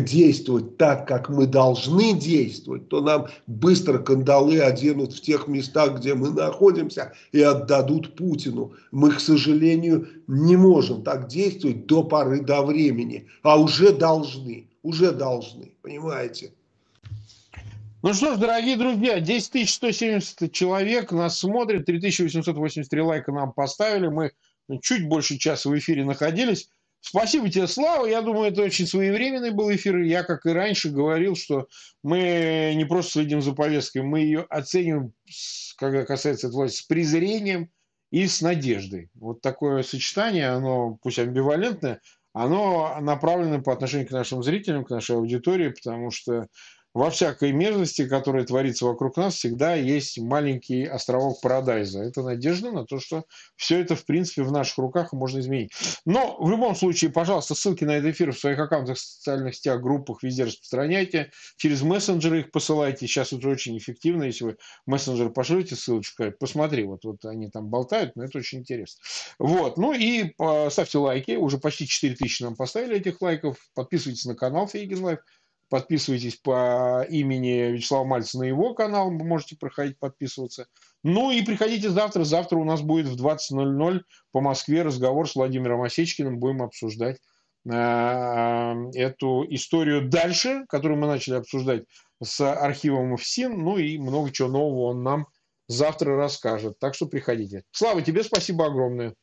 действовать 0.00 0.76
так, 0.78 1.06
как 1.06 1.28
мы 1.28 1.46
должны 1.46 2.14
действовать, 2.14 2.88
то 2.88 3.00
нам 3.00 3.26
быстро 3.46 3.98
кандалы 3.98 4.60
оденут 4.60 5.12
в 5.12 5.20
тех 5.20 5.46
местах, 5.46 5.98
где 5.98 6.14
мы 6.14 6.30
находимся, 6.30 7.12
и 7.32 7.42
отдадут 7.42 8.14
Путину. 8.16 8.72
Мы, 8.92 9.10
к 9.10 9.20
сожалению, 9.20 9.87
не 10.26 10.56
можем 10.56 11.02
так 11.02 11.28
действовать 11.28 11.86
до 11.86 12.02
поры 12.04 12.40
до 12.40 12.62
времени, 12.62 13.26
а 13.42 13.60
уже 13.60 13.92
должны, 13.92 14.68
уже 14.82 15.12
должны, 15.12 15.72
понимаете? 15.82 16.52
Ну 18.02 18.14
что 18.14 18.34
ж, 18.34 18.38
дорогие 18.38 18.76
друзья, 18.76 19.18
10 19.18 19.68
170 19.68 20.52
человек 20.52 21.10
нас 21.10 21.38
смотрят, 21.38 21.86
3883 21.86 23.00
лайка 23.02 23.32
нам 23.32 23.52
поставили, 23.52 24.06
мы 24.06 24.30
чуть 24.82 25.08
больше 25.08 25.36
часа 25.38 25.68
в 25.68 25.76
эфире 25.76 26.04
находились. 26.04 26.68
Спасибо 27.00 27.48
тебе, 27.48 27.66
Слава. 27.66 28.06
Я 28.06 28.22
думаю, 28.22 28.50
это 28.52 28.62
очень 28.62 28.86
своевременный 28.86 29.50
был 29.50 29.72
эфир. 29.72 29.98
Я, 29.98 30.24
как 30.24 30.46
и 30.46 30.50
раньше, 30.50 30.90
говорил, 30.90 31.36
что 31.36 31.68
мы 32.02 32.72
не 32.76 32.84
просто 32.84 33.12
следим 33.12 33.40
за 33.40 33.52
повесткой, 33.52 34.02
мы 34.02 34.20
ее 34.20 34.46
оцениваем, 34.48 35.12
когда 35.76 36.04
касается 36.04 36.48
этой 36.48 36.54
власти, 36.54 36.78
с 36.78 36.82
презрением 36.82 37.70
и 38.10 38.26
с 38.26 38.40
надеждой. 38.40 39.10
Вот 39.14 39.40
такое 39.40 39.82
сочетание, 39.82 40.48
оно 40.48 40.98
пусть 41.02 41.18
амбивалентное, 41.18 42.00
оно 42.32 42.96
направлено 43.00 43.60
по 43.60 43.72
отношению 43.72 44.08
к 44.08 44.12
нашим 44.12 44.42
зрителям, 44.42 44.84
к 44.84 44.90
нашей 44.90 45.16
аудитории, 45.16 45.70
потому 45.70 46.10
что 46.10 46.46
во 46.98 47.10
всякой 47.10 47.52
мерзости, 47.52 48.08
которая 48.08 48.44
творится 48.44 48.84
вокруг 48.84 49.16
нас, 49.16 49.36
всегда 49.36 49.76
есть 49.76 50.18
маленький 50.18 50.84
островок 50.84 51.40
парадайза. 51.40 52.02
Это 52.02 52.22
надежда 52.22 52.72
на 52.72 52.84
то, 52.84 52.98
что 52.98 53.22
все 53.54 53.78
это, 53.78 53.94
в 53.94 54.04
принципе, 54.04 54.42
в 54.42 54.50
наших 54.50 54.78
руках 54.78 55.12
можно 55.12 55.38
изменить. 55.38 55.70
Но, 56.04 56.36
в 56.40 56.50
любом 56.50 56.74
случае, 56.74 57.12
пожалуйста, 57.12 57.54
ссылки 57.54 57.84
на 57.84 57.92
этот 57.92 58.10
эфир 58.10 58.32
в 58.32 58.38
своих 58.38 58.58
аккаунтах, 58.58 58.96
в 58.96 59.00
социальных 59.00 59.54
сетях, 59.54 59.80
группах 59.80 60.24
везде 60.24 60.42
распространяйте. 60.42 61.30
Через 61.56 61.82
мессенджеры 61.82 62.40
их 62.40 62.50
посылайте. 62.50 63.06
Сейчас 63.06 63.32
это 63.32 63.48
очень 63.48 63.78
эффективно. 63.78 64.24
Если 64.24 64.44
вы 64.44 64.56
мессенджер 64.86 65.30
пошлете 65.30 65.76
ссылочку, 65.76 66.32
посмотри, 66.40 66.82
вот, 66.82 67.04
вот 67.04 67.24
они 67.26 67.48
там 67.48 67.68
болтают, 67.68 68.16
но 68.16 68.24
это 68.24 68.38
очень 68.38 68.58
интересно. 68.58 69.00
Вот. 69.38 69.78
Ну 69.78 69.92
и 69.92 70.34
ставьте 70.68 70.98
лайки. 70.98 71.36
Уже 71.36 71.58
почти 71.58 71.86
4000 71.86 72.42
нам 72.42 72.56
поставили 72.56 72.96
этих 72.96 73.22
лайков. 73.22 73.56
Подписывайтесь 73.76 74.24
на 74.24 74.34
канал 74.34 74.66
Фейгин 74.66 75.04
Live. 75.04 75.20
Подписывайтесь 75.68 76.36
по 76.36 77.04
имени 77.08 77.72
Вячеслава 77.72 78.04
Мальцева 78.04 78.38
на 78.38 78.44
его 78.44 78.74
канал, 78.74 79.10
вы 79.10 79.24
можете 79.24 79.56
проходить, 79.56 79.98
подписываться. 79.98 80.66
Ну 81.02 81.30
и 81.30 81.42
приходите 81.42 81.90
завтра. 81.90 82.24
Завтра 82.24 82.56
у 82.56 82.64
нас 82.64 82.80
будет 82.80 83.06
в 83.06 83.22
20.00 83.22 84.00
по 84.32 84.40
Москве 84.40 84.82
разговор 84.82 85.28
с 85.28 85.34
Владимиром 85.34 85.82
Осечкиным. 85.82 86.38
Будем 86.38 86.62
обсуждать 86.62 87.18
э, 87.70 87.70
эту 88.94 89.44
историю 89.50 90.08
дальше, 90.08 90.64
которую 90.68 90.98
мы 90.98 91.06
начали 91.06 91.34
обсуждать 91.34 91.84
с 92.22 92.40
архивом 92.40 93.16
ФСИН. 93.16 93.58
Ну 93.58 93.76
и 93.76 93.98
много 93.98 94.32
чего 94.32 94.48
нового 94.48 94.90
он 94.90 95.02
нам 95.02 95.26
завтра 95.68 96.16
расскажет. 96.16 96.78
Так 96.78 96.94
что 96.94 97.06
приходите. 97.06 97.62
Слава, 97.70 98.02
тебе 98.02 98.24
спасибо 98.24 98.66
огромное. 98.66 99.14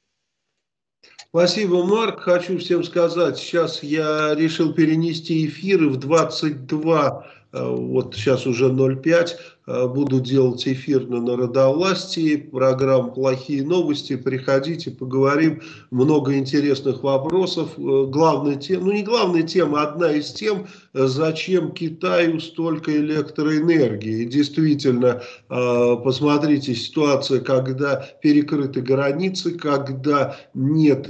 Спасибо, 1.29 1.83
Марк. 1.83 2.21
Хочу 2.21 2.57
всем 2.59 2.83
сказать, 2.83 3.37
сейчас 3.37 3.83
я 3.83 4.33
решил 4.35 4.73
перенести 4.73 5.45
эфиры 5.47 5.89
в 5.89 5.97
22, 5.97 7.27
э, 7.51 7.67
вот 7.67 8.15
сейчас 8.15 8.45
уже 8.47 8.69
05, 8.69 9.31
Э, 9.33 9.54
буду 9.67 10.19
делать 10.19 10.67
эфир 10.67 11.07
на 11.07 11.19
народовластии, 11.21 12.35
программа 12.35 13.09
«Плохие 13.09 13.63
новости». 13.63 14.15
Приходите, 14.15 14.91
поговорим. 14.91 15.61
Много 15.89 16.37
интересных 16.37 17.01
вопросов. 17.01 17.69
Э, 17.77 18.05
главная 18.07 18.55
тема, 18.55 18.85
ну 18.85 18.91
не 18.91 19.03
главная 19.03 19.43
тема, 19.43 19.81
одна 19.81 20.11
из 20.11 20.31
тем, 20.33 20.67
зачем 20.93 21.71
Китаю 21.71 22.39
столько 22.39 22.95
электроэнергии. 22.95 24.25
Действительно, 24.25 25.21
э, 25.49 25.95
посмотрите, 26.03 26.75
ситуация, 26.75 27.39
когда 27.39 28.05
перекрыты 28.21 28.81
границы, 28.81 29.51
когда 29.51 30.35
нет 30.53 31.09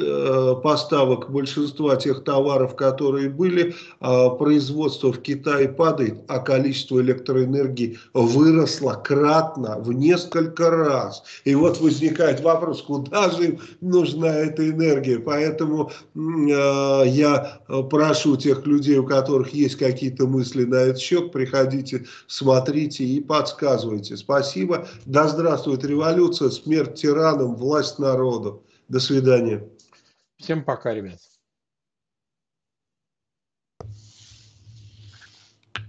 поставок 0.63 1.31
большинства 1.31 1.95
тех 1.95 2.23
товаров, 2.23 2.75
которые 2.75 3.29
были, 3.29 3.75
а 3.99 4.29
производство 4.29 5.11
в 5.11 5.21
Китае 5.21 5.69
падает, 5.69 6.19
а 6.27 6.39
количество 6.39 7.01
электроэнергии 7.01 7.97
вы 8.13 8.44
выросла 8.45 8.93
кратно 8.93 9.77
в 9.79 9.91
несколько 9.91 10.69
раз. 10.69 11.23
И 11.45 11.55
вот 11.55 11.79
возникает 11.79 12.41
вопрос, 12.41 12.81
куда 12.81 13.31
же 13.31 13.59
нужна 13.81 14.27
эта 14.27 14.69
энергия. 14.69 15.19
Поэтому 15.19 15.91
э, 16.13 16.19
я 17.07 17.59
прошу 17.89 18.37
тех 18.37 18.65
людей, 18.65 18.99
у 18.99 19.05
которых 19.05 19.49
есть 19.49 19.77
какие-то 19.77 20.27
мысли 20.27 20.65
на 20.65 20.75
этот 20.75 20.99
счет, 20.99 21.31
приходите, 21.31 22.05
смотрите 22.27 23.03
и 23.03 23.19
подсказывайте. 23.19 24.17
Спасибо. 24.17 24.87
Да 25.05 25.27
здравствует 25.27 25.83
революция, 25.83 26.49
смерть 26.49 26.95
тиранам, 26.95 27.55
власть 27.55 27.99
народу. 27.99 28.63
До 28.87 28.99
свидания. 28.99 29.67
Всем 30.37 30.63
пока, 30.63 30.93
ребят. 30.93 31.17